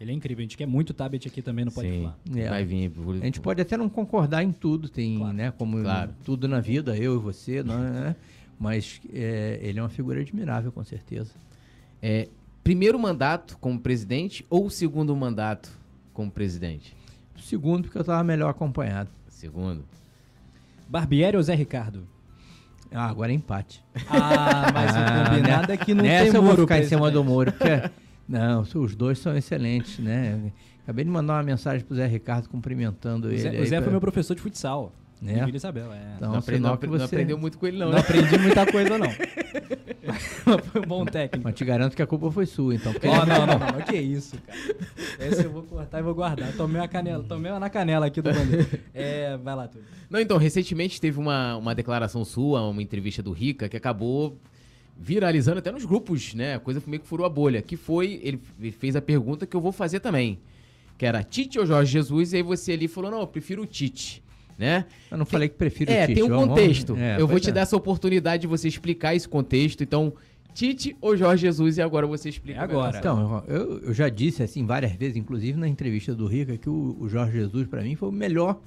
[0.00, 0.40] Ele é incrível.
[0.40, 2.18] A gente quer muito Tabet aqui também, não pode Sim, falar.
[2.36, 2.48] É.
[2.48, 2.92] Vai vir.
[3.22, 5.32] A gente pode até não concordar em tudo, tem, claro.
[5.32, 5.52] né?
[5.52, 6.12] Como claro.
[6.24, 8.16] tudo na vida, eu e você, não, né?
[8.58, 11.30] Mas é, ele é uma figura admirável, com certeza.
[12.02, 12.28] É,
[12.64, 15.70] primeiro mandato como presidente ou segundo mandato
[16.12, 16.94] como presidente?
[17.40, 19.10] Segundo, porque eu estava melhor acompanhado.
[19.28, 19.84] Segundo.
[20.88, 22.06] Barbieri ou Zé Ricardo?
[22.92, 23.84] Ah, agora é empate.
[24.08, 25.74] Ah, mas ah, o combinado né?
[25.74, 26.52] é que não Nessa tem muro.
[26.52, 27.90] eu vou ficar em cima do muro, porque...
[28.28, 30.52] não, os dois são excelentes, né?
[30.84, 33.38] Acabei de mandar uma mensagem pro Zé Ricardo cumprimentando o ele.
[33.38, 34.92] Zé, o Zé foi meu professor de futsal.
[35.20, 35.44] Né?
[35.44, 36.16] Vila Isabel, é.
[36.16, 36.96] Então, não, aprendi, não, você...
[36.98, 37.86] não aprendeu muito com ele, não.
[37.86, 38.00] Não né?
[38.00, 39.08] aprendi muita coisa, não.
[40.72, 41.44] foi um bom técnico.
[41.44, 42.92] Mas te garanto que a culpa foi sua, então.
[42.92, 43.08] Porque...
[43.08, 43.80] Oh, não, não, não, não.
[43.84, 44.58] Que isso, cara.
[45.18, 46.52] Essa eu vou cortar e vou guardar.
[46.56, 48.66] Tomei uma canela, tomei uma na canela aqui do bandeiro.
[48.94, 49.84] É, vai lá, tudo.
[50.08, 54.38] Não, então, recentemente teve uma, uma declaração sua, uma entrevista do Rica, que acabou
[54.96, 56.54] viralizando até nos grupos, né?
[56.54, 57.60] A coisa meio que furou a bolha.
[57.60, 58.40] Que foi, ele
[58.72, 60.38] fez a pergunta que eu vou fazer também.
[60.96, 63.66] Que era Tite ou Jorge Jesus, e aí você ali falou, não, eu prefiro o
[63.66, 64.23] Tite
[64.58, 64.86] né?
[65.10, 66.20] Eu não falei que prefiro é, o Tite.
[66.20, 66.96] É, tem um contexto.
[66.96, 67.52] É, eu vou te é.
[67.52, 69.82] dar essa oportunidade de você explicar esse contexto.
[69.82, 70.12] Então,
[70.54, 72.60] Tite ou Jorge Jesus e agora você explica.
[72.60, 72.98] É agora.
[72.98, 76.96] Então, eu, eu, já disse assim várias vezes, inclusive na entrevista do Rica, que o,
[77.00, 78.60] o Jorge Jesus para mim foi o melhor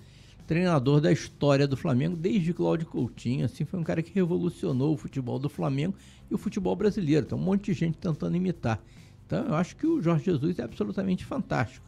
[0.46, 3.46] treinador da história do Flamengo desde Cláudio Coutinho.
[3.46, 5.96] Assim, foi um cara que revolucionou o futebol do Flamengo
[6.30, 7.26] e o futebol brasileiro.
[7.26, 8.82] Tem um monte de gente tentando imitar.
[9.26, 11.87] Então, eu acho que o Jorge Jesus é absolutamente fantástico.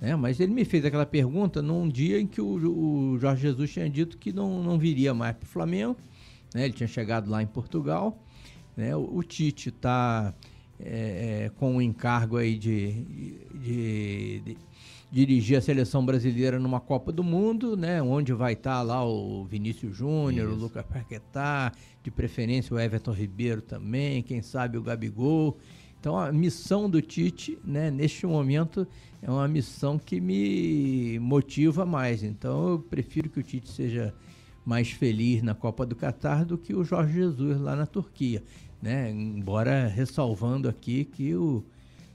[0.00, 0.14] Né?
[0.16, 3.88] Mas ele me fez aquela pergunta num dia em que o, o Jorge Jesus tinha
[3.88, 5.96] dito que não, não viria mais para o Flamengo.
[6.54, 6.64] Né?
[6.64, 8.18] Ele tinha chegado lá em Portugal.
[8.76, 8.94] Né?
[8.94, 10.34] O, o Tite está
[10.78, 12.92] é, é, com o encargo aí de,
[13.54, 14.58] de, de,
[15.10, 18.02] dirigir a seleção brasileira numa Copa do Mundo, né?
[18.02, 23.12] onde vai estar tá lá o Vinícius Júnior, o Lucas Paquetá, de preferência o Everton
[23.12, 25.56] Ribeiro também, quem sabe o Gabigol.
[25.98, 28.86] Então a missão do Tite, né, neste momento,
[29.22, 32.22] é uma missão que me motiva mais.
[32.22, 34.14] Então eu prefiro que o Tite seja
[34.64, 38.42] mais feliz na Copa do Catar do que o Jorge Jesus lá na Turquia.
[38.82, 39.10] Né?
[39.10, 41.64] Embora ressalvando aqui que o,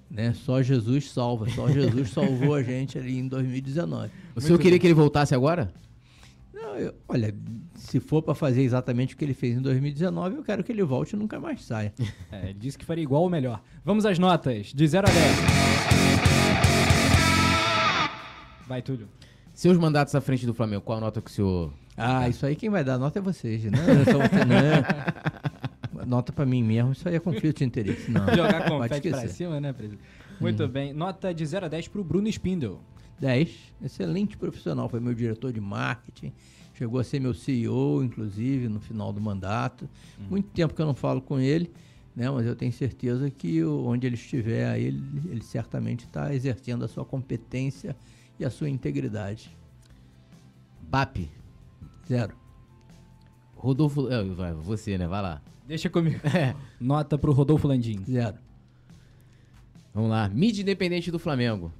[0.10, 4.10] né, só Jesus salva, só Jesus salvou a gente ali em 2019.
[4.36, 5.73] O senhor queria que ele voltasse agora?
[6.53, 7.34] Não, eu, olha,
[7.76, 10.84] se for para fazer exatamente o que ele fez em 2019, eu quero que ele
[10.84, 11.94] volte e nunca mais saia.
[12.32, 13.61] É, ele disse que faria igual ou melhor.
[13.84, 16.51] Vamos às notas, de 0 a 10.
[18.72, 19.10] Vai, Túlio.
[19.53, 21.73] Seus mandatos à frente do Flamengo, qual a nota que o senhor.
[21.98, 23.77] Ah, isso aí quem vai dar nota é vocês, né?
[23.77, 26.07] Eu sou você, não.
[26.07, 28.10] Nota pra mim mesmo, isso aí é conflito de interesse.
[28.10, 30.02] Não, Jogar confete pra cima, né, presidente?
[30.39, 30.93] Muito bem.
[30.93, 32.80] Nota de 0 a 10 pro Bruno Spindle.
[33.19, 33.49] 10,
[33.84, 36.31] excelente profissional, foi meu diretor de marketing,
[36.73, 39.88] chegou a ser meu CEO, inclusive, no final do mandato.
[40.30, 41.69] Muito tempo que eu não falo com ele,
[42.15, 42.31] né?
[42.31, 46.88] Mas eu tenho certeza que onde ele estiver, aí, ele, ele certamente está exercendo a
[46.88, 47.98] sua competência
[48.41, 49.55] e a sua integridade.
[50.81, 51.30] BAP.
[52.07, 52.35] Zero.
[53.55, 54.09] Rodolfo.
[54.11, 55.07] é, vai, você, né?
[55.07, 55.41] Vai lá.
[55.68, 56.19] Deixa comigo.
[56.27, 56.55] É.
[56.80, 58.03] Nota pro Rodolfo Landim.
[58.03, 58.38] Zero.
[59.93, 60.27] Vamos lá.
[60.30, 61.72] Mídia independente do Flamengo.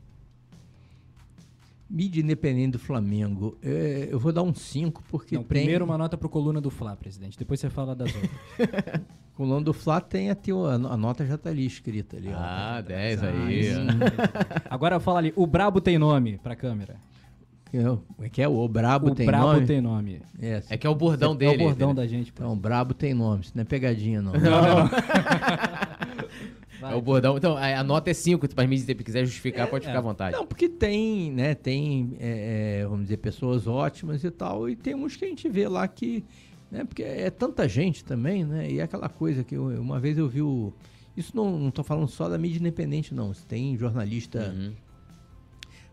[1.90, 5.64] Mídia independente do Flamengo, é, eu vou dar um 5, porque Não, tem...
[5.64, 7.38] primeiro uma nota pro Coluna do Fla, presidente.
[7.38, 8.32] Depois você fala das outras.
[9.36, 11.66] Com o nome do Flá tem a, teu- a no- a nota já tá ali
[11.66, 12.30] escrita ali.
[12.30, 12.36] ó.
[12.38, 13.70] Ah, 10 Ah, aí.
[14.70, 16.96] Agora fala ali, o Brabo tem nome pra câmera.
[17.72, 18.48] Como é que é?
[18.50, 19.66] O Brabo o tem Brabo nome?
[19.66, 20.22] tem nome.
[20.42, 21.56] É, É que é o bordão é dele.
[21.56, 22.04] o bordão entendeu?
[22.04, 22.30] da gente.
[22.30, 24.34] Então, Brabo tem nome, isso não é pegadinha, não.
[26.84, 27.38] É o bordão.
[27.38, 28.50] Então, a, a nota é 5.
[28.56, 30.36] Para mim, se quiser justificar, pode ficar à vontade.
[30.36, 34.96] Não, porque tem, né, tem, é, é, vamos dizer, pessoas ótimas e tal, e tem
[34.96, 36.26] uns que a gente vê lá que,
[36.72, 40.18] né, porque é tanta gente também, né, e é aquela coisa que eu- uma vez
[40.18, 40.74] eu vi o...
[41.16, 43.34] Isso não, tô falando só da mídia independente, não.
[43.34, 44.72] Tem jornalista, Uhum.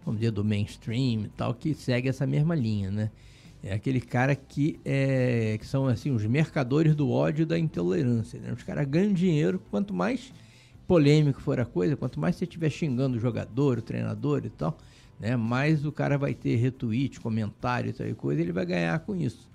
[0.04, 3.10] vamos dizer, do mainstream e tal, que segue essa mesma linha, né?
[3.62, 8.38] É aquele cara que, é, que são, assim, os mercadores do ódio e da intolerância,
[8.38, 8.52] né?
[8.52, 10.32] Os caras ganham dinheiro, quanto mais
[10.86, 14.78] polêmico for a coisa, quanto mais você estiver xingando o jogador, o treinador e tal,
[15.18, 15.34] né?
[15.36, 19.16] Mais o cara vai ter retweet, comentário e tal e coisa, ele vai ganhar com
[19.16, 19.47] isso,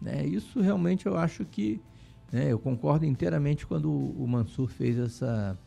[0.00, 0.24] né?
[0.26, 1.80] Isso realmente eu acho que,
[2.32, 2.50] né?
[2.52, 5.58] Eu concordo inteiramente quando o Mansur fez essa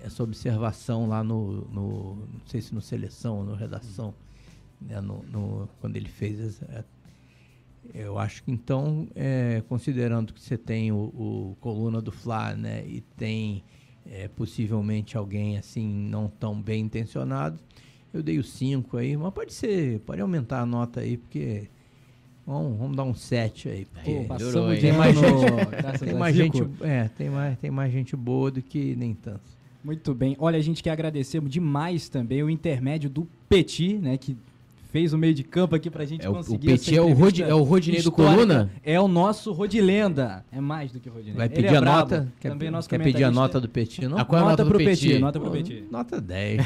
[0.00, 4.14] essa observação lá no, no não sei se no seleção ou no redação,
[4.80, 6.86] né, no, no- quando ele fez essa,
[7.94, 12.86] eu acho que então, é, considerando que você tem o, o coluna do Fla, né,
[12.86, 13.64] e tem
[14.06, 17.58] é, possivelmente alguém assim não tão bem intencionado,
[18.12, 21.68] eu dei o 5 aí, mas pode ser, pode aumentar a nota aí, porque
[22.48, 24.74] vamos, vamos dar um 7 aí, porque Pô, melhorou, passamos hein?
[24.76, 28.50] de Tem mais gente- tem a mais gente, é, tem mais, tem mais gente boa
[28.50, 29.56] do que nem tanto.
[29.84, 30.34] Muito bem.
[30.40, 34.36] Olha, a gente quer agradecer demais também o intermédio do Petit, né, que
[34.90, 37.00] fez o meio de campo aqui pra gente É, o- o conseguir essa Petit é
[37.02, 38.10] o Rod- é o Rodinei do.
[38.12, 38.70] Coluna?
[38.84, 40.44] É o nosso Rodilenda.
[40.50, 41.34] É mais do que Rodinei.
[41.36, 41.98] Vai pedir é a brabo.
[41.98, 42.28] nota?
[42.40, 44.18] Quer, Também nosso quer pedir a nota do Petit, não?
[44.18, 45.18] A qual é a nota nota do pro Petit, Petit?
[45.20, 45.84] nota pro Petit.
[45.90, 46.60] Nota 10.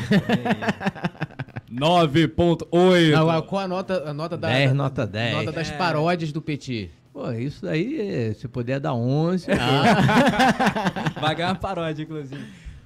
[1.71, 3.11] 9.8.
[3.13, 4.49] Não, a- qual a nota, a nota da.
[4.49, 5.35] 10, da- nota 10.
[5.37, 6.91] Nota das paródias do Petit.
[7.13, 9.47] Pô, isso daí, é, se puder dar 11.
[11.21, 12.41] Vai ganhar uma paródia, inclusive.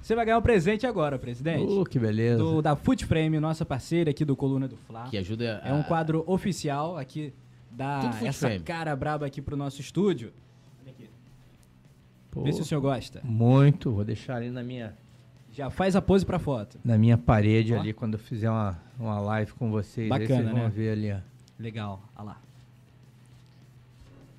[0.07, 1.69] Você vai ganhar um presente agora, presidente.
[1.69, 2.37] Uh, que beleza.
[2.37, 5.09] Do, da Footframe, nossa parceira aqui do Coluna do Fla.
[5.09, 5.67] Que ajuda a...
[5.67, 7.33] É um quadro oficial aqui,
[7.75, 8.63] Foot essa Frame.
[8.63, 10.31] cara braba aqui pro nosso estúdio.
[10.81, 11.09] Olha aqui.
[12.31, 13.19] Pô, Vê se o senhor gosta.
[13.21, 14.95] Muito, vou deixar ali na minha,
[15.51, 16.79] Já faz a pose pra foto.
[16.85, 17.79] na minha parede Ó.
[17.81, 20.09] ali, quando eu fizer uma, uma live com vocês.
[20.09, 20.69] aí Bacana, vocês vão né?
[20.69, 21.17] ver ali, ó.
[21.59, 22.41] Legal, olha lá.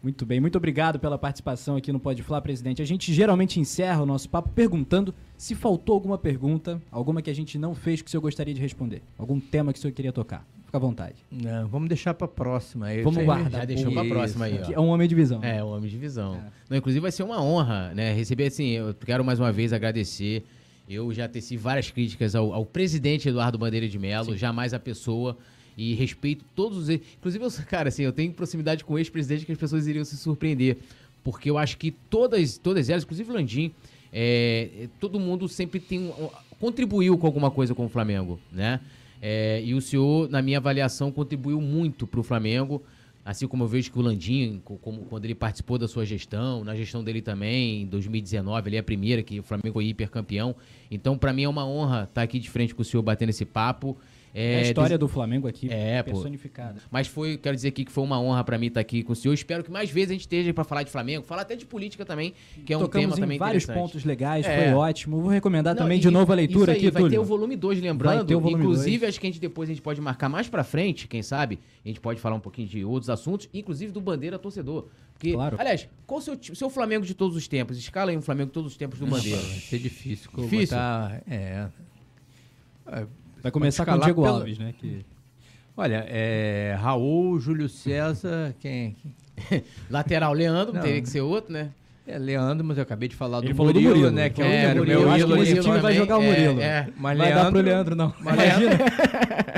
[0.03, 2.81] Muito bem, muito obrigado pela participação aqui no Pode Falar, presidente.
[2.81, 7.35] A gente geralmente encerra o nosso papo perguntando se faltou alguma pergunta, alguma que a
[7.35, 9.03] gente não fez que o senhor gostaria de responder.
[9.19, 10.47] Algum tema que o senhor queria tocar.
[10.67, 11.15] Fica à vontade.
[11.33, 12.87] Não, vamos deixar pra próxima.
[12.87, 13.03] aí.
[13.03, 13.61] Vamos guardar.
[13.61, 14.09] Já deixou Isso.
[14.09, 14.73] próxima aí, ó.
[14.73, 15.43] é um homem de visão.
[15.43, 16.39] É, o Homem de Visão.
[16.69, 18.13] Não, inclusive vai ser uma honra, né?
[18.13, 20.45] Receber assim, eu quero mais uma vez agradecer.
[20.87, 25.39] Eu já teci várias críticas ao, ao presidente Eduardo Bandeira de Mello, jamais a pessoa.
[25.79, 26.89] E respeito todos os.
[26.91, 30.17] Inclusive, eu, cara, assim, eu tenho proximidade com o ex-presidente que as pessoas iriam se
[30.17, 30.77] surpreender.
[31.23, 33.71] Porque eu acho que todas, todas elas, inclusive o Landim,
[34.13, 36.29] é, todo mundo sempre tem um-
[36.59, 38.81] contribuiu com alguma coisa com o Flamengo, né?
[39.23, 42.83] É, e o senhor, na minha avaliação, contribuiu muito para o Flamengo,
[43.25, 46.65] assim como eu vejo que o Landim, co- como, quando ele participou da sua gestão,
[46.65, 50.55] na gestão dele também, em 2019, ele é a primeira que o Flamengo foi hipercampeão.
[50.91, 53.45] Então, para mim é uma honra estar aqui de frente com o senhor batendo esse
[53.45, 53.97] papo.
[54.35, 56.13] É a história do Flamengo aqui É, pô.
[56.13, 56.81] personificada.
[56.91, 59.17] Mas foi, quero dizer aqui que foi uma honra pra mim estar aqui com o
[59.17, 59.35] senhor.
[59.35, 62.05] Espero que mais vezes a gente esteja pra falar de Flamengo, falar até de política
[62.05, 62.35] também,
[62.65, 64.65] que é um Tocamos tema em também vários pontos legais, É.
[64.65, 65.21] foi ótimo.
[65.21, 67.17] Vou recomendar Não, também e- de novo a leitura isso aí, aqui, vai Túlio.
[67.17, 68.25] ter o volume 2, Vai lembrando.
[68.27, 69.09] ter o volume inclusive, dois.
[69.09, 71.89] acho que a gente depois a gente pode marcar mais pra frente, quem sabe, a
[71.89, 74.87] gente pode falar um pouquinho de outros assuntos, inclusive do Bandeira Torcedor.
[75.15, 75.57] Porque, Claro.
[75.59, 77.77] aliás, qual o seu, seu Flamengo de todos os tempos?
[77.77, 79.37] Escala aí um Flamengo de todos os tempos do Bandeira.
[79.41, 80.31] Vai ser difícil.
[80.37, 80.77] Difícil?
[80.77, 81.67] botar- é.
[82.87, 83.07] É,
[83.49, 84.75] Vai começar com o Diego pelo- Alves, né?
[84.79, 85.05] Que...
[85.75, 88.95] Olha, é, Raul, Júlio César, quem?
[89.89, 90.83] Lateral, Leandro, não.
[90.83, 91.71] teria que ser outro, né?
[92.07, 94.29] É, Leandro, mas eu acabei de falar do, Murilo, do Murilo, né?
[94.29, 95.43] Que é, o meu ídolo.
[95.43, 96.61] Esse time vai jogar o Murilo.
[96.61, 96.89] É, é.
[96.97, 98.15] Mas vai Leandro, dar pro Leandro, não.
[98.21, 98.79] Mas Imagina.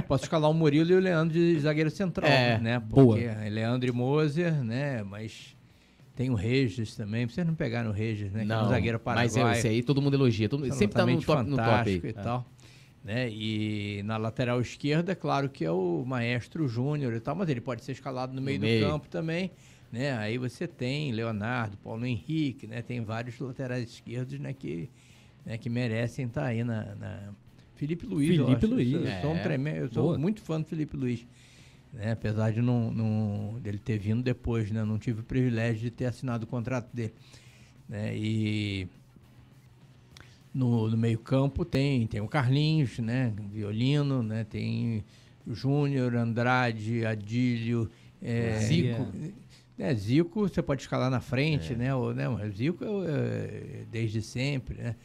[0.07, 2.81] posso escalar o Murilo e o Leandro de zagueiro central, é, né?
[2.81, 3.21] Porque boa.
[3.21, 5.03] É Leandro e Moser, né?
[5.03, 5.57] Mas
[6.15, 7.27] tem o Regis também.
[7.27, 8.45] Vocês não pegaram o Regis, né?
[8.45, 9.47] Não, que é um zagueiro paraguaio.
[9.47, 10.49] Mas esse aí todo mundo elogia.
[10.49, 12.03] Todo, sempre tá no top, no top aí.
[12.05, 12.47] e tal.
[13.03, 13.31] Né?
[13.31, 17.83] E na lateral esquerda, claro que é o Maestro Júnior e tal, mas ele pode
[17.83, 18.87] ser escalado no meio no do meio.
[18.87, 19.51] campo também.
[19.91, 20.13] Né?
[20.17, 22.81] Aí você tem Leonardo, Paulo Henrique, né?
[22.83, 24.53] Tem vários laterais esquerdos, né?
[24.53, 24.89] Que,
[25.45, 25.59] né?
[25.59, 27.33] que merecem estar tá aí na, na...
[27.75, 28.37] Felipe Luiz.
[28.37, 28.93] Felipe Luiz.
[28.93, 29.21] Eu, é.
[29.23, 31.27] sou, um tremendo, eu sou muito fã do Felipe Luiz.
[31.93, 32.13] Né?
[32.13, 34.85] Apesar de não, não, dele ter vindo depois, né?
[34.85, 37.15] Não tive o privilégio de ter assinado o contrato dele.
[37.89, 38.17] Né?
[38.17, 38.87] E
[40.53, 43.33] no, no meio campo tem, tem o Carlinhos, né?
[43.53, 44.45] Violino, né?
[44.45, 45.05] Tem
[45.47, 47.91] o Júnior, Andrade, Adílio,
[48.23, 49.09] é, Zico.
[49.79, 51.77] É, Zico você pode escalar na frente, é.
[51.77, 51.95] né?
[51.95, 52.29] O, né?
[52.29, 54.97] O Zico é, desde sempre, né?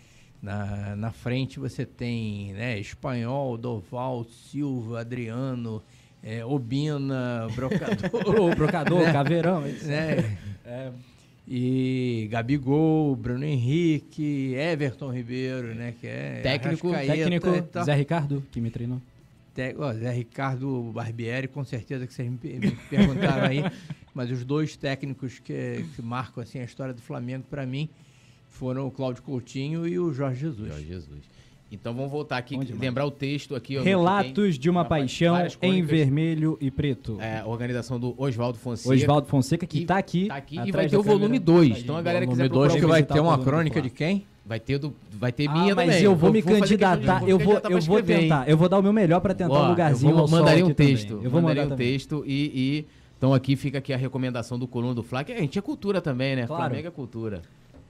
[0.41, 5.81] Na, na frente você tem né, Espanhol, Doval, Silva, Adriano,
[6.21, 8.09] é, Obina, Brocador.
[8.51, 9.13] o Brocador, né?
[9.13, 9.61] Caveirão.
[9.61, 10.37] Né?
[10.65, 10.91] É.
[11.47, 15.93] E Gabigol, Bruno Henrique, Everton Ribeiro, né?
[15.99, 17.47] Que é técnico, técnico
[17.83, 18.99] Zé Ricardo, que me treinou
[19.77, 23.63] ó, Zé Ricardo Barbieri, com certeza que vocês me, me perguntaram aí,
[24.13, 27.89] mas os dois técnicos que, que marcam assim, a história do Flamengo para mim
[28.49, 30.67] foram o Cláudio Coutinho e o Jorge Jesus.
[30.69, 31.34] Jorge Jesus.
[31.75, 33.77] Então vamos voltar aqui, lembrar o texto aqui.
[33.77, 37.17] Relatos de uma, uma paixão em vermelho e preto.
[37.19, 38.95] É, organização do Oswaldo Fonseca.
[38.95, 40.27] Oswaldo Fonseca, que está aqui.
[40.27, 41.79] Tá aqui e vai ter o volume 2.
[41.79, 42.69] Então a galera quiser procurar...
[42.69, 44.25] volume 2 que vai ter uma crônica de quem?
[44.45, 46.03] Vai ter, do, vai ter ah, minha mas também.
[46.03, 49.19] eu vou, me candidatar, eu vou, eu vou tentar, eu vou dar o meu melhor
[49.19, 51.23] para tentar Ó, um lugarzinho eu vou, mandarei um texto, também.
[51.23, 52.85] eu vou mandar um texto e, e,
[53.17, 55.99] então aqui fica aqui a recomendação do Coluna do Fla, que a gente é cultura
[55.99, 56.45] também, né?
[56.45, 56.61] Claro.
[56.61, 57.41] Flamengo é cultura.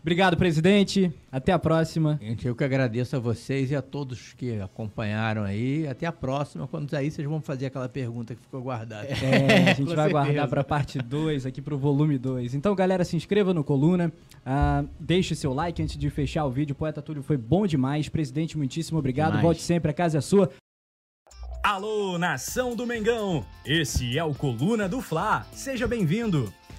[0.05, 1.11] Obrigado, presidente.
[1.31, 2.19] Até a próxima.
[2.21, 5.87] Gente, eu que agradeço a vocês e a todos que acompanharam aí.
[5.87, 6.67] Até a próxima.
[6.67, 9.07] Quando sair, vocês vão fazer aquela pergunta que ficou guardada.
[9.07, 12.53] É, a gente vai guardar para a parte 2, aqui para o volume 2.
[12.53, 14.13] Então, galera, se inscreva no Coluna.
[14.45, 16.75] Uh, deixe seu like antes de fechar o vídeo.
[16.75, 18.07] Poeta Túlio foi bom demais.
[18.07, 19.29] Presidente, muitíssimo obrigado.
[19.29, 19.43] Demais.
[19.43, 20.51] Volte sempre, a casa é sua.
[21.63, 23.43] Alô, nação do Mengão!
[23.65, 25.47] Esse é o Coluna do Fla.
[25.51, 26.53] Seja bem-vindo